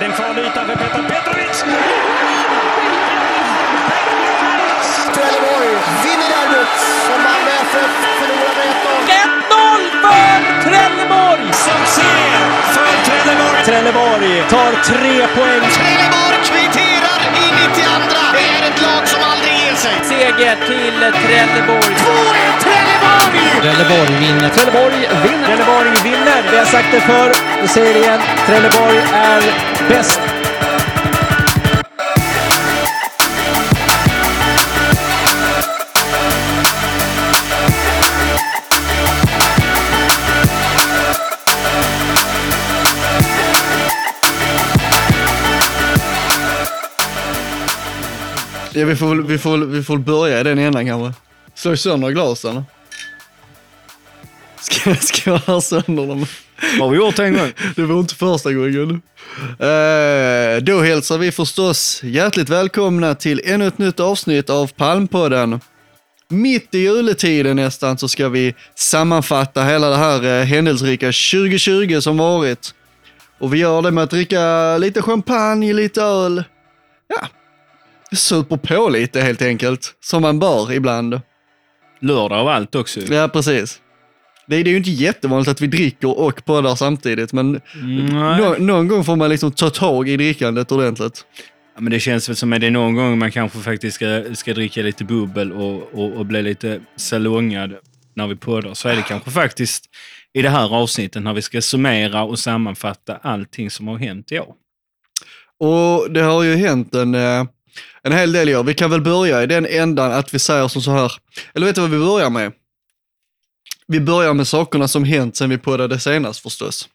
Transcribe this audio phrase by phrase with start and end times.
[0.00, 1.64] Det är en farlig yta för Petar Petrovic.
[5.14, 5.68] Trelleborg
[6.04, 6.74] vinner derbyt
[7.06, 9.00] som Malmö FF förlorar med 1-0.
[9.52, 11.52] 1-0 för Trelleborg!
[11.52, 12.10] Succé
[12.74, 13.64] för Trelleborg.
[13.64, 15.70] Trelleborg tar tre poäng.
[15.70, 16.36] Trelleborg
[19.80, 19.96] sig.
[20.02, 21.80] Seger till Trelleborg.
[21.80, 23.60] 2-1 Trelleborg!
[23.62, 24.48] Trelleborg vinner.
[24.48, 25.46] Trelleborg vinner.
[25.46, 26.42] Trelleborg vinner.
[26.50, 27.32] Vi har sagt det förr.
[27.62, 28.20] Vi säger det igen.
[28.46, 29.42] Trelleborg är
[29.88, 30.39] bäst.
[48.80, 51.20] Ja, vi, får, vi, får, vi får börja i den ändan kanske.
[51.54, 52.64] Slå sönder glasen.
[54.60, 56.26] Ska, ska jag ha sönder dem?
[56.80, 57.52] Har vi gjort en gång?
[57.76, 59.02] Det var inte första gången.
[59.58, 65.60] Eh, då hälsar vi förstås hjärtligt välkomna till ännu ett nytt avsnitt av Palmpodden.
[66.28, 72.18] Mitt i juletiden nästan så ska vi sammanfatta hela det här eh, händelserika 2020 som
[72.18, 72.74] varit.
[73.38, 76.44] Och vi gör det med att dricka lite champagne, lite öl.
[77.08, 77.28] Ja,
[78.12, 79.94] super på lite helt enkelt.
[80.00, 81.20] Som man bör ibland.
[82.00, 83.00] Lördag av allt också.
[83.00, 83.80] Ja, precis.
[84.46, 87.60] Det är, det är ju inte jättevanligt att vi dricker och poddar samtidigt, men
[88.38, 91.24] nå, någon gång får man liksom ta tag i drickandet ordentligt.
[91.74, 94.24] Ja, men det känns väl som att det är någon gång man kanske faktiskt ska,
[94.34, 97.74] ska dricka lite bubbel och, och, och bli lite salongad
[98.14, 98.74] när vi poddar.
[98.74, 99.84] Så är det kanske faktiskt
[100.32, 104.38] i det här avsnittet när vi ska summera och sammanfatta allting som har hänt i
[104.38, 104.54] år.
[105.58, 107.44] Och det har ju hänt en, eh,
[108.02, 108.62] en hel del år.
[108.64, 111.12] Vi kan väl börja i den ändan att vi säger som så här,
[111.54, 112.52] eller vet du vad vi börjar med?
[113.86, 116.88] Vi börjar med sakerna som hänt sen vi poddade senast förstås.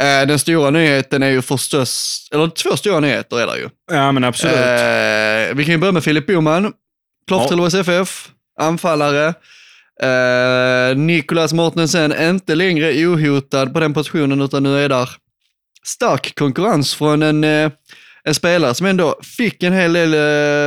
[0.00, 3.68] Eh, Den stora nyheten är ju förstås, eller två stora nyheter är det ju.
[3.92, 4.56] Ja, men absolut.
[4.56, 6.72] Eh, vi kan ju börja med Filip Boman,
[7.26, 7.48] Ja.
[7.48, 8.28] till OSFF,
[8.60, 9.34] anfallare.
[10.02, 15.10] Eh, Nicolas Mortensen inte längre ohotad på den positionen utan nu är där
[15.84, 17.70] stark konkurrens från en, eh,
[18.24, 20.14] en spelare som ändå fick en hel del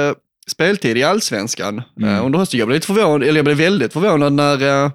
[0.09, 0.15] eh,
[0.47, 2.15] speltid i allsvenskan Mm.
[2.15, 2.59] eh, under hösten.
[2.59, 4.91] Jag blev lite förvånad, eller jag blev väldigt förvånad när eh,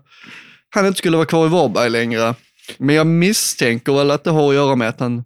[0.71, 2.35] han inte skulle vara kvar i Varberg längre.
[2.79, 5.25] Men jag misstänker väl att det har att göra med att han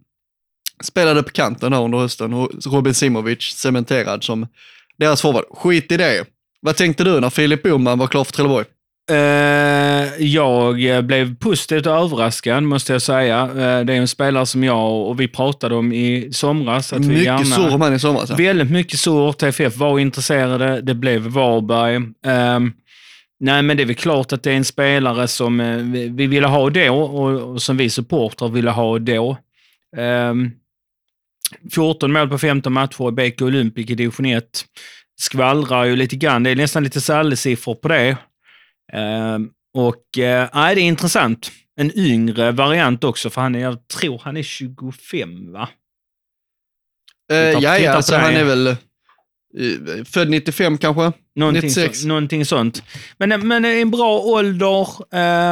[0.84, 4.46] spelade på kanten här under hösten och Robin Simovic cementerad som
[4.98, 5.44] deras forward.
[5.50, 6.24] Skit i det.
[6.60, 8.66] Vad tänkte du när Filip Boman var klar för Trelleborg?
[9.10, 13.40] Eh, jag blev positivt överraskad, måste jag säga.
[13.40, 16.92] Eh, det är en spelare som jag och vi pratade om i somras.
[16.92, 17.44] Att vi Mycket gärna...
[17.44, 18.30] surr om han i somras.
[18.30, 18.36] ja.
[18.36, 19.32] Väldigt mycket så.
[19.32, 20.80] TFF var intresserade.
[20.80, 21.94] Det blev Varberg.
[22.26, 22.72] Ehm,
[23.40, 26.26] nej, men det är väl klart att det är en spelare som eh, vi, vi
[26.26, 29.36] ville ha då och, och som vi supportrar ville ha då.
[29.96, 30.50] Ehm,
[31.74, 34.44] 14 mål på 15 matcher i BK Olympic i division 1.
[35.20, 36.42] Skvallrar ju lite grann.
[36.42, 38.16] Det är nästan lite Salle-siffror på det.
[38.92, 41.50] Ehm, och eh, nej, det är intressant.
[41.76, 45.68] En yngre variant också, för han är, jag tror han är 25, va?
[47.30, 48.76] Titta- ja, ja, alltså han är väl eh,
[50.04, 51.12] född 95 kanske?
[51.34, 51.98] Någonting, 96.
[52.00, 52.82] så, någonting sånt.
[53.18, 54.86] Men, men en bra ålder.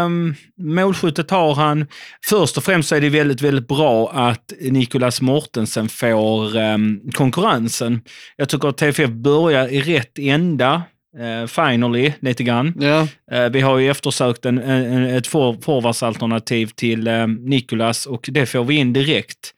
[0.05, 1.87] Um, målskyttet har han.
[2.29, 8.01] Först och främst så är det väldigt, väldigt bra att Nicolas Mortensen får ehm, konkurrensen.
[8.37, 10.83] Jag tycker att TFF börjar i rätt ända.
[11.19, 12.75] Uh, finally, lite grann.
[12.81, 18.29] Ja, Eh, vi har ju eftersökt en, en, ett for, forwardsalternativ till uh, Nicolas och
[18.33, 19.55] det får vi in direkt.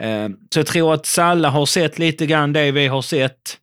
[0.00, 3.56] Eh, så jag tror att Salla har sett lite grann det vi har sett.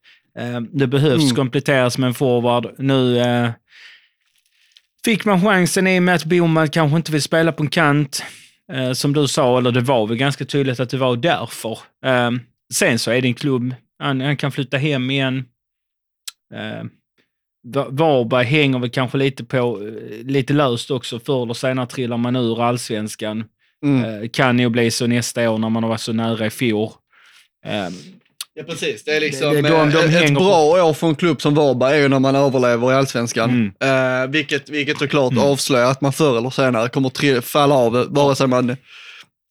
[0.71, 1.35] Det behövs Mm.
[1.35, 2.75] kompletteras med en forward.
[2.77, 3.23] Nu
[5.05, 8.23] fick man chansen i och med att Boman kanske inte vill spela på en kant.
[8.93, 11.79] Som du sa, eller det var väl ganska tydligt att det var därför.
[12.73, 15.45] Sen så är det en klubb, han, han kan flytta hem igen.
[17.73, 21.19] Va- Varberg hänger väl kanske lite på, eh, lite löst också.
[21.19, 23.43] Förr eller senare trillar man ur allsvenskan.
[23.85, 24.03] mm.
[24.23, 26.89] Eh, Kan ju bli så nästa år när man har varit så nära i fjol.
[27.65, 27.73] Eh,
[28.53, 29.03] ja precis.
[29.03, 31.41] Det är liksom Det- de- de eh, ett hänger på- bra år för en klubb
[31.41, 33.71] som Varberg är ju när man överlever i allsvenskan.
[33.79, 34.23] Mm.
[34.23, 35.43] Eh, vilket, vilket såklart Mm.
[35.43, 38.77] avslöjar att man förr eller senare kommer falla av, vare sig man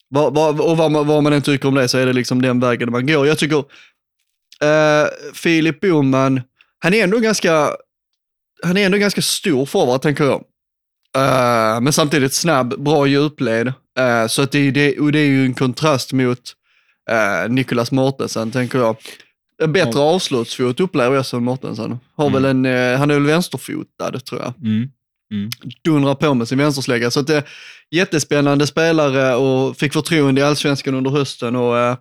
[0.09, 2.43] var, var, och vad man, vad man än tycker om det så är det liksom
[2.43, 3.27] den vägen man går.
[3.27, 3.59] Jag tycker
[4.63, 6.41] eh, Filip Boman,
[6.79, 7.71] han är ändå ganska,
[8.63, 10.45] han är ändå ganska stor forward tänker jag.
[11.17, 13.73] Eh, men samtidigt snabb, bra djupled.
[13.99, 16.39] Eh, så att det, det, och det är ju en kontrast mot
[17.11, 18.97] uh, Nicolas Mortensen tänker jag.
[19.63, 21.99] En bättre avslutsfot upplever jag som Mortensen.
[22.17, 24.91] Har väl en, eh, han är väl vänsterfotad tror jag mm.
[25.85, 27.11] dundrar på med sin vänsterslägga.
[27.11, 27.45] Så att det är
[27.91, 31.97] jättespännande spelare och fick förtroende i allsvenskan under hösten och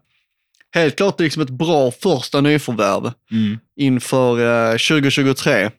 [0.76, 3.58] helt klart liksom ett bra första nyförvärv Mm.
[3.76, 4.40] inför
[4.72, 5.72] eh, 2023.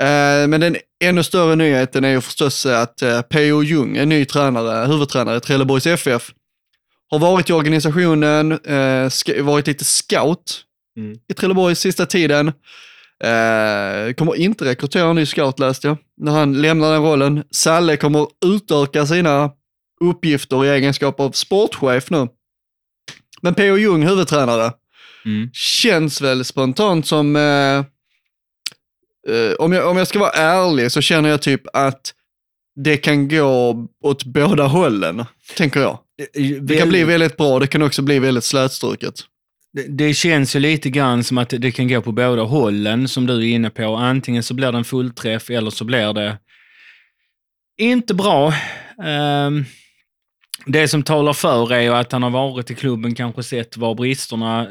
[0.00, 3.62] Eh, men den ännu större nyheten är ju förstås att eh, P.O.
[3.62, 6.30] Jung, en ny tränare, huvudtränare i Trelleborgs FF,
[7.10, 10.64] har varit i organisationen, eh, varit lite scout
[10.96, 11.18] Mm.
[11.28, 12.52] i Trelleborg sista tiden.
[14.16, 17.44] Kommer inte rekrytera en ny scout läste jag, när han lämnar den rollen.
[17.50, 19.50] Salle kommer utöka sina
[20.00, 22.28] uppgifter i egenskap av sportchef nu.
[23.40, 23.76] Men P.O.
[23.76, 24.72] Jung, huvudtränare,
[25.24, 25.50] Mm.
[25.52, 27.36] känns väl spontant som,
[29.28, 32.14] eh, om, jag, om jag ska vara ärlig så känner jag typ att
[32.76, 35.24] det kan gå åt båda hållen,
[35.56, 35.98] tänker jag.
[36.62, 39.14] Det kan bli väldigt bra, det kan också bli väldigt slätstruket.
[39.72, 43.26] Det, det känns ju lite grann som att det, kan gå på båda hållen, som
[43.26, 43.94] du är inne på.
[43.94, 46.38] Antingen så blir det en fullträff eller så blir det
[47.78, 48.54] inte bra.
[49.04, 49.64] Ehm,
[50.66, 53.94] det som talar för är ju att han har varit i klubben, kanske sett var
[53.94, 54.68] bristerna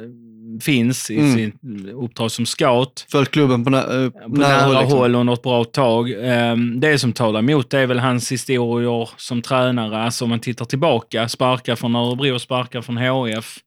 [0.62, 1.36] finns i Mm.
[1.36, 1.56] sitt
[2.04, 3.06] uppdrag som scout.
[3.12, 4.76] Följt klubben på, nä- eh, På nära, håll.
[4.82, 4.98] liksom.
[5.00, 6.12] håll under ett bra tag.
[6.22, 9.98] Ehm, Det som talar emot det är väl hans historier som tränare.
[10.04, 13.58] Alltså om man tittar tillbaka, sparkar från Örebro, sparkar från HF.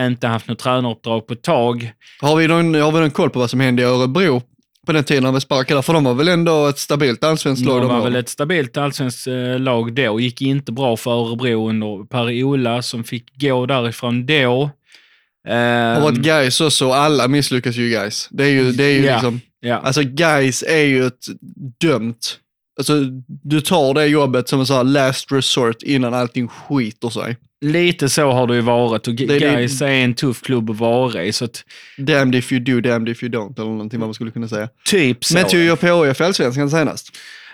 [0.00, 1.92] Inte haft något tränaruppdrag på ett tag.
[2.20, 4.42] Har, vi någon, har vi någon koll på vad som hände i Örebro
[4.86, 5.82] på den tiden när vi sparkade?
[5.82, 8.76] För de var väl ändå ett stabilt allsvenskt lag De de var väl ett stabilt
[8.76, 10.20] allsvenskt eh, lag då.
[10.20, 14.70] Gick inte bra för Örebro under Per-Ola som fick gå därifrån då.
[15.48, 15.54] Har
[15.96, 18.28] Ehm, varit guys också och alla misslyckas ju guys.
[18.30, 19.12] Det är ju, det är ju Ja.
[19.12, 19.76] liksom, ja.
[19.76, 21.26] alltså guys är ju ett
[21.80, 22.38] dömt,
[22.78, 22.92] alltså
[23.26, 27.36] du tar det jobbet som en sån här last resort innan allting skiter sig.
[27.64, 30.76] Lite så har det ju varit och Det- det- Gais är en tuff klubb att
[30.78, 31.32] vara i.
[31.32, 31.62] Så att,
[31.98, 34.68] Damned if you do, damned if you don't, eller någonting vad man skulle kunna säga.
[34.84, 35.34] typ så.
[35.34, 37.08] Men tog ju PHF allsvenskan senast.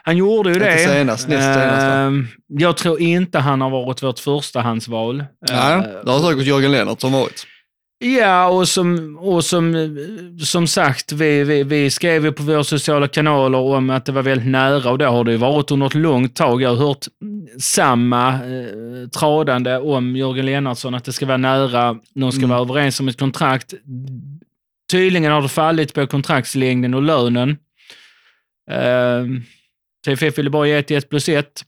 [0.07, 0.79] Han gjorde ju Inte det.
[0.79, 1.83] senast, näst senast?
[1.83, 5.25] Ehm, jag tror inte han har varit vårt förstahandsval.
[5.51, 7.47] Nej, Ehm, det har säkert Jörgen Lennart som varit.
[7.99, 9.97] Ja, och som, och som,
[10.45, 14.23] som sagt, vi, vi, vi skrev ju på våra sociala kanaler om att det var
[14.23, 16.63] väldigt nära och det har det ju varit under ett långt tag.
[16.63, 17.07] Jag har hört
[17.61, 22.51] samma eh, tradande om Jörgen Lennartsson, att det ska vara nära, de ska Mm.
[22.51, 23.75] vara överens om ett kontrakt.
[24.91, 27.51] Tydligen har det fallit på kontraktslängden och lönen.
[28.71, 29.25] Eh,
[30.07, 31.65] TFF ville bara ge ett 1 plus 1.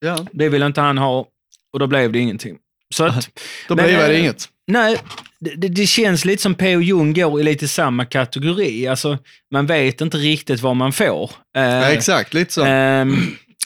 [0.00, 1.26] Ja, Det ville inte han ha
[1.72, 2.56] och då blev det ingenting.
[2.94, 3.28] Så att,
[3.68, 4.48] då blev det eh, inget.
[4.66, 4.96] Nej,
[5.44, 6.80] det, det- det känns lite som P.O.
[6.80, 8.86] Jung går i lite samma kategori.
[8.86, 9.18] Alltså,
[9.52, 11.30] man vet inte riktigt vad man får.
[11.56, 12.64] Eh, Ja, exakt, lite så.
[12.64, 13.16] ehm,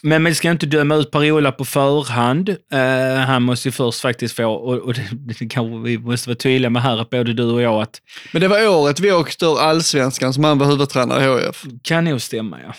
[0.02, 2.48] men man ska inte döma ut Pariola på förhand.
[2.72, 6.70] Eh, han måste ju först faktiskt få, och, och det, kanske vi måste vara tydliga
[6.70, 7.96] med här, att både du och jag, att
[8.32, 11.64] Men det var året vi åkte ur allsvenskan som han var huvudtränare i HF.
[11.82, 12.74] kan nog stämma, ja.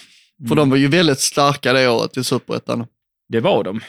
[0.48, 2.86] För de var ju väldigt starka det året i Superettan.
[3.30, 3.82] Det var de.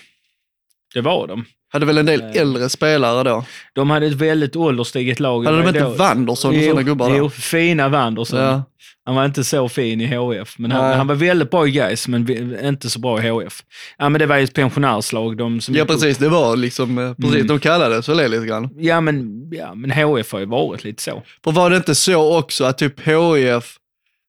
[0.94, 1.44] Det var de.
[1.72, 2.30] Hade väl en del Eh.
[2.42, 3.44] äldre spelare då.
[3.74, 5.44] De hade ett väldigt ålderstiget lag.
[5.44, 7.30] Hade de inte då- Wanderson och Jo, sådana gubbar Jo, då?
[7.30, 8.40] fina Wanderson.
[8.40, 8.62] Ja.
[9.04, 12.08] Han var inte så fin i HF, men han, han var väldigt bra i Gais,
[12.08, 13.62] men inte så bra i HF.
[13.98, 15.36] Ja, men det var ju ett pensionärslag.
[15.36, 16.00] De som ja, gick upp.
[16.00, 16.18] precis.
[16.18, 17.46] Det var liksom, eh, precis, Mm.
[17.46, 18.68] de kallade det så det lite grann.
[18.76, 21.22] Ja men, ja, men HF har ju varit lite så.
[21.44, 23.76] För var det inte så också att typ HIF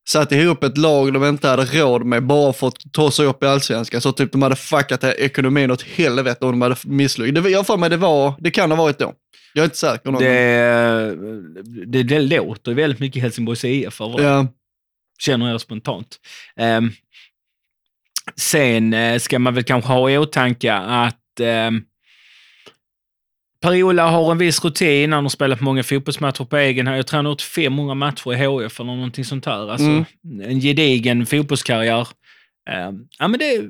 [0.10, 3.44] satte ihop ett lag de inte hade råd med bara för att ta sig upp
[3.44, 4.02] i allsvenskan.
[4.02, 7.50] Så typ de hade fuckat ekonomin åt helvete om de hade misslyckats.
[7.50, 9.14] Jag har för mig det var, det kan ha varit då.
[9.54, 10.12] Jag är inte säker.
[10.12, 11.16] Det,
[11.86, 14.48] det, det låter väldigt mycket Helsingborgs IF över Ja,
[15.20, 16.20] känner jag spontant.
[16.60, 16.92] Um,
[18.36, 21.84] sen eh, ska man väl kanske ha i åtanke att um,
[23.62, 27.00] Per-Ola har en viss rutin, han har spelat många fotbollsmatcher på egen hand.
[27.00, 29.72] Jag tror han har gjort 500 matcher i HF eller någonting sånt där.
[29.72, 30.06] Alltså, Mm.
[30.44, 32.08] En gedigen fotbollskarriär.
[32.70, 33.62] Eh, ja, men det,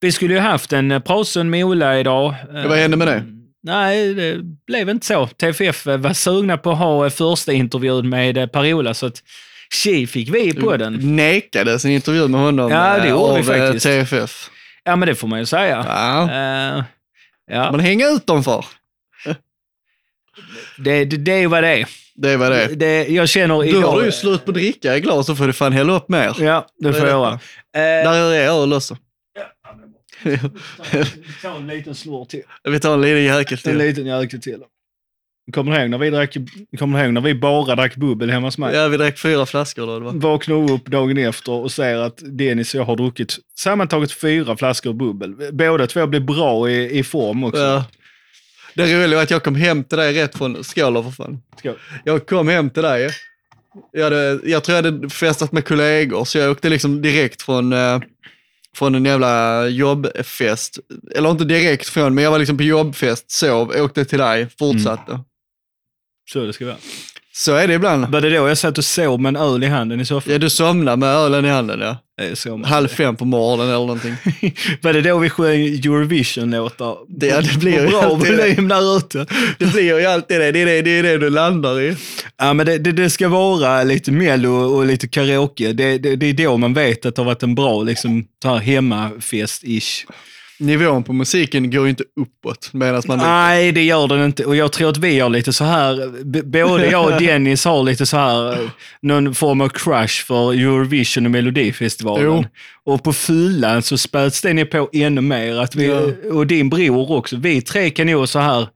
[0.00, 2.34] vi skulle ju haft en eh, pratstund med Ola idag.
[2.54, 3.14] Ja, vad hände med det?
[3.14, 3.22] Eh,
[3.62, 5.26] Nej, det blev inte så.
[5.26, 9.22] TFF var sugna på att ha eh, första intervjun med eh, Per-Ola, så att
[9.74, 11.16] tji fick vi på den.
[11.16, 13.86] nekades en intervju med honom Ja, det eh, gjorde av vi eh, faktiskt.
[13.86, 14.50] TFF.
[14.84, 15.84] Ja, men det får man ju säga.
[15.88, 16.84] Ja, Eh,
[17.50, 18.64] ja, man hänger ut dem för.
[20.78, 21.88] Det, det, det är vad det är.
[22.14, 22.68] Det är vad det är.
[22.68, 23.80] Det, jag känner idag...
[23.82, 26.36] har du ju slut på dricka i glas så får du fan hälla upp mer.
[26.40, 27.32] Ja, det får jag göra.
[27.32, 27.40] Eh,
[28.10, 28.96] Där är öl också.
[31.42, 32.42] Ta en liten slur till.
[32.64, 33.78] Vi tar en liten jäkel En till.
[33.78, 34.62] liten jäkel till.
[35.52, 36.36] Kommer du ihåg när vi, drack,
[36.78, 38.74] kommer du ihåg när vi bara drack bubbel hemma hos mig?
[38.74, 39.98] Ja, vi drack fyra flaskor då.
[40.00, 40.12] Var.
[40.12, 44.92] Vaknar upp dagen efter och säger att Dennis och jag har druckit sammantaget fyra flaskor
[44.92, 45.34] bubbel.
[45.52, 47.60] Båda två blir bra i, i form också.
[47.60, 47.84] Ja.
[48.78, 51.42] Det roliga var att jag kom hem till dig rätt från, skål då för fan.
[51.58, 51.78] Skål.
[52.04, 53.10] Jag kom hem till dig.
[53.92, 57.72] Jag, hade, jag tror jag hade festat med kollegor, så jag åkte liksom direkt från,
[57.72, 58.00] eh,
[58.76, 60.78] från en jävla jobbfest.
[61.14, 65.20] Eller inte direkt från, men jag var liksom på jobbfest, sov, åkte till dig, fortsatte.
[66.32, 66.76] Så det ska vara.
[67.38, 68.06] Så är det ibland.
[68.12, 70.32] Var det då jag satt och sov med en öl i handen i soffan?
[70.32, 71.96] Ja, du somnar med ölen i handen ja.
[72.64, 74.14] Halv fem på morgonen eller någonting.
[74.82, 76.96] Var det då vi sjöng Eurovision-låtar?
[77.08, 79.26] Det- det blir ju bra volym där ute.
[79.58, 80.52] Det blir ju alltid det.
[80.52, 81.96] Det är det, det, är det du landar i.
[82.38, 85.72] Ja, men det, det, det ska vara lite mello och lite karaoke.
[85.72, 88.24] Det, det, det är då man vet att det har varit en bra liksom,
[88.62, 90.04] hemmafest-ish.
[90.60, 93.18] Nivån på musiken går ju inte uppåt medan man...
[93.18, 94.44] Nej, det gör den inte.
[94.44, 96.08] Och jag tror att vi har lite så här,
[96.42, 98.58] både jag och Dennis har lite så här, eh,
[99.02, 102.24] någon form av crush för Eurovision och Melodifestivalen.
[102.26, 102.44] Jo.
[102.84, 105.56] Och på fyllan så späds det ner på ännu mer.
[105.60, 106.30] Att vi, Ja.
[106.32, 107.36] Och din bror också.
[107.36, 108.68] Vi tre kan nog så här,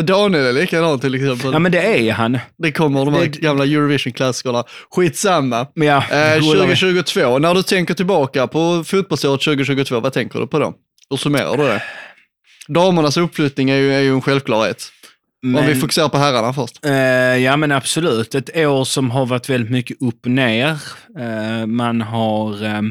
[0.00, 1.50] Daniel är likadan till exempel.
[1.52, 2.38] ja men det är han.
[2.58, 4.64] Det kommer de här Det- gamla Eurovision-klassikerna.
[4.96, 5.66] Skitsamma.
[5.74, 6.76] Ja, Eh, rullar vi.
[6.76, 10.74] 2022, när du tänker tillbaka på fotbollsåret 2022, vad tänker du på då?
[11.12, 11.82] Hur summerar du det?
[12.68, 14.92] Damernas uppflyttning är ju, är ju en självklarhet.
[15.44, 16.84] Om vi Men- fokuserar på herrarna först.
[16.84, 16.92] Eh,
[17.36, 18.34] ja men absolut.
[18.34, 20.78] Ett år som har varit väldigt mycket upp och ner.
[21.18, 22.82] Eh, man har eh,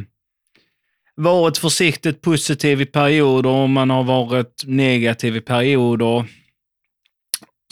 [1.15, 6.25] varit försiktigt positiv i perioder och man har varit negativ i perioder.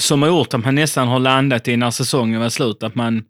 [0.01, 3.24] Som har gjort att man nästan har landat i när säsongen var slut, att man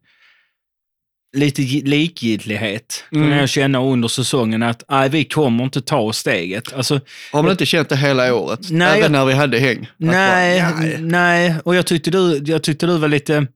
[1.37, 3.23] lite gi- likgiltighet Mm.
[3.23, 6.73] kunde jag känna under säsongen att nej, vi kommer inte ta steget.
[6.73, 6.99] Alltså,
[7.31, 8.59] Har man inte känt det hela året?
[8.71, 9.87] Nej, Även jag- när vi hade häng?
[9.97, 10.97] Nej, bara, nej.
[11.01, 13.47] nej, och jag tyckte, du, jag tyckte du var lite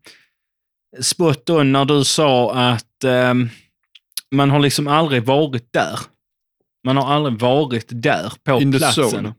[1.02, 3.50] spot on när du sa att ehm,
[4.32, 6.00] man har liksom aldrig varit där.
[6.86, 9.04] Man har aldrig varit där på In the platsen.
[9.04, 9.34] zone.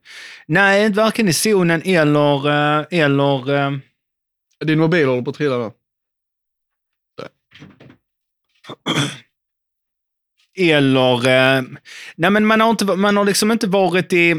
[0.47, 2.49] Nej, varken i zonen eller...
[2.81, 3.71] eh, eller eh,
[4.64, 5.71] Din mobil håller på att trilla nu.
[10.59, 11.62] eller eh,
[12.16, 14.35] nej men man har, inte, man har liksom inte varit i,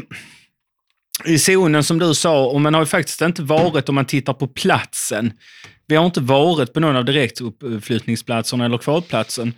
[1.24, 4.32] i zonen som du sa och man har ju faktiskt inte varit om man tittar
[4.32, 5.32] på platsen.
[5.86, 9.54] Vi har inte varit på någon av direktuppflyttningsplatserna eller kvalplatsen.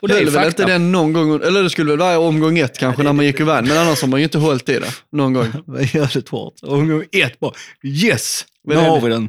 [0.00, 2.78] Och det är väl inte den någon gång, eller det skulle väl vara omgång ett
[2.78, 5.32] kanske när man gick vann, men annars har man ju inte hållit i det någon
[5.32, 5.52] gång.
[5.92, 6.54] Jävligt hårt.
[6.62, 7.52] Omgång ett bara,
[7.82, 8.46] yes!
[8.64, 9.28] Nu Men har vi den.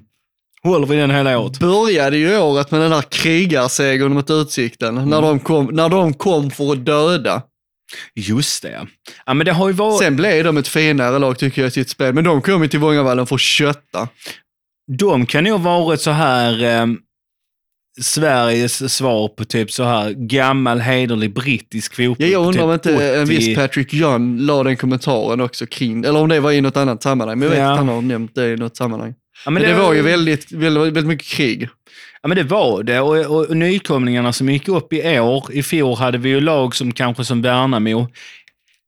[0.63, 1.59] Håller vi den hela året?
[1.59, 6.51] Började ju året med den där krigarsegern mot Utsikten, när, de kom, när de kom
[6.51, 7.41] för att döda.
[8.15, 8.87] Just det,
[9.25, 9.33] ja.
[9.33, 9.99] men det har ju varit...
[9.99, 12.67] Sen blev de ett finare lag tycker jag i sitt spel, men de kom ju
[12.67, 14.07] till Vångavallen för att kötta.
[14.97, 16.87] De kan nog ha varit så här eh,
[18.01, 22.15] Sveriges svar på typ så här gammal hederlig brittisk fotboll.
[22.19, 23.35] Ja, jag undrar om typ inte en 80.
[23.35, 27.03] viss Patrick John la den kommentaren också kring, eller om det var i något annat
[27.03, 27.71] sammanhang, men jag vet Ja.
[27.71, 29.13] att han har nämnt det i något sammanhang.
[29.45, 31.69] Ja, Men, det, var ju väldigt, väldigt, väldigt mycket krig.
[32.21, 32.99] Ja, men det var det.
[32.99, 36.75] Och, och, och nykomlingarna som gick upp i år, i fjol hade vi ju lag
[36.75, 38.07] som kanske som Värnamo,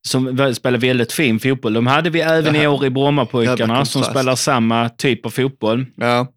[0.08, 1.74] som spelar väldigt fin fotboll.
[1.74, 5.86] De hade vi även Det i år i Brommapojkarna som spelar samma typ av fotboll.
[5.96, 6.28] Ja.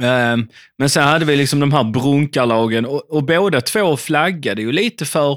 [0.00, 0.46] Ehm,
[0.78, 5.04] Men sen hade vi liksom de här brunkarlagen och, och båda två flaggade ju lite
[5.04, 5.36] för eh,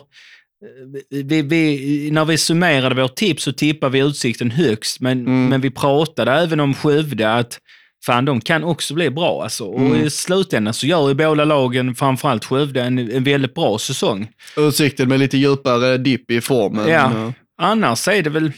[1.25, 5.49] vi, vi, när vi summerade vårt tips så tippade vi Utsikten högst, men, Mm.
[5.49, 7.59] men vi pratade även om Skövde att
[8.05, 9.43] fan, de kan också bli bra.
[9.43, 9.65] Alltså.
[9.65, 10.05] Och Mm.
[10.05, 14.27] i slutändan så gör ju båda lagen, framförallt Skövde, en, en väldigt bra säsong.
[14.57, 16.89] Utsikten med lite djupare dipp i formen.
[16.89, 17.33] Ja.
[17.61, 18.51] Annars är det väl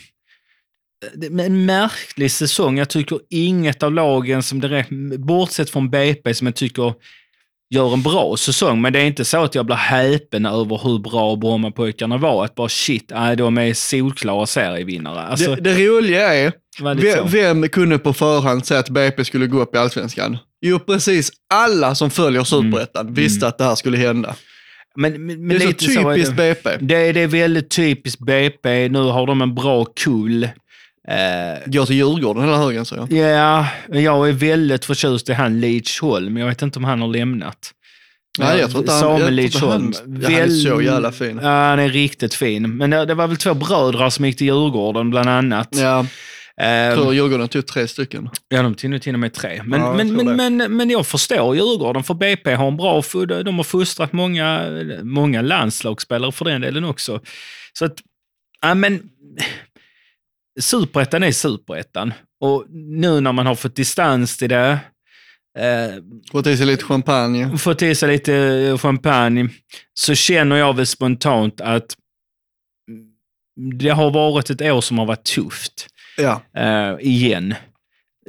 [1.39, 2.77] en märklig säsong.
[2.77, 6.93] Jag tycker inget av lagen som direkt, bortsett från BP som jag tycker
[7.70, 11.00] gör en bra säsong, men det är inte så att jag blir häpen över hur
[11.00, 12.46] bra Brommapojkarna var.
[12.46, 15.20] Att bara shit, nej, de är solklara serievinnare.
[15.22, 16.84] Alltså, det, det roliga är, så.
[16.94, 20.38] vem, vem kunde på förhand säga att BP skulle gå upp i Allsvenskan?
[20.62, 24.36] Jo, precis alla som följer Superettan visste att det här skulle hända.
[24.96, 26.64] Men, men, men det är så så är typiskt det.
[26.64, 26.78] BP.
[26.86, 28.90] Det, är- det är väldigt typiskt BP.
[28.90, 30.48] Nu har de en bra kull.
[31.08, 33.12] Eh, Går till Djurgården hela högen så jag.
[33.13, 33.68] Ja,
[34.00, 36.38] jag är väldigt förtjust i han Leach Holm.
[36.38, 37.72] Jag vet inte om han har lämnat.
[38.39, 41.12] Nej, jag tror inte han- Samuel jag tror Leach inte han- han är så jävla
[41.12, 41.39] fin.
[41.44, 42.77] Ja, han är riktigt fin.
[42.77, 45.70] Men det, det var väl två bröder som gick till Djurgården bland annat.
[45.72, 46.06] Ja,
[46.58, 48.29] jag tror Djurgården tog tre stycken.
[48.48, 49.62] ja, de tog till och med tre.
[49.65, 53.03] Men, Ja, men, men, men, men jag förstår Djurgården, för BP har en bra...
[53.44, 54.62] De har fostrat många,
[55.03, 57.22] många landslagsspelare för den delen också.
[57.74, 57.94] Så att,
[58.62, 59.01] ja men...
[60.60, 62.13] Superettan är superettan.
[62.41, 64.79] Och nu när man har fått distans till det,
[65.60, 67.58] eh, Fått i sig lite champagne.
[67.58, 69.50] fått i sig lite champagne,
[69.94, 71.96] så känner jag väl spontant att
[73.79, 75.88] det har varit ett år som har varit tufft.
[76.18, 76.41] Ja.
[76.56, 77.56] eh, igen.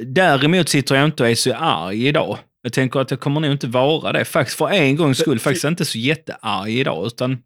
[0.03, 2.37] Däremot sitter jag inte och är så arg idag.
[2.61, 4.25] Jag tänker att jag kommer nog inte vara det.
[4.25, 7.37] Faktiskt för en gångs skull faktiskt inte så jättearg idag, utan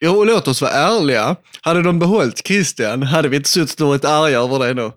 [0.00, 1.36] Jo, låt oss vara ärliga.
[1.60, 4.90] Hade de behållit Christian hade vi inte suttit och varit arga över det nu.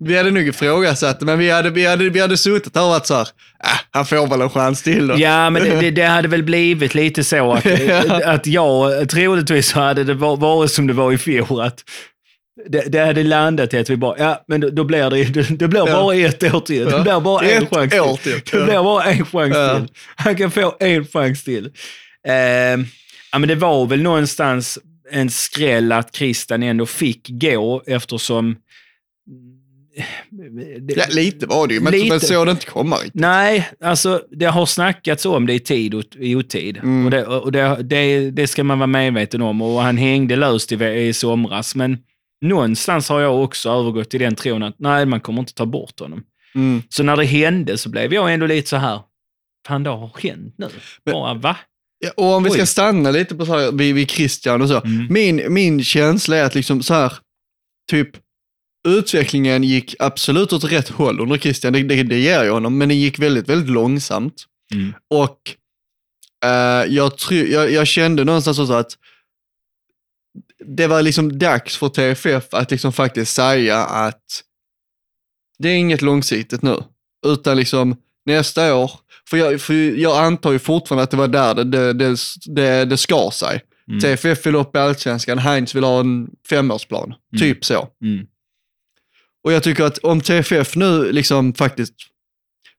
[0.00, 3.06] Vi hade nog ifrågasatt men vi hade, vi hade, vi hade suttit här och varit
[3.06, 3.28] så här,
[3.64, 5.18] äh, han får väl en chans till då.
[5.18, 7.66] Ja, men det, det, hade väl blivit lite så att,
[8.24, 11.60] att jag, troligtvis så hade det var- varit som det var i fjol.
[11.60, 11.84] Att
[12.68, 15.42] det, det hade landat i att vi bara, ja, men då, då blir det, det,
[15.58, 15.94] det blir Ja.
[16.02, 16.84] bara ett år till.
[16.84, 17.02] Det Ja.
[17.02, 18.40] blir bara en Ett chans till.
[18.52, 19.76] Det blir bara en chans Ja.
[19.78, 19.88] till.
[20.16, 21.66] Han kan få en chans till.
[22.28, 22.32] Eh,
[23.32, 24.78] ja, men det var väl någonstans
[25.10, 28.56] en skräll att Christian ändå fick gå eftersom...
[30.80, 32.08] Det, Ja, lite var det ju, men, Lite.
[32.08, 33.14] men såg det inte komma riktigt.
[33.14, 36.76] Nej, alltså det har snackats om det i tid och i otid.
[36.76, 37.04] Mm.
[37.04, 39.62] Och, det, och det, det, det ska man vara medveten om.
[39.62, 41.74] Och han hängde löst i, i somras.
[41.74, 41.98] Men
[42.40, 46.00] någonstans har jag också övergått till den tron att nej, man kommer inte ta bort
[46.00, 46.22] honom.
[46.54, 46.82] Mm.
[46.88, 49.00] Så när det hände så blev jag ändå lite så här,
[49.66, 50.68] fan det har hänt nu.
[51.04, 51.56] Men- Bara va?
[52.06, 52.66] Ja, och om vi ska Oj.
[52.66, 54.80] stanna lite på så här, vid, vid Christian och så.
[54.80, 55.06] Mm.
[55.10, 57.12] Min, min känsla är att liksom så här,
[57.90, 58.10] typ,
[58.88, 62.88] utvecklingen gick absolut åt rätt håll under Christian, det, det, det ger jag honom, men
[62.88, 64.44] det gick väldigt, väldigt långsamt.
[64.74, 64.94] Mm.
[65.10, 65.38] Och
[66.44, 68.92] eh, jag, try, jag, jag kände någonstans också att
[70.66, 74.42] det var liksom dags för TFF att liksom faktiskt säga att
[75.58, 76.82] det är inget långsiktigt nu,
[77.26, 77.96] utan liksom
[78.26, 78.90] nästa år,
[79.30, 82.16] för jag, för jag antar ju fortfarande att det var där det, det, det,
[82.46, 83.60] det, det skar sig.
[83.88, 84.00] Mm.
[84.00, 87.88] TFF vill upp i allsvenskan, Heinz vill ha en femårsplan, typ så.
[88.02, 88.26] Mm.
[89.44, 91.94] Och jag tycker att om TFF nu liksom faktiskt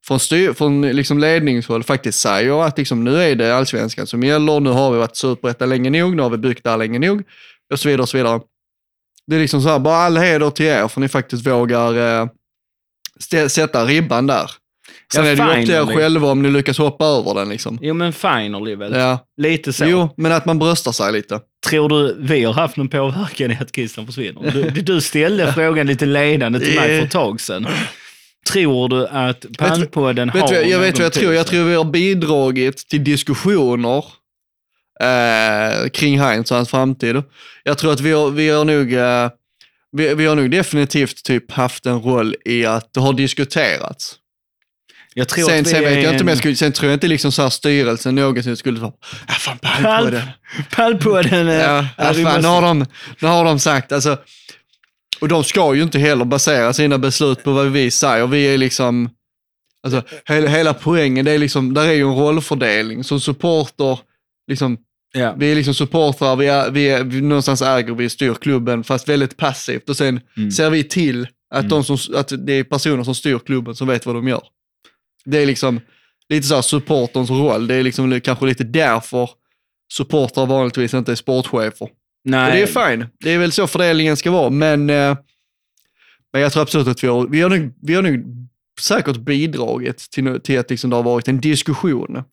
[0.07, 4.59] från, styr, från liksom ledningshåll faktiskt säger att liksom nu är det allsvenskan som gäller,
[4.59, 7.23] nu har vi varit superetta länge nog, nu har vi byggt där länge nog
[7.73, 8.41] och så vidare och så vidare.
[9.27, 12.27] Det är liksom så här, bara all heder till er för ni faktiskt vågar eh,
[13.47, 14.51] sätta ribban där.
[15.13, 17.49] Sen Ja, är det ju upp till er själva om ni lyckas hoppa över den
[17.49, 17.79] liksom.
[17.81, 18.93] Jo men finally väl.
[18.93, 19.19] Ja.
[19.37, 19.85] Lite så.
[19.85, 21.39] Jo, men att man bröstar sig lite.
[21.67, 24.51] Tror du vi har haft någon påverkan i att Christian försvinner?
[24.51, 27.67] Du, du ställde frågan lite ledande till mig för ett tag sedan.
[28.51, 31.33] Tror du att Palmpodden har Vet jag vet vad jag tror.
[31.33, 34.05] Jag tror vi har bidragit till diskussioner
[35.03, 37.23] eh, kring Heinz och hans framtid.
[37.63, 39.29] Jag tror att vi har, vi har nog eh,
[39.91, 44.15] vi, vi har nog definitivt typ haft en roll i att det har diskuterats.
[45.19, 47.07] Jag tror Sen, att sen vet jag inte om jag skulle, sen tror jag inte
[47.07, 48.91] liksom så här styrelsen någonsin skulle vara,
[49.27, 50.33] ja fan pall på Palp, det.
[50.75, 51.47] Palmpodden.
[51.47, 52.85] eh, Ja, ja, fan, nu, har de,
[53.21, 54.17] nu har de sagt, alltså,
[55.21, 58.27] och de ska ju inte heller basera sina beslut på vad vi säger.
[58.27, 59.09] Vi är liksom,
[59.83, 63.03] alltså hela, hela poängen, det är liksom, där är ju en rollfördelning.
[63.03, 63.99] Som supporter,
[64.47, 64.77] liksom,
[65.13, 65.33] ja.
[65.37, 69.09] vi är liksom supportrar, vi är, vi är, vi, någonstans äger vi styr klubben, fast
[69.09, 69.89] väldigt passivt.
[69.89, 70.51] Och sen Mm.
[70.51, 71.69] ser vi till att, Mm.
[71.69, 74.41] de som, att det är personer som styr klubben som vet vad de gör.
[75.27, 75.79] Det är liksom
[76.29, 77.67] lite så här supporterns roll.
[77.67, 79.29] Det är liksom kanske lite därför
[79.93, 81.83] supportrar vanligtvis inte är sportchefer.
[81.83, 81.89] Och
[82.23, 83.05] Nej, det är fine.
[83.19, 85.17] Det är väl så fördelningen ska vara, men, eh,
[86.33, 88.47] men jag tror absolut att vi har, vi har, nog, vi har nog
[88.79, 92.23] säkert bidragit till, till att liksom det har varit en diskussion.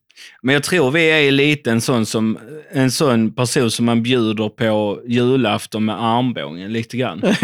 [0.42, 2.38] Men jag tror vi är lite en sån, som,
[2.72, 7.22] en sån person som man bjuder på julafton med armbågen lite grann.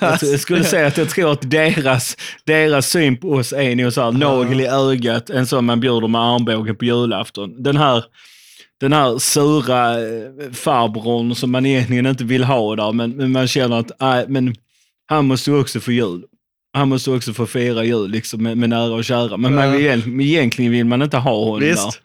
[0.00, 4.02] Jag, skulle säga att jag tror att deras, deras syn på oss är nog så
[4.02, 7.62] här nagel i ögat, en sån man bjuder med armbågen på julafton.
[7.62, 8.04] Den här,
[8.80, 13.48] den här sura eh, farbrorn som man egentligen inte vill ha där, men, men man
[13.48, 14.54] känner att nej, men
[15.06, 16.24] han måste ju också få jul.
[16.72, 19.36] Han måste också få fira jul liksom, med, med nära och kära.
[19.36, 19.86] Men man vill,
[20.20, 21.66] egentligen- vill man inte ha honom där.
[21.70, 22.00] Visst.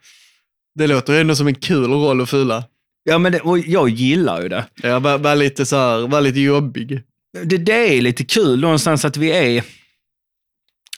[0.76, 2.64] Det låter ändå som en kul roll att fylla.
[3.04, 4.66] Ja, men det, och jag gillar ju det.
[4.84, 7.02] Ja, var, var lite så här, var lite jobbig.
[7.44, 7.58] det.
[7.58, 9.64] Det är lite kul någonstans att vi är,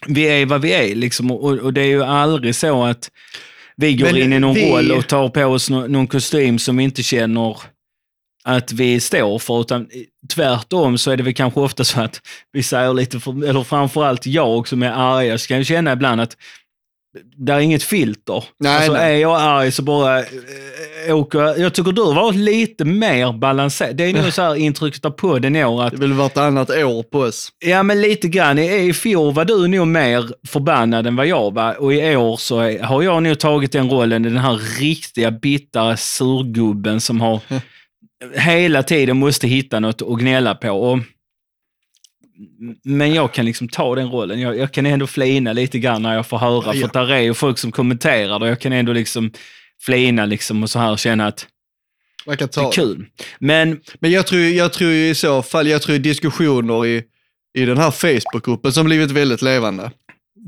[0.07, 1.31] vi är vad vi är liksom.
[1.31, 3.09] Och, och det är ju aldrig så att
[3.77, 6.59] vi går Men in i någon vi- roll och tar på oss någon, någon kostym
[6.59, 7.57] som vi inte känner
[8.47, 9.87] att vi står för, utan
[10.33, 14.25] tvärtom så är det väl kanske ofta så att vi säger lite, för, eller framförallt
[14.25, 16.37] jag som är arg, så kan jag känna ibland att
[17.37, 18.43] det är inget filter.
[18.59, 19.15] Nej, alltså nej.
[19.15, 21.73] är jag arg så bara äh, åker jag.
[21.73, 23.95] tycker du har varit lite mer balanserad.
[23.95, 26.37] Det är nog så här intrycket av podden i år att Det har väl varit
[26.37, 27.49] annat år på oss.
[27.65, 28.59] Ja, men lite grann.
[28.59, 32.37] I, I fjol var du nog mer förbannad än vad jag var och i år
[32.37, 37.41] så är, har jag nog tagit den rollen, den här riktiga bittra surgubben som har
[38.35, 40.69] hela tiden måste hitta något att gnälla på.
[40.71, 40.99] Och,
[42.83, 44.39] men jag kan liksom ta den rollen.
[44.41, 46.87] Jag, jag kan ändå flina lite grann när jag får höra, Ja.
[46.87, 49.31] för där är ju folk som kommenterar det och jag kan ändå liksom
[49.81, 51.47] flina liksom och så här känna att
[52.25, 53.05] Man kan det ta är kul.
[53.39, 57.03] Men Men jag tror, jag tror i så fall, jag tror diskussioner i,
[57.53, 59.91] i den här Facebookgruppen som blivit väldigt levande.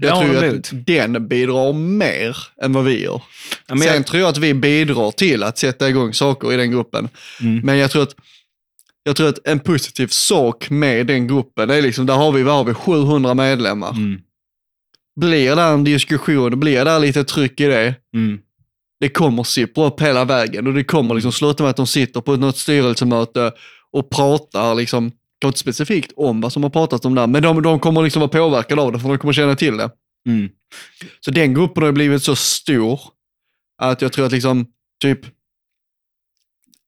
[0.02, 3.22] Jag Ja, tror att den bidrar mer än vad vi gör.
[3.68, 6.72] ja, Sen jag, tror jag att vi bidrar till att sätta igång saker i den
[6.72, 7.10] gruppen.
[7.42, 7.60] Mm.
[7.64, 8.16] Men jag tror att
[9.04, 12.56] jag tror att en positiv sak med den gruppen, är liksom, där har vi, vad
[12.56, 13.90] har vi, 700 medlemmar.
[13.92, 14.22] Mm.
[15.20, 18.40] Blir det en diskussion, blir det lite tryck i det, Mm.
[19.00, 22.22] det kommer sippra upp hela vägen och det kommer liksom sluta med att de sitter
[22.22, 23.52] på något styrelsemöte
[23.92, 25.12] och pratar liksom,
[25.48, 28.30] inte specifikt om vad som har pratats om där, men de, de kommer liksom vara
[28.30, 29.90] påverkade av det för de kommer känna till det.
[30.28, 30.50] Mm.
[31.20, 33.00] Så den gruppen har blivit så stor
[33.82, 34.66] att jag tror att liksom,
[35.02, 35.20] typ,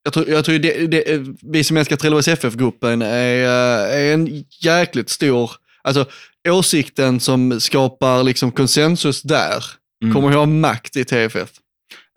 [0.03, 4.43] jag tror, jag tror det, det, vi som älskar Trelleborgs FF-gruppen är, eh, är en
[4.61, 6.05] jäkligt stor, alltså
[6.49, 9.63] åsikten som skapar liksom konsensus där
[10.03, 10.13] Mm.
[10.13, 11.49] kommer att ha makt i TFF.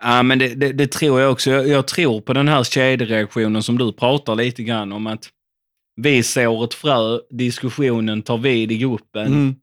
[0.03, 1.51] Ja, men det, det, det tror jag också.
[1.51, 5.29] Jag, jag tror på den här kedjereaktionen som du pratar lite grann om att
[5.95, 9.55] vi sår ett frö, diskussionen tar vid i gruppen Mm.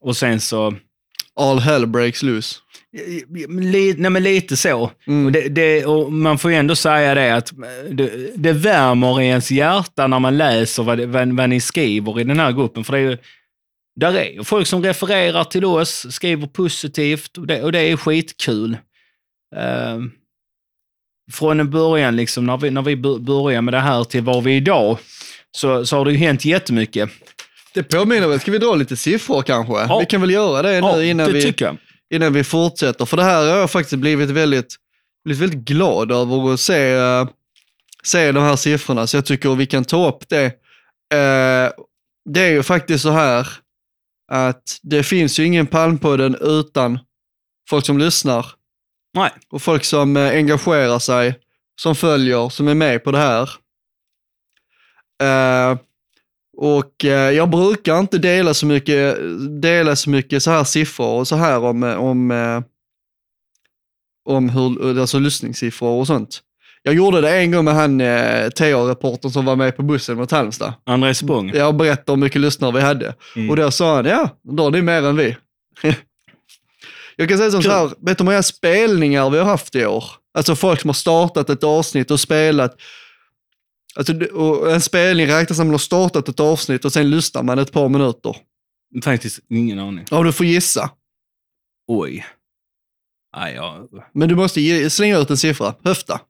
[0.00, 0.74] och sen så...
[1.40, 2.56] All hell breaks loose.
[3.48, 4.90] Nej, men lite så.
[5.06, 5.26] Mm.
[5.26, 7.52] Och det, det, och man får ju ändå säga det att
[7.90, 12.24] det, det värmer i ens hjärta när man läser vad, vad, vad ni skriver i
[12.24, 12.84] den här gruppen.
[12.84, 13.18] För det är ju,
[14.00, 17.96] där är ju folk som refererar till oss, skriver positivt och det, och det är
[17.96, 18.76] skitkul.
[19.56, 20.10] Ehm,
[21.32, 24.52] från början, liksom, när vi, när vi bör- började med det här till var vi
[24.52, 24.98] är idag,
[25.56, 27.10] så, så har det ju hänt jättemycket.
[27.74, 29.72] Det påminner väl, ska vi dra lite siffror kanske?
[29.72, 29.98] Ja.
[29.98, 33.04] Vi kan väl göra det nu Ja, innan, det vi, innan vi fortsätter.
[33.04, 34.76] För det här har jag faktiskt blivit väldigt,
[35.24, 37.28] blivit väldigt glad över att se, eh,
[38.04, 39.06] se de här siffrorna.
[39.06, 40.44] Så jag tycker vi kan ta upp det.
[41.14, 41.70] Eh,
[42.30, 43.48] det är ju faktiskt så här
[44.32, 46.98] att det finns ju ingen Palmpodden utan
[47.70, 48.46] folk som lyssnar
[49.14, 49.30] Nej.
[49.50, 51.34] och folk som eh, engagerar sig,
[51.80, 53.50] som följer, som är med på det här.
[55.22, 55.78] Eh,
[56.56, 59.18] och eh, jag brukar inte dela så mycket,
[59.62, 62.60] dela så mycket så här siffror och så här om, om, eh,
[64.28, 66.42] om hur, alltså lyssningssiffror och sånt.
[66.82, 70.30] Jag gjorde det en gång med han eh, TA-reportern som var med på bussen mot
[70.30, 70.74] Halmstad.
[70.84, 71.50] André Spång.
[71.54, 73.14] Jag berättade hur mycket lyssnare vi hade.
[73.36, 73.50] Mm.
[73.50, 75.36] Och då sa han, ja, då har ni mer än vi.
[77.16, 79.86] jag kan säga som så här, vet du hur många spelningar vi har haft i
[79.86, 80.04] år?
[80.38, 82.76] Alltså folk som har startat ett avsnitt och spelat.
[83.96, 84.12] Alltså,
[84.70, 87.88] en spelning räknas som man har startat ett avsnitt och sen lyssnar man ett par
[87.88, 88.36] minuter.
[89.04, 90.04] Faktiskt ingen aning.
[90.10, 90.90] Ja, du får gissa.
[91.88, 92.26] Oj.
[93.36, 93.88] Nej, ja.
[94.12, 95.74] Men du måste ge, slänga ut en siffra.
[95.84, 96.20] Höfta.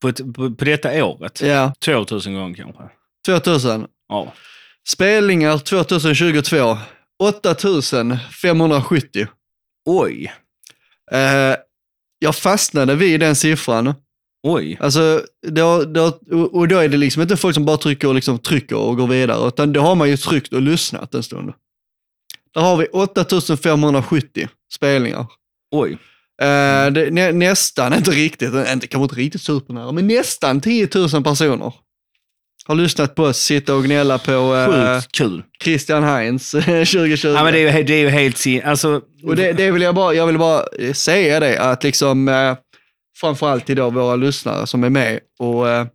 [0.00, 1.40] på, ett, på, på detta året?
[1.40, 2.82] Ja, 2000 gånger kanske?
[3.26, 3.86] 2000.
[4.08, 4.32] Ja.
[4.88, 6.78] Spelningar 2022.
[7.22, 9.26] 8570.
[9.86, 10.32] Oj.
[11.12, 11.54] Eh,
[12.18, 13.94] jag fastnade vid den siffran.
[14.46, 14.76] Oj.
[14.80, 15.80] Alltså, det har,
[16.56, 19.06] och då är det liksom inte folk som bara trycker och, liksom trycker och går
[19.06, 21.52] vidare, utan då har man ju tryckt och lyssnat en stund.
[22.54, 25.26] Där har vi 8570 spelningar.
[25.70, 25.92] Oj.
[26.42, 31.24] Eh, det, nä, nästan, inte riktigt, inte, kanske inte riktigt supernära, men nästan 10 000
[31.24, 31.72] personer
[32.66, 35.42] har lyssnat på oss sitta och gnälla på eh, Sjukt kul.
[35.62, 37.28] Christian Heinz 2020.
[37.28, 38.62] Ja, men det är ju, det är ju helt sin...
[38.62, 42.56] Alltså, Och det, det vill jag bara, jag vill bara säga det, att liksom eh,
[43.16, 45.86] framförallt till då våra lyssnare som är med och, eh,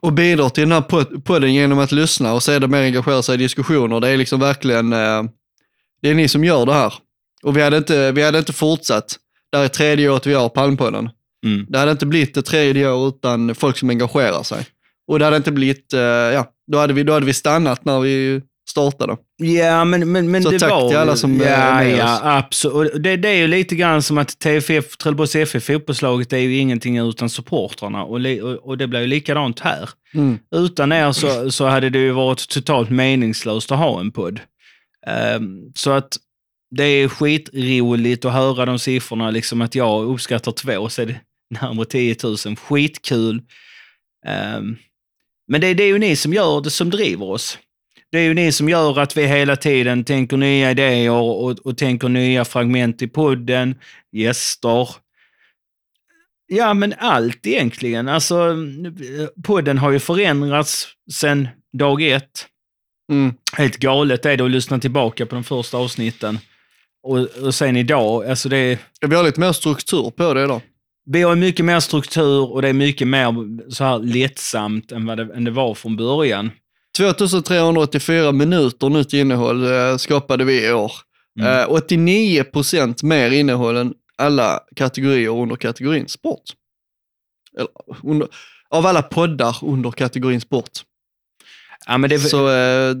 [0.00, 3.34] och bidrar till den här pod- podden genom att lyssna och sedan mer engagera sig
[3.34, 4.00] i diskussioner.
[4.00, 5.22] Det är liksom verkligen, eh,
[6.02, 6.94] det är ni som gör det här.
[7.42, 9.16] Och vi hade inte, vi hade inte fortsatt,
[9.50, 11.10] det här är tredje året vi har Palmpodden.
[11.46, 11.66] mm.
[11.68, 14.66] Det hade inte blivit ett tredje år utan folk som engagerar sig.
[15.06, 18.00] Och det hade inte blivit, eh, ja, då hade, vi, då hade vi stannat när
[18.00, 19.16] vi startade.
[19.36, 20.88] Ja, men, men, men Så det tack var...
[20.88, 22.20] till alla som, eh, ja, är med ja, oss.
[22.22, 23.02] absolut.
[23.02, 26.98] Det, det är ju lite grann som att TFF, Trelleborgs FF fotbollslaget är ju ingenting
[26.98, 29.88] utan supportrarna och, li, och, och det blir ju likadant här.
[30.14, 30.38] Mm.
[30.54, 34.40] Utan er så, så hade det ju varit totalt meningslöst att ha en podd.
[35.06, 36.16] Ehm, så att
[36.70, 41.20] det är skitroligt att höra de siffrorna, liksom att jag uppskattar två, så är det
[41.60, 42.56] närmare 10 000.
[42.56, 43.42] Skitkul.
[44.26, 44.76] Ehm,
[45.48, 47.58] men det, det är ju ni som gör det, som driver oss.
[48.12, 51.78] Det är ju ni som gör att vi hela tiden tänker nya idéer och, och
[51.78, 53.74] tänker nya fragment i podden,
[54.12, 54.88] gäster.
[56.46, 58.08] Ja, men allt egentligen.
[58.08, 58.56] Alltså,
[59.44, 62.46] podden har ju förändrats sedan dag ett.
[63.12, 63.34] Mm.
[63.52, 66.38] Helt galet är det att lyssna tillbaka på de första avsnitten.
[67.02, 70.60] Och, och sen idag, alltså det är, Vi har lite mer struktur på det idag.
[71.06, 73.34] vi har mycket mer struktur och det är mycket mer
[73.70, 76.50] så här lättsamt än vad det, än det var från början.
[76.98, 80.92] 2384 minuter nytt innehåll eh, skapade vi i år.
[81.40, 81.60] Mm.
[81.60, 86.42] Eh, 89 procent mer innehåll än alla kategorier under kategorin sport.
[87.56, 87.68] Eller,
[88.02, 88.28] under,
[88.70, 90.70] av alla poddar under kategorin sport.
[91.86, 92.94] Ja, det, Så eh,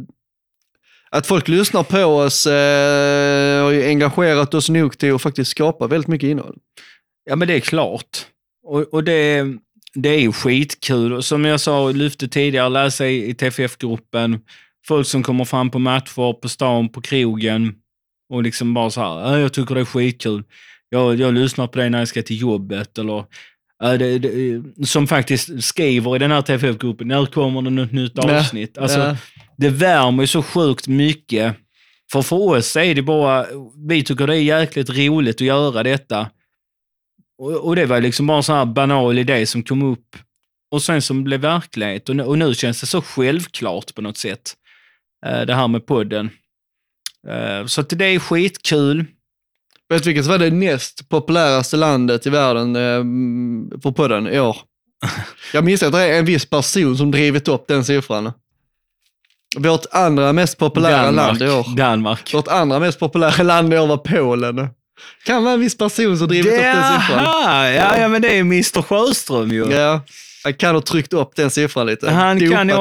[1.10, 5.86] att folk lyssnar på oss eh, har ju engagerat oss nog till att faktiskt skapa
[5.86, 6.58] väldigt mycket innehåll.
[7.24, 8.26] Ja, men det är klart.
[8.66, 9.46] Och, och det,
[9.94, 11.12] det är ju skitkul.
[11.12, 14.40] Och Som jag sa, lyfte tidigare, läsa i, i TFF-gruppen.
[14.86, 17.74] Folk som kommer fram på matcher, på stan, på krogen
[18.32, 20.44] och liksom bara så här, "Ja, jag tycker det är skitkul.
[20.88, 22.98] Jag, jag lyssnar på det när jag ska till jobbet.
[22.98, 23.24] Eller,
[23.78, 28.12] "Ja, det, det, som faktiskt skriver i den här TFF-gruppen, när kommer det något nytt
[28.14, 28.78] Ja, avsnitt?
[28.78, 29.16] Alltså, ja.
[29.56, 31.56] Det värmer ju så sjukt mycket.
[32.12, 33.46] För för oss är det bara,
[33.88, 36.30] vi tycker det är jäkligt roligt att göra detta.
[37.38, 40.16] Och, och det var liksom bara en sån här banal idé som kom upp
[40.70, 42.08] och sen som blev verklighet.
[42.08, 44.54] Och nu, och nu känns det så självklart på något sätt,
[45.26, 46.30] eh, det här med podden.
[47.28, 49.04] Eh, Så att det är skitkul.
[49.88, 54.40] Vet du vilket som var det näst populäraste landet i världen eh, på podden i
[54.40, 54.56] år?
[55.52, 58.32] Jag minns att det är en viss person som drivit upp den siffran.
[59.56, 61.76] Vårt andra mest populära land i år.
[61.76, 62.34] Danmark.
[62.34, 64.68] Vårt andra mest populära land i år var Polen.
[65.24, 67.24] Kan vara en viss person som drivit upp den siffran.
[67.24, 69.70] Ja, ja, men det är Mr Sjöström ju.
[69.70, 70.00] Ja,
[70.44, 72.10] han kan ha tryckt upp den siffran lite.
[72.10, 72.74] Han Dopat kan ju,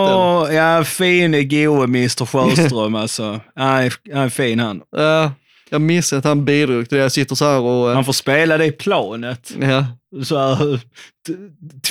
[0.55, 3.39] ja, fine goe Mr Sjöström alltså.
[3.55, 4.81] Han är, han är fin han.
[4.95, 5.31] Ja,
[5.69, 7.03] jag minns att han bidrog till det.
[7.03, 7.89] Jag sitter så här och...
[7.89, 9.51] eh, Han får spela det i planet.
[9.61, 9.85] Ja,
[10.23, 10.79] Så här,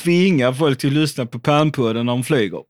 [0.03, 2.61] tvinga folk till att lyssna på Palmpodden när de flyger.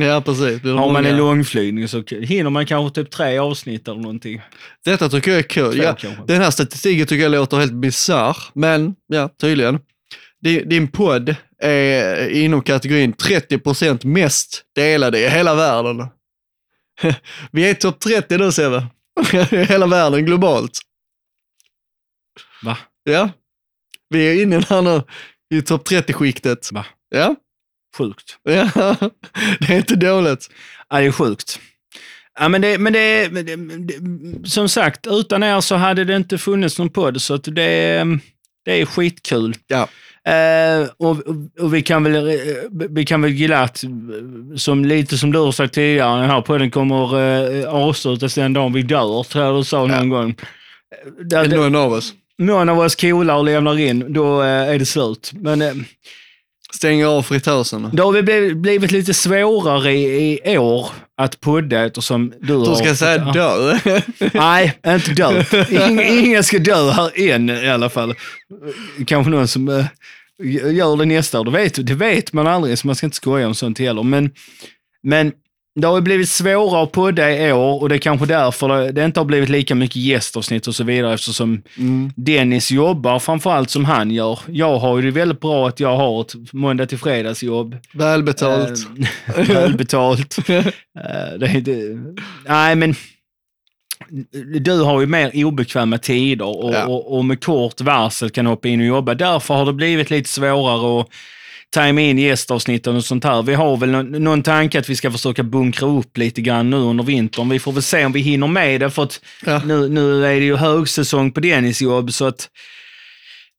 [0.00, 0.62] Ja precis.
[0.62, 1.08] Har man många?
[1.08, 4.40] en långflygning så hinner man kanske typ tre avsnitt eller någonting.
[4.84, 5.78] Detta tycker jag är kul.
[5.78, 9.78] Ja, den här statistiken tycker jag låter helt bisarr, men ja, tydligen.
[10.40, 16.08] Din, din podd är inom kategorin 30% mest delade i hela världen.
[17.52, 18.86] Vi är topp 30 nu Sebbe.
[19.68, 20.78] Hela världen globalt.
[22.62, 22.78] Va?
[23.04, 23.30] Ja.
[24.08, 25.02] Vi är inne här nu
[25.58, 26.72] i topp 30-skiktet.
[26.72, 26.86] Va?
[27.08, 27.36] Ja.
[27.98, 28.36] Sjukt.
[28.42, 28.96] ja.
[29.60, 30.50] Det är inte dåligt.
[30.90, 31.60] Ja, det är sjukt.
[32.40, 36.16] Ja, men det, men det, men det, det, som sagt, utan er så hade det
[36.16, 38.04] inte funnits någon podd, så att det,
[38.64, 39.54] det är skitkul.
[39.66, 39.88] Ja.
[40.32, 41.16] Eh, och,
[41.60, 42.34] och vi kan väl, eh,
[42.90, 43.90] vi kan väl glatt, eh,
[44.56, 47.20] som, lite som du har sagt tidigare, den här podden kommer
[47.60, 50.30] eh, avslutas den dagen vi dör, tror jag du sa någon gång.
[50.30, 52.12] Eh, Där, det, Någon av oss.
[52.38, 55.30] någon av oss coolar och lämnar in, då eh, är det slut.
[55.34, 55.72] Men eh,
[56.74, 57.90] Stänger av fritösen.
[57.92, 62.70] det har väl blivit, lite svårare i, i år att podda eftersom du har...
[62.70, 63.78] Du ska säga dö.
[64.34, 65.44] Nej, inte dö.
[65.70, 68.14] Ingen, ingen ska dö här än i alla fall.
[69.06, 69.84] Kanske någon som äh,
[70.74, 71.44] gör det nästa år.
[71.44, 74.02] Det vet, det vet man aldrig, så man ska inte skoja om sånt heller.
[74.02, 74.30] Men,
[75.02, 75.32] men
[75.74, 79.04] det har ju blivit svårare att podda i år och det är kanske därför det,
[79.04, 81.62] inte har blivit lika mycket gästavsnitt och så vidare eftersom
[82.16, 84.38] Dennis jobbar framförallt som han gör.
[84.46, 87.76] Jag har ju det väldigt bra att jag har ett måndag till fredags jobb.
[87.94, 88.78] Välbetalt.
[89.36, 90.36] Eh, Välbetalt.
[90.98, 91.98] Eh, det, det,
[92.46, 92.94] nej, men
[94.60, 96.86] du har ju mer obekväma tider och, Ja.
[96.86, 99.14] och, och med kort varsel kan hoppa in och jobba.
[99.14, 101.06] Därför har det blivit lite svårare att
[101.72, 103.42] tajma in gästavsnitten och sånt här.
[103.42, 106.76] Vi har väl någon, någon tanke att vi ska försöka bunkra upp lite grann nu
[106.76, 107.48] under vintern.
[107.48, 109.62] Vi får väl se om vi hinner med det, för att Ja.
[109.64, 112.48] nu, nu är det ju högsäsong på Dennis jobb, så att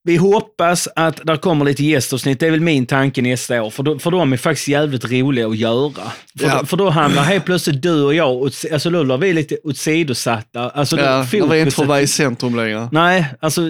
[0.06, 2.40] vi hoppas att det kommer lite gästavsnitt.
[2.40, 5.46] Det är väl min tanke nästa år, för, då, för de är faktiskt jävligt roliga
[5.48, 5.92] att göra.
[6.38, 6.58] För, Ja.
[6.60, 10.70] då, för då hamnar helt plötsligt du och jag, alltså då blir vi lite åsidosatta.
[10.70, 12.88] Alltså, Ja, då- jag vill inte få fokuset- vara i centrum längre.
[12.92, 13.60] Nej, alltså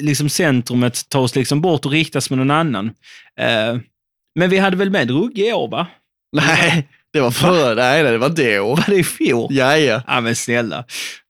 [0.00, 2.86] liksom centrumet tas liksom bort och riktas med någon annan.
[3.40, 3.76] Eh,
[4.38, 5.86] men vi hade väl med Rugge i år, va?
[6.36, 7.74] Nej, det var förra.
[7.74, 8.28] Nej, det var
[8.60, 8.76] år.
[8.76, 9.46] Var det i fjol?
[9.50, 10.02] Ja, ja.
[10.06, 10.84] Ja, men snälla.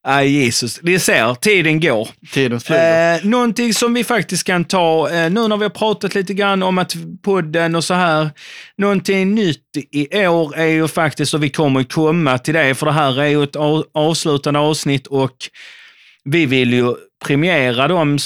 [0.06, 0.80] Nej, Jesus.
[0.82, 2.08] Vi ser, tiden går.
[2.32, 3.14] Tiden flyger.
[3.14, 6.62] Eh, någonting som vi faktiskt kan ta, eh, nu när vi har pratat lite grann
[6.62, 8.30] om att podden och så här,
[8.78, 9.58] någonting nytt
[9.92, 13.26] i år är ju faktiskt, och vi kommer komma till det, för det här är
[13.26, 15.36] ju ett av- avslutande avsnitt och
[16.24, 18.18] vi vill ju premiera de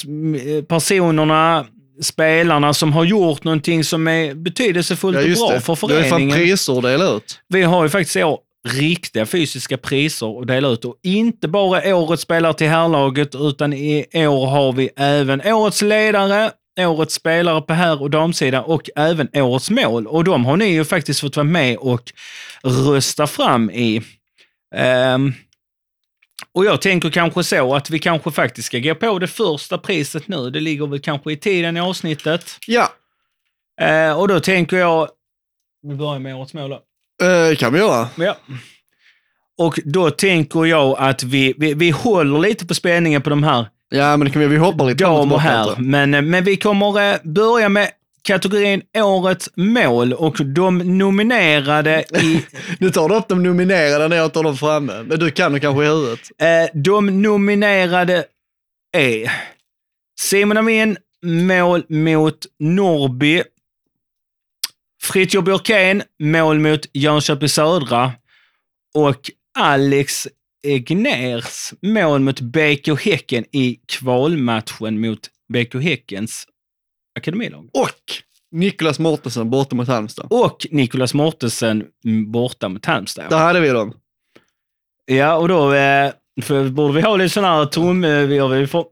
[0.68, 1.66] personerna,
[2.02, 5.60] spelarna som har gjort någonting som är betydelsefullt ja, och bra det.
[5.60, 6.36] för Det är fan föreningen.
[6.36, 7.40] priser att dela ut.
[7.48, 11.96] Vi har ju faktiskt i år riktiga fysiska priser att dela ut och inte bara
[11.96, 17.72] årets spelare till herrlaget utan i år har vi även årets ledare, årets spelare på
[17.74, 20.06] herr och damsidan och även årets mål.
[20.06, 22.12] Och de har ni ju faktiskt fått vara med och
[22.64, 24.02] rösta fram i.
[24.74, 25.32] Ehm,
[26.52, 30.28] och jag tänker kanske så att vi kanske faktiskt ska gå på det första priset
[30.28, 30.50] nu.
[30.50, 32.58] Det ligger väl kanske i tiden i avsnittet.
[32.66, 32.88] Ja,
[33.80, 35.08] Eh, och då tänker jag,
[35.82, 36.80] vi börjar med årets mål då.
[37.26, 38.08] eh, kan vi göra.
[38.16, 38.36] Ja.
[39.58, 43.66] Och då tänker jag att vi, vi, vi håller lite på spänningen på de här
[43.88, 45.68] Ja, men det kan vi, vi hoppar lite framåt dam och tillbaka, herr.
[45.70, 45.80] inte?
[45.82, 47.90] Men, eh, men vi kommer eh, börja med
[48.26, 52.44] kategorin Årets mål och de nominerade i...
[52.78, 55.02] Nu tar du upp de nominerade när jag tar dem framme.
[55.02, 56.20] Men du kan det kanske i huvudet.
[56.38, 58.24] eh, de nominerade
[58.96, 59.32] är
[60.20, 63.42] Simon Amin, mål mot Norrby.
[65.02, 68.12] Fritiof Björkén, mål mot Jönköping Södra.
[68.94, 70.28] Och Alex
[70.66, 75.20] Egners mål mot BK Häcken i kvalmatchen mot
[75.52, 76.46] BK Häckens
[77.16, 77.70] akademilag.
[77.72, 77.90] Och
[78.52, 80.26] Niklas Mårtensson borta mot Halmstad.
[80.30, 81.84] Och Nicolas Mortensen
[82.32, 83.30] borta mot Halmstad.
[83.30, 83.92] Där hade vi dem.
[85.06, 86.10] Ja, och då eh,
[86.42, 88.04] för, borde vi ha lite sån här tom...
[88.04, 88.86] eh, Vi har väl få...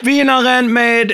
[0.00, 1.12] Vinnaren med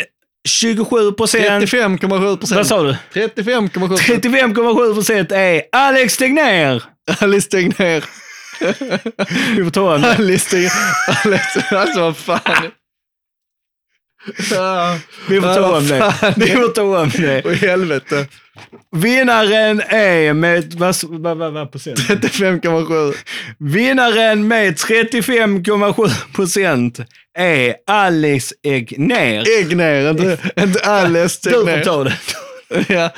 [0.48, 1.44] 27 procent.
[1.64, 2.56] 35,7 procent.
[2.56, 2.96] Vad sa du?
[3.14, 4.24] 35,7 procent.
[4.24, 6.82] 35,7 procent är Alex Tegnér.
[7.20, 8.04] Alice Tegnér.
[9.56, 10.04] Vi får ta en.
[10.04, 11.76] Alice Tegnér.
[11.76, 12.40] Alltså vad fan.
[15.28, 16.34] Vi får ta om det.
[16.36, 17.42] Vi får ta om det.
[17.44, 18.26] Åh helvete.
[18.96, 20.74] Vinnaren är med...
[20.74, 21.98] Vad, vad, vad, vad procent?
[21.98, 23.14] 35,7.
[23.58, 27.00] Vinnaren med 35,7 procent
[27.38, 29.44] är Alex Egner.
[29.60, 32.14] Äggner, inte, inte Alice Du får ta det.
[32.88, 33.10] Ja.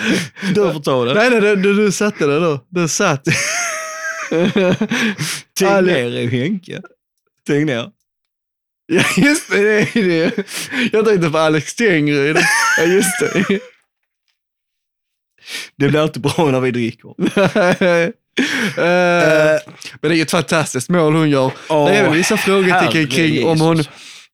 [0.55, 1.15] Du får ta det.
[1.15, 2.65] Nej, nej, du, du, satte det då.
[2.69, 3.25] Du satt.
[5.59, 6.83] Tegnér är Henke.
[7.47, 7.87] Tegnér.
[8.91, 9.63] Ja, just det.
[9.63, 10.45] det, är det.
[10.93, 12.37] Jag tänkte på Alex Tengryd.
[12.79, 13.61] Ja, just det.
[15.77, 17.15] Det blir alltid bra när vi dricker.
[18.69, 19.61] Eh,
[20.01, 21.53] men det är ju ett fantastiskt mål hon gör.
[21.69, 23.79] Åh, det är väl vissa frågetecken kring om hon,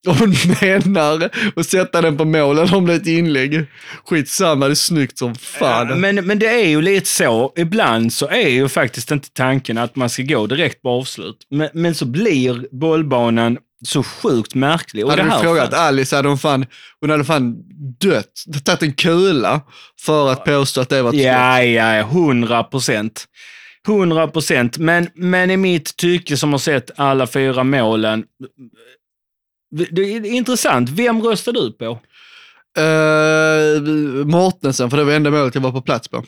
[0.06, 3.66] om hon menar att sätta den på mål eller om det är ett inlägg.
[4.04, 5.88] Skitsamma, det är snyggt som fan.
[5.88, 9.78] Ja, men, men det är ju lite så, ibland så är ju faktiskt inte tanken
[9.78, 11.46] att man ska gå direkt på avslut.
[11.50, 15.04] Men, men så blir bollbanan så sjukt märklig.
[15.04, 16.66] Och hade det du frågat fan- Alice hade hon fan,
[17.00, 17.56] hon hade fan
[18.00, 19.60] dött, tagit en kula
[20.00, 21.20] för att påstå att det var ett.
[21.20, 23.24] Ja, ja, hundra procent.
[23.86, 24.78] Hundra procent.
[24.78, 28.24] Men, men i mitt tycke som har sett alla fyra målen,
[29.90, 30.90] det är intressant.
[30.90, 32.00] Vem röstar du på?
[32.78, 36.24] Uh, Mortensen, för det var enda målet jag var på plats på.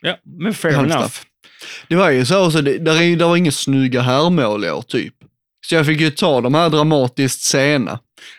[0.00, 1.14] Ja, men fair enough.
[1.88, 4.82] Det var ju så, så det, där, är, där var inga snygga herrmål i år
[4.82, 5.14] typ.
[5.68, 7.98] Så jag fick ju ta de här dramatiskt sena.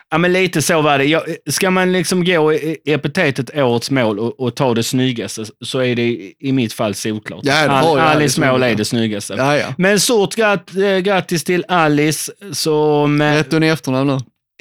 [0.09, 1.05] Ja, men lite så var det.
[1.05, 2.51] Jag, ska man liksom gå
[2.85, 6.01] epitetet årets mål och, och ta det snyggaste så är det
[6.39, 7.39] i, mitt fall solklart.
[7.43, 7.63] Ja,
[7.95, 9.33] ju Alice mål är det snyggaste.
[9.33, 9.73] Ja, ja.
[9.77, 14.17] Men stort gratt, eh, grattis till Alice som eh, Rätt hon i efternamn nu?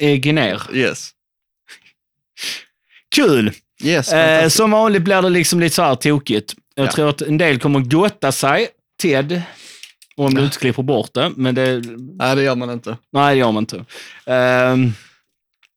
[0.07, 0.61] är ner.
[0.73, 1.09] Yes.
[3.15, 3.51] Kul!
[3.83, 6.53] Yes, Eh, som vanligt blir det liksom lite så här tokigt.
[6.75, 6.91] Jag Ja.
[6.91, 8.67] tror att en del kommer gotta sig.
[9.01, 9.41] Ted,
[10.25, 11.31] om du inte klipper bort det.
[11.35, 11.81] Men det,
[12.19, 12.97] Nej, det gör man inte.
[13.13, 13.85] nej, det gör man inte.
[14.25, 14.91] Ehm,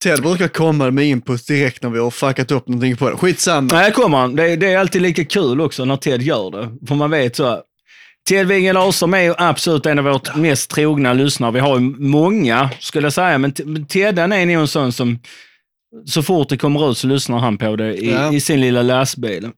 [0.05, 3.17] Ted brukar komma med input direkt när vi har fuckat upp någonting på det.
[3.17, 3.69] Skitsamma.
[3.73, 4.37] nej, kommer han.
[4.37, 6.87] Det, det är alltid lika kul också när Ted gör det.
[6.89, 7.61] För man vet så.
[8.29, 11.53] Ted Wingel Ahlström är absolut en av vårt mest trogna lyssnare.
[11.53, 13.39] Vi har ju många, skulle jag säga.
[13.39, 15.19] Men, T- men Tedden är nog en sån som,
[16.07, 18.33] så fort det kommer ut så lyssnar han på det i, Ja.
[18.33, 19.51] i sin lilla läsbil.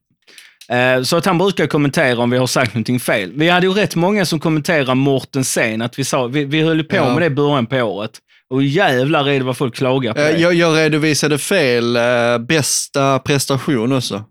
[0.69, 3.31] Eh, Så att han brukar kommentera om vi har sagt någonting fel.
[3.35, 6.83] Vi hade ju rätt många som kommenterade Morten Sen, att vi, sa, vi, vi höll
[6.83, 7.13] på Ja.
[7.13, 8.11] med det i början på året.
[8.49, 10.41] Och jävlar är det vad folk klagar på Eh.
[10.41, 14.23] Jag, jag redovisade fel eh, bästa prestation också.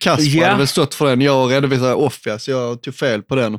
[0.00, 0.46] Kasper Ja.
[0.46, 1.20] hade väl stått för den.
[1.20, 3.52] Jag redovisade off, så jag tog fel på den.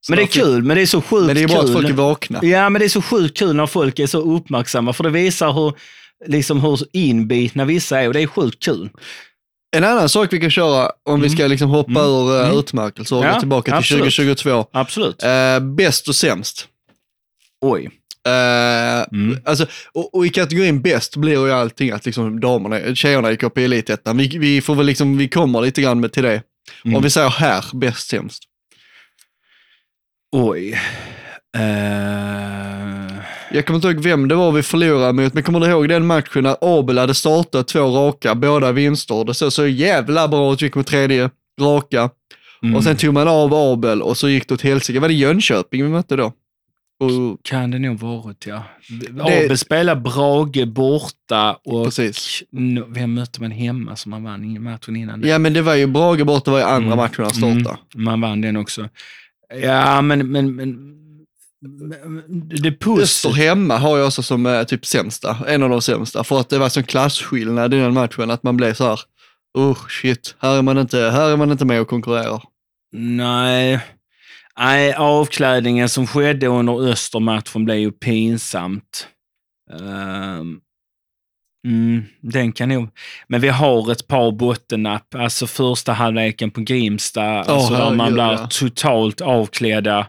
[0.00, 1.56] Så men det är därför- kul, men det är så sjukt Men det är bra
[1.60, 1.66] kul.
[1.66, 2.38] att folk är vakna.
[2.42, 5.52] Ja, men det är så sjukt kul när folk är så uppmärksamma, för det visar
[5.52, 5.72] hur,
[6.26, 8.90] liksom hur inbitna vissa är och det är sjukt kul.
[9.74, 13.22] En annan sak vi kan köra om vi ska liksom hoppa ur uh, utmärkelser och
[13.22, 13.30] Mm.
[13.30, 14.16] Ja, gå tillbaka till absolut.
[14.16, 14.66] 2022.
[14.72, 15.22] Absolut.
[15.22, 16.68] Eh, bäst och sämst.
[17.60, 17.90] Oj.
[18.28, 19.38] Eh, Mm.
[19.44, 23.58] alltså, och, och i kategorin bäst blir ju allting att liksom damerna, tjejerna gick upp
[23.58, 24.16] i elitettan.
[24.16, 26.42] Vi, vi får väl liksom, vi kommer lite grann med till det.
[26.84, 26.96] Mm.
[26.96, 28.42] Om vi säger här, bäst sämst.
[30.32, 30.72] Oj.
[31.56, 32.73] Eh,
[33.54, 36.06] Jag kommer inte ihåg vem det var vi förlorade mot, men kommer du ihåg den
[36.06, 39.24] matchen när Abel hade startat två raka, båda vinster.
[39.24, 42.10] Det såg så jävla bra ut, gick med tredje raka.
[42.62, 42.76] mm.
[42.76, 45.00] Och sen tog man av Abel och så gick det åt helsike.
[45.00, 46.32] Var det Jönköping vi mötte då?
[47.00, 48.62] Och, Kan det nog varit, ja.
[48.88, 52.42] Det- Abel spelar Brage borta och Precis.
[52.88, 55.20] Vem mötte man hemma som man vann matchen innan?
[55.20, 55.28] det?
[55.28, 56.96] ja men det var ju Brage borta var ju andra Mm.
[56.96, 57.78] matchen han startade.
[57.94, 58.88] Mm, man vann den också.
[59.62, 60.93] Ja, men, men men
[62.62, 63.26] det puss.
[63.36, 66.24] hemma har jag också som eh, typ sämsta, en av de sämsta.
[66.24, 69.00] För att det var sån klasskillnad i den matchen att man blev så här,
[69.58, 72.42] oh shit, här är man inte, här är man inte med och konkurrerar.
[72.92, 73.80] Nej.
[74.58, 79.08] Nej, avklädningen som skedde under Östermatchen blev ju pinsamt.
[79.72, 80.60] Ehm,
[81.66, 82.88] mm, den kan nog...
[83.28, 85.14] Men vi har ett par bottennapp.
[85.14, 88.48] Alltså första halvleken på Grimsta, alltså där man blir ja.
[88.50, 90.06] totalt avklädda.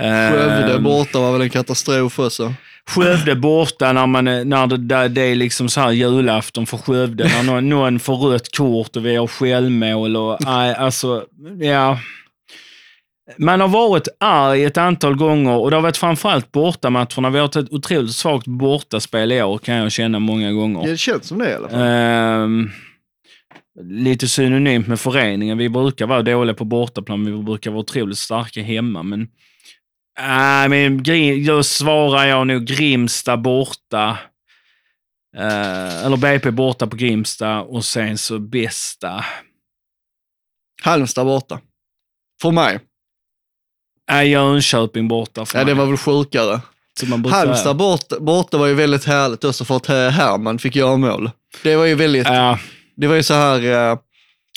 [0.00, 2.54] Ehm, Skövde borta var väl en katastrof också.
[2.90, 6.76] Skövde borta när, man, är- när det, där det är liksom så här julafton för
[6.78, 7.24] Skövde.
[7.24, 10.16] När någon, någon får rött kort och vi har självmål.
[10.16, 11.24] Och, nej, alltså,
[11.60, 11.98] ja.
[13.38, 17.30] Man har varit arg ett antal gånger och det har varit framförallt bortamatcherna.
[17.30, 20.86] Vi har haft ett otroligt svagt bortaspel i år kan jag känna många gånger.
[20.88, 21.80] Det känns som det i alla fall.
[21.82, 22.70] Ehm,
[23.82, 25.58] lite synonymt med föreningen.
[25.58, 29.02] Vi brukar vara dåliga på bortaplan, vi brukar vara otroligt starka hemma.
[29.02, 29.28] Men,
[30.18, 31.02] äh, men
[31.46, 34.18] då svarar jag nog Grimsta borta.
[35.36, 39.24] Eh, eller BP borta på Grimsta och sen så bästa.
[40.82, 41.60] Halmstad borta.
[42.42, 42.80] För mig.
[44.10, 45.84] Äh, Jönköping borta för Ja, det mig.
[45.84, 46.60] var väl sjukare.
[47.30, 51.30] Halmstad borta, borta var ju väldigt härligt också för att eh, Herman fick göra mål.
[51.62, 52.58] Det var ju väldigt, Ja,
[52.96, 53.98] det var ju så här, eh,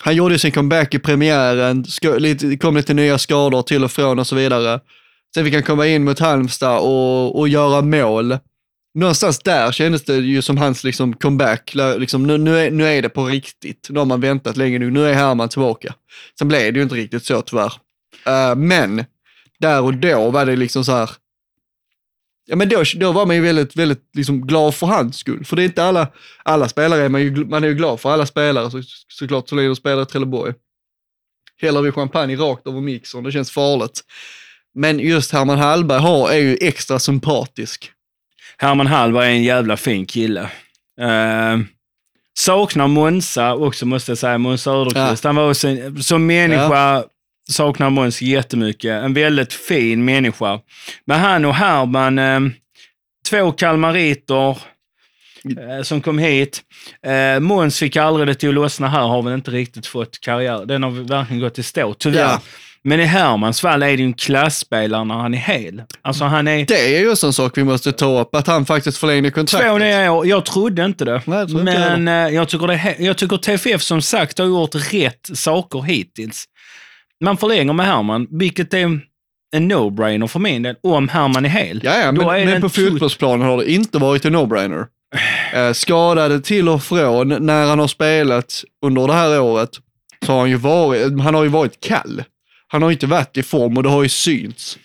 [0.03, 1.85] han gjorde ju sin comeback i premiären,
[2.17, 4.79] lite, det kom lite nya skador till och från och så vidare.
[5.33, 8.37] Sen vi kan komma in mot Halmstad och, och göra mål.
[8.93, 13.01] Någonstans där kändes det ju som hans liksom comeback, liksom, nu, nu, är, nu är
[13.01, 13.87] det på riktigt.
[13.89, 15.93] Nu har man väntat länge nu, nu är Herman tillbaka.
[16.39, 17.73] Sen blev det ju inte riktigt så tyvärr.
[18.27, 19.05] Uh, men
[19.59, 21.09] där och då var det liksom så här,
[22.51, 25.45] Ja men då, då var man ju väldigt, väldigt liksom glad för hans skull.
[25.45, 26.07] För det är inte alla,
[26.43, 29.55] alla spelare, är man, ju, man är ju glad för alla spelare så, såklart så
[29.55, 30.53] länge de spelar i Trelleborg.
[31.61, 34.01] Häller vi champagne rakt över mixern, det känns farligt.
[34.79, 37.91] Men just Herman Hallberg har, är ju extra sympatisk.
[38.57, 40.41] Herman Hallberg är en jävla fin kille.
[41.01, 41.59] Uh,
[42.39, 44.37] saknar Monza också, måste jag säga.
[44.37, 45.23] Måns Söderqvist.
[45.23, 47.03] Han var också en, som människa
[47.49, 49.03] saknar Måns jättemycket.
[49.03, 50.59] En väldigt fin människa.
[51.05, 52.39] Men han och Herman, eh,
[53.29, 54.57] två kalmariter
[55.59, 56.61] eh, som kom hit.
[57.07, 60.65] Uh, Måns fick aldrig det till att lossna här, har väl inte riktigt fått karriär.
[60.65, 62.21] Den har verkligen gått i stå, tyvärr.
[62.21, 62.41] Ja.
[62.83, 65.83] Men i Hermans fall är det ju en klasspelare när han är hel.
[66.01, 66.65] Alltså han är...
[66.65, 69.69] Det är ju också en sak vi måste ta upp, att han faktiskt förlängde kontraktet.
[69.69, 70.27] Två nya år.
[70.27, 71.21] Jag trodde inte det.
[71.25, 74.45] Nej, jag tror inte men eh, jag, tycker det, jag tycker TFF som sagt har
[74.45, 76.45] gjort rätt saker hittills.
[77.23, 78.99] Man förlänger med Herman, vilket är
[79.55, 81.81] en no-brainer för min del, om Herman är hel.
[81.83, 84.85] Ja, ja men, är men på fotbollsplanen har det inte varit en no-brainer.
[85.53, 89.69] Eh, skadade till och från när han har spelat under det här året
[90.25, 92.23] så har han ju varit, han har ju varit kall.
[92.71, 94.77] Han har inte varit i form och det har ju synts.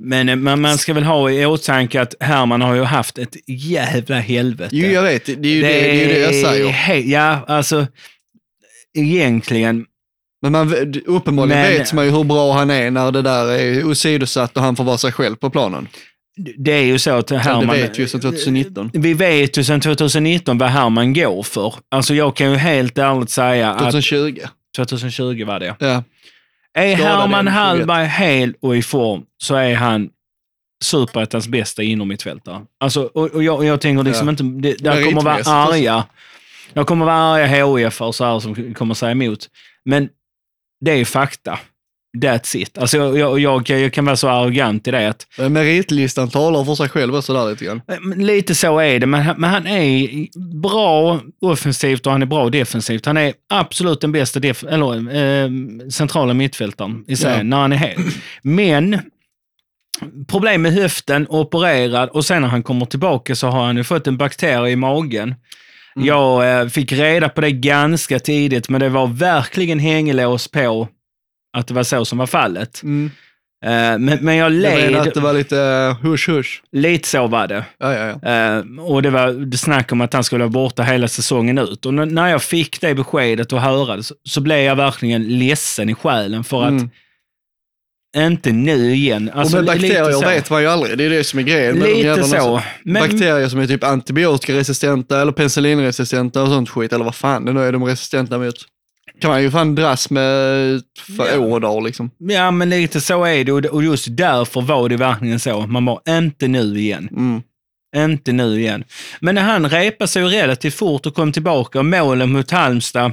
[0.00, 3.36] Men eh, man, man ska väl ha i åtanke att Herman har ju haft ett
[3.46, 4.76] jävla helvete.
[4.76, 6.72] Jo, jag vet, det är ju det, det, är ju det jag säger.
[6.72, 7.86] he- ja, alltså
[8.98, 9.84] egentligen.
[10.42, 10.74] Men man,
[11.06, 14.62] uppenbarligen Men- vet man ju hur bra han är när det där är åsidosatt och
[14.62, 15.88] han får vara sig själv på planen.
[16.58, 17.66] Det är ju så att Herman...
[17.66, 18.90] det vet ju sedan 2019.
[18.94, 21.74] Vi vet ju sedan 2019 vad Herman går för.
[21.90, 24.38] Alltså jag kan ju helt ärligt säga att 2020.
[24.76, 25.74] 2020 var det.
[25.78, 26.02] Ja.
[26.76, 30.10] Är Herman Hallberg hel och i form så är han
[30.84, 32.62] superettans bästa innermittfältare.
[32.80, 34.30] Alltså, och, och jag, jag tänker liksom Ja.
[34.30, 34.44] inte...
[34.44, 36.04] Det, där kommer vara arga.
[36.72, 39.46] Jag kommer vara arga HIF och så här som kommer säga emot.
[39.84, 40.08] Men
[40.80, 41.58] det är fakta.
[42.22, 42.78] That's it.
[42.78, 46.74] Alltså jag, jag, jag, jag kan vara så arrogant i det att Meritlistan talar för
[46.74, 47.80] sig själv också där lite grann.
[48.00, 50.08] men Lite så är det, men, han- men han är
[50.62, 53.06] bra offensivt och han är bra defensivt.
[53.06, 55.50] Han är absolut den bästa def eller, eh,
[55.90, 57.42] centrala mittfältaren i serien Ja.
[57.44, 57.98] när han är hel.
[58.42, 59.00] Men
[60.28, 64.06] problem med höften, opererad och sen när han kommer tillbaka så har han ju fått
[64.06, 65.34] en bakterie i magen.
[65.96, 66.08] Mm.
[66.08, 70.88] Jag eh, fick reda på det ganska tidigt, men det var verkligen hängelås på
[71.56, 72.82] att det var så som var fallet.
[72.82, 73.10] Mm.
[73.64, 76.62] Eh, men, men jag led, menar att det var lite uh, hush hush.
[76.72, 77.64] lite så var det.
[77.78, 78.30] Ja, ja, ja.
[78.30, 81.86] Eh, och det var det snack om att han skulle vara borta hela säsongen ut.
[81.86, 85.88] Och när jag fick det beskedet och höra det så, så blev jag verkligen ledsen
[85.88, 88.32] i själen för att Mm.
[88.32, 89.30] inte nu igen.
[89.34, 91.78] Alltså, och med bakterier vet man ju aldrig, det är det som är grejen.
[91.78, 92.62] Lite så.
[92.84, 97.52] Men, Bakterier som är typ antibiotikaresistenta eller penicillinresistenta och sånt skit, eller vad fan det
[97.52, 98.54] nu är de resistenta mot.
[99.20, 100.22] Kan man ju fan dras med
[101.16, 101.38] för Ja.
[101.38, 102.10] år och dagar liksom.
[102.18, 103.52] ja, men lite så är det.
[103.52, 105.66] Och, och just därför var det verkligen så.
[105.66, 107.08] Man var inte nu igen.
[107.12, 107.42] Mm.
[107.96, 108.84] Inte nu igen.
[109.20, 113.12] Men han repade sig ju relativt fort och kom tillbaka, målen mot Halmstad.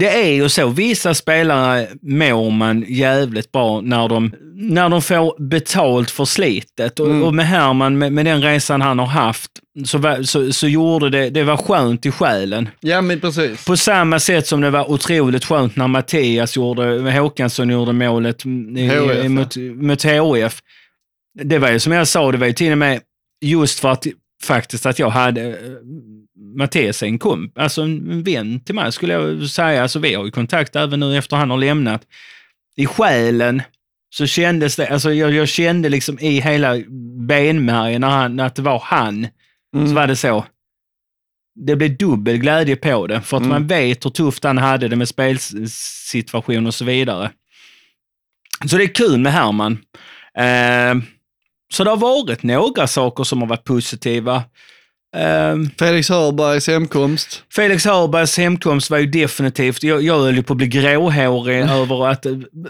[0.00, 5.48] Det är ju så, vissa spelare mår man jävligt bra när de, när de får
[5.48, 7.00] betalt för slitet.
[7.00, 7.22] Och, Mm.
[7.22, 9.50] och med Herman, med, med den resan han har haft,
[9.84, 12.68] så, så, så gjorde det, det var skönt i själen.
[12.80, 13.64] Ja men precis.
[13.64, 19.28] På samma sätt som det var otroligt skönt när Mattias gjorde, Håkansson gjorde målet ja.
[19.28, 20.60] mot, mot HIF.
[21.42, 23.00] Det var ju som jag sa, det var ju till och med
[23.44, 24.06] just för att
[24.42, 25.58] faktiskt att jag hade
[26.56, 29.82] Mattias är en komp, alltså en vän till mig skulle jag säga.
[29.82, 32.02] Alltså vi har ju kontakt även nu efter han har lämnat.
[32.76, 33.62] I själen
[34.10, 36.76] så kändes det, alltså jag, jag kände liksom i hela
[37.28, 39.26] benmärgen när, han, när det var han,
[39.74, 39.88] Mm.
[39.88, 40.44] så var det så.
[41.66, 43.48] Det blev dubbel glädje på det, för att Mm.
[43.52, 47.30] man vet hur tufft han hade det med spelsituation och så vidare.
[48.66, 49.72] Så det är kul med Herman.
[50.38, 51.02] Eh,
[51.72, 54.44] så det har varit några saker som har varit positiva.
[55.16, 57.42] Eh, Felix Hörbergs hemkomst.
[57.54, 62.08] Felix Hörbergs hemkomst var ju definitivt, jag, jag höll ju på att bli gråhårig över
[62.08, 62.26] att,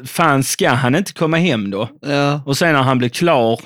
[0.07, 1.88] fan ska han inte komma hem då?
[2.01, 2.43] Ja.
[2.47, 3.61] Och sen när han blev klar.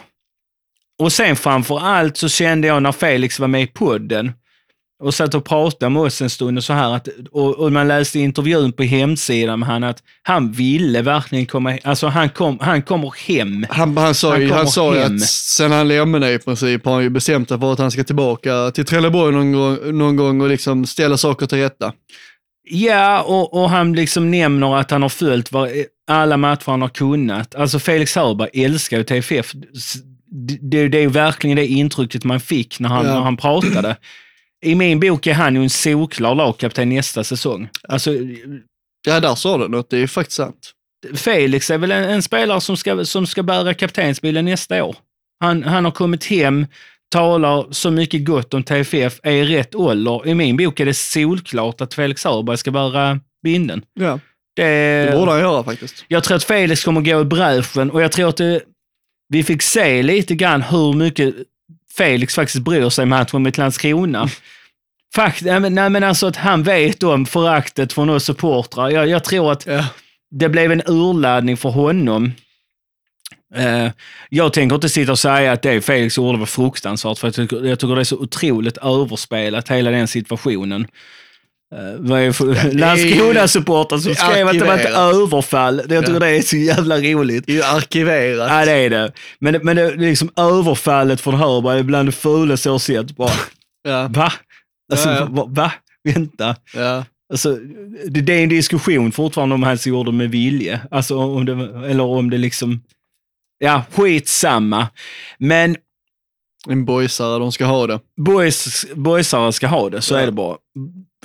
[0.99, 4.33] Och sen framför allt så kände jag när Felix var med i podden
[5.03, 7.89] och satt och pratade med oss en stund och så här att, och, och man
[7.89, 12.83] läste intervjun på hemsidan med han att han ville verkligen komma, alltså han, kom, han
[12.83, 13.67] kommer hem.
[13.71, 15.15] Han, han sa Han ju, han kommer sa hem.
[15.17, 18.05] att sen han lämnade i princip har han ju bestämt sig för att han ska
[18.05, 21.93] tillbaka till Trelleborg någon gång, någon gång och liksom ställa saker till rätta.
[22.71, 25.71] Ja, och, och han liksom nämner att han har följt var,
[26.11, 27.55] alla matcher han har kunnat.
[27.55, 29.53] Alltså Felix Hörberg älskar ju TFF.
[30.27, 33.15] Det, det, det är ju verkligen det intrycket man fick när han, Ja.
[33.15, 33.97] när han pratade.
[34.65, 37.69] I min bok är han ju en solklar lagkapten nästa säsong.
[37.89, 38.11] Alltså,
[39.07, 39.91] Ja, där sa du något.
[39.91, 40.73] Det är faktiskt sant.
[41.15, 44.97] Felix är väl en, en spelare som ska, som ska bära kaptensbilden nästa år.
[45.41, 46.67] Han, han har kommit hem,
[47.11, 50.29] talar så mycket gott om TFF, är i rätt ålder.
[50.29, 53.83] I min bok är det solklart att Felix Hörberg ska bära binden.
[53.95, 54.21] Ja,
[54.57, 56.05] Det, det borde han göra faktiskt.
[56.09, 58.61] Jag tror att Felix kommer gå i bräschen och jag tror att det,
[59.29, 61.35] vi fick se lite grann hur mycket
[61.97, 64.29] Felix faktiskt bryr sig matchen mot Landskrona.
[65.15, 68.91] Fakt, nej, men, alltså att han vet om föraktet från oss supportrar.
[68.91, 69.87] Jag, jag tror att Ja.
[70.31, 72.33] det blev en urladdning för honom.
[73.55, 73.89] Eh,
[74.29, 77.65] jag tänker inte sitta och säga att det Felix gjorde var fruktansvärt, för jag tycker,
[77.65, 80.87] jag tycker det är så otroligt överspelat, hela den situationen.
[81.99, 85.83] Det för Landskrona-supportrar som skrev att det var ett överfall.
[85.89, 86.19] Jag tycker Ja.
[86.19, 87.47] det är så jävla roligt.
[87.47, 88.51] Det är ju arkiverat.
[88.51, 89.13] Ja, det är det.
[89.39, 93.17] Men, men det liksom överfallet från Hörberg är bland det fulaste jag har sett.
[93.17, 93.31] Bara,
[93.89, 94.33] Ja, va?
[94.93, 95.27] Alltså, Ja, ja.
[95.31, 95.45] Va?
[95.49, 95.73] va?
[96.05, 96.57] Vänta.
[96.75, 97.05] ja.
[97.33, 97.55] Alltså,
[98.09, 100.81] det, det är en diskussion fortfarande om han gjorde med vilje.
[100.91, 101.53] Alltså, om det,
[101.91, 102.81] eller om det liksom...
[103.59, 104.89] Ja, skitsamma.
[105.39, 105.77] Men
[106.69, 108.01] En boysare, de ska ha det.
[108.17, 110.21] boys, boysare ska ha det, så Ja.
[110.21, 110.57] är det bara.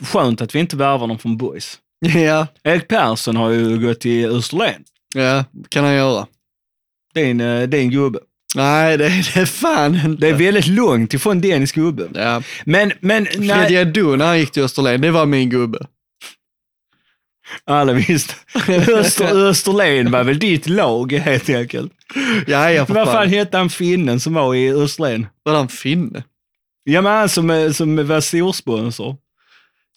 [0.02, 1.80] Skönt att vi inte värvar dem från boys.
[2.16, 4.84] Ja, Erik Persson har ju gått till Österlen.
[5.16, 6.28] ja, kan han göra.
[7.14, 8.20] Det är en, eh, det är en gubbe.
[8.56, 10.22] Nej, det är det fan inte.
[10.22, 12.08] Det är väldigt långt ifrån Dennis gubbe.
[12.14, 12.42] Ja.
[12.66, 15.88] Men, men nej, Fredrik Adu när han gick till Österlen, det var min gubbe.
[17.66, 18.34] alla visste.
[18.94, 21.92] Öster, Österlen var väl ditt lag helt enkelt.
[22.48, 23.30] Ja, ja, för Vad fan fan.
[23.30, 25.28] hette han finnen som var i Österlen?
[25.44, 26.24] Var han finne?
[26.84, 29.16] Ja, men han som, eh, som var storsponsor.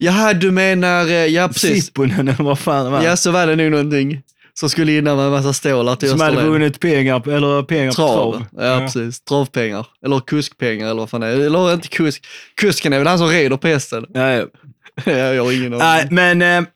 [0.03, 1.87] Jaha, du menar, eh, ja precis.
[1.87, 3.03] Sipponen eller vad fan det var.
[3.03, 4.23] Ja, så var det nog någonting
[4.55, 7.95] som skulle in med en massa stålar till som hade vunnit pengar, eller pengar på
[7.95, 8.33] Trav.
[8.33, 8.47] trav.
[8.65, 9.21] Ja, precis.
[9.21, 9.87] Travpengar.
[10.05, 11.41] Eller kuskpengar eller vad fan det är.
[11.41, 12.27] Eller inte kusk.
[12.57, 14.07] Kusken är väl han som rider på hästen.
[14.15, 14.47] Ja, ja.
[15.05, 15.79] Ja, jag har ingen aning.
[15.79, 16.69] Nej, men, eh,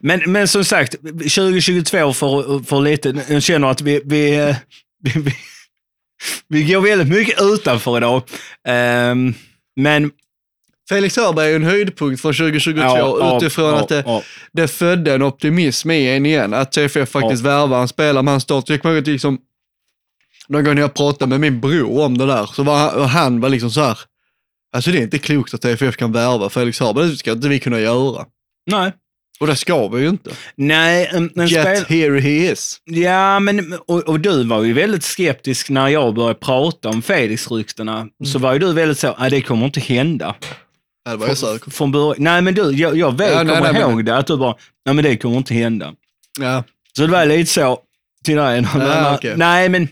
[0.00, 4.56] men, men som sagt, 2022 för, för lite, jag känner att vi, vi, eh,
[5.02, 5.34] vi, vi,
[6.48, 8.22] vi går väldigt mycket utanför idag.
[8.68, 9.34] Ehm,
[9.76, 10.10] men
[10.92, 14.22] Felix Hörberg är en höjdpunkt från 2022 Ja, utifrån ja, att det, ja.
[14.52, 16.54] det födde en optimism i en igen.
[16.54, 18.68] Att TFF faktiskt värvar en spelare med hans start.
[18.68, 19.38] Jag kommer ihåg att liksom,
[20.48, 23.40] någon gång när jag pratade med min bror om det där, så var han, han
[23.40, 23.98] var liksom så här,
[24.76, 27.58] alltså det är inte klokt att TFF kan värva Felix Hörberg, det ska inte vi
[27.58, 28.24] kunna göra.
[28.66, 28.92] nej.
[29.40, 30.30] Och det ska vi ju inte.
[30.56, 31.98] Nej, en, en Yet spel...
[31.98, 32.80] here he is.
[32.84, 38.06] Ja, men och, och du var ju väldigt skeptisk när jag började prata om Felix-ryktena.
[38.24, 40.34] Så var ju du väldigt så, ah, det kommer inte hända.
[41.04, 41.70] Ja, det var jag säker.
[41.70, 42.16] Från början.
[42.18, 44.36] Nej, men du, jag, jag vet, Ja, nej, kommer nej, ihåg men- det, att du
[44.36, 44.54] bara,
[44.86, 45.92] nej men det kommer inte hända.
[46.40, 46.64] Ja.
[46.96, 47.78] Så det var lite så
[48.24, 48.64] till dig.
[48.74, 49.34] Ja, okej.
[49.36, 49.88] Nej, men,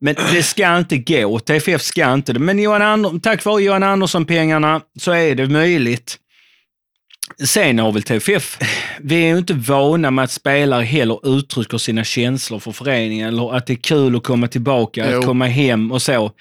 [0.00, 1.38] men det ska inte gå.
[1.38, 2.38] TFF ska inte det.
[2.38, 6.18] Men Johan Ander, tack vare Johan Andersson-pengarna så är det möjligt.
[7.44, 8.58] Sen har väl TFF,
[9.00, 13.54] vi är ju inte vana med att spelare heller uttrycker sina känslor för föreningen eller
[13.56, 15.18] att det är kul att komma tillbaka, Jo.
[15.18, 16.32] att komma hem och så.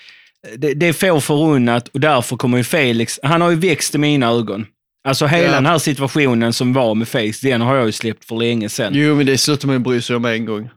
[0.57, 3.97] Det, det är få förunnat och därför kommer ju Felix, han har ju växt i
[3.97, 4.65] mina ögon.
[5.07, 5.51] Alltså hela Ja.
[5.51, 8.93] den här situationen som var med Felix, den har jag ju släppt för länge sedan.
[8.95, 10.69] Jo, men det slutar man ju bry sig om en gång.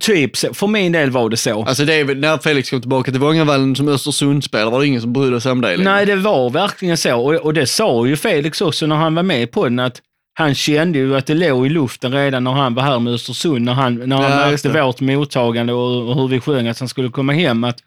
[0.00, 0.36] Typ.
[0.36, 1.64] För min del var det så.
[1.64, 5.12] Alltså det är när Felix kom tillbaka till Vångavallen som Östersundsspelare var det ingen som
[5.12, 5.90] brydde sig om det längre.
[5.92, 7.16] Nej, det var verkligen så.
[7.20, 10.00] Och, och det sa ju Felix också när han var med på den, att
[10.34, 13.64] han kände ju att det låg i luften redan när han var här med Östersund,
[13.64, 16.88] när han, när han Ja, märkte vårt mottagande och, och hur vi sjöng att han
[16.88, 17.78] skulle komma hem, att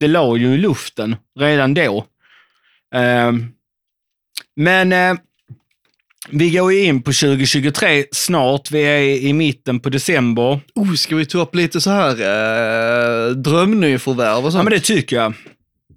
[0.00, 2.06] det låg ju i luften redan då.
[2.94, 3.46] Ehm,
[4.56, 5.14] men eh,
[6.30, 8.70] Vi går ju in på 2023 snart.
[8.70, 10.60] Vi är i mitten på december.
[10.74, 14.64] Oh, ska vi ta upp lite så här eh, drömnyförvärv och Ja, sånt?
[14.64, 15.32] men det tycker jag.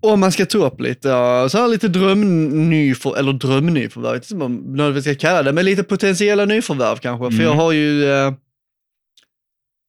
[0.02, 4.32] Om man ska ta upp lite, ja, så här lite drömnyförvärv, eller drömnyförvärv, jag vet
[4.32, 7.38] inte vad man ska kalla det, men lite potentiella nyförvärv kanske.
[7.38, 8.34] För jag har ju eh,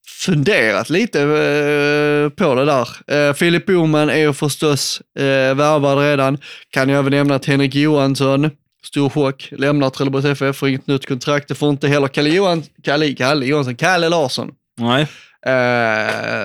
[0.09, 2.89] funderat lite eh, på det där.
[3.07, 6.39] Eh, Filip Boman är ju förstås eh, värvad redan.
[6.71, 8.51] Kan jag även nämna att Henrik Johansson,
[8.85, 11.49] stor chock, lämnar Trelleborgs FF, får inget nytt kontrakt.
[11.49, 14.51] Det får inte heller Kalle, Johan, Kalle, Kalle Johansson, Kalle Larsson.
[14.79, 15.07] Nej.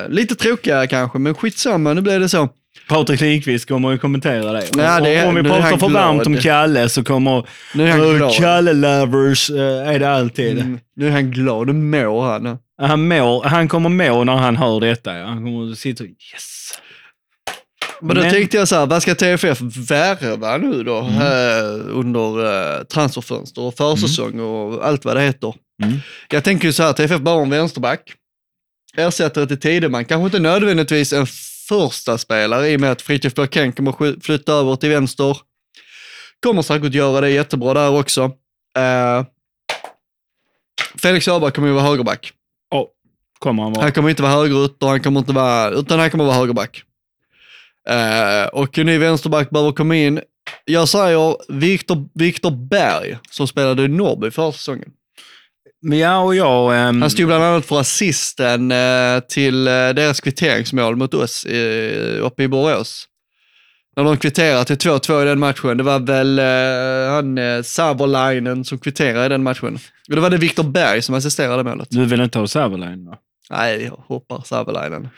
[0.09, 2.49] Lite tråkiga kanske, men skitsamma, nu blev det så.
[2.87, 4.65] Patrik Lindqvist kommer ju kommentera det.
[4.77, 8.15] Ja, det om vi pratar för varmt om Kalle så kommer Nu är han "Åh,
[8.17, 8.33] glad.
[8.33, 10.51] Kalle lovers eh, är det alltid.
[10.59, 12.57] Mm, nu är han glad, nu mår han.
[12.81, 15.17] Han, mår, han kommer må när han hör detta.
[15.17, 15.25] Ja.
[15.25, 16.79] Han kommer sitta och yes.
[18.01, 21.15] Men då Men- tänkte jag så här, vad ska TFF värva nu då Mm.
[21.21, 22.45] eh, under
[22.79, 25.53] eh, transferfönster och försäsong och allt vad det heter?
[25.83, 25.97] Mm.
[26.29, 28.13] Jag tänker ju så här, TFF behöver en vänsterback.
[28.97, 31.25] Ersättare till Tideman, kanske inte nödvändigtvis en
[31.67, 35.37] första spelare i och med att Fritiof Björkén kommer flytta över till vänster.
[36.43, 38.23] Kommer säkert göra det jättebra där också.
[38.77, 39.23] Eh,
[40.95, 42.31] Felix Öberg kommer ju vara högerback.
[42.71, 42.85] Oh,
[43.39, 43.83] kommer han vara.
[43.83, 46.83] Han kommer inte vara högerytter, han kommer inte vara, utan han kommer vara högerback.
[47.89, 50.21] Eh, och en ny vänsterback behöver komma in.
[50.65, 54.91] Jag säger Viktor, Viktor Berg, som spelade i Norrby förra säsongen.
[55.91, 56.75] Ja, och jag...
[56.87, 62.25] ehm, Han stod bland annat för assisten eh, till eh, deras kvitteringsmål mot oss eh,
[62.25, 63.07] uppe i Borås.
[63.95, 68.65] När de kvitterade till 2-2 i den matchen, det var väl eh, han eh, Savolainen
[68.65, 69.79] som kvitterade i den matchen.
[70.09, 71.87] Och det var det Viktor Berg som assisterade målet.
[71.91, 73.17] Du vill inte ha Savolainen va?
[73.49, 75.09] Nej, jag hoppar Savolainen.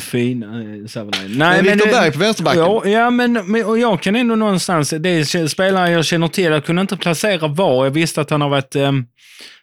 [0.00, 1.38] Fin eh, Savolainen.
[1.38, 2.60] Men Viktor Berg på vänsterbacken.
[2.60, 6.44] Ja, ja men, men och jag kan ändå någonstans, det är spelare jag känner till,
[6.44, 7.84] jag kunde inte placera var.
[7.84, 8.92] Jag visste att han har varit eh,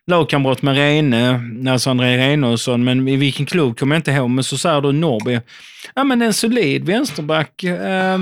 [0.08, 4.30] lagkamrat med Rene, alltså André Renosson, men i vilken klubb kommer jag inte ihåg.
[4.30, 5.40] Men så säger du Norrby.
[5.96, 7.64] Ja, men en solid vänsterback.
[7.64, 8.20] Eh,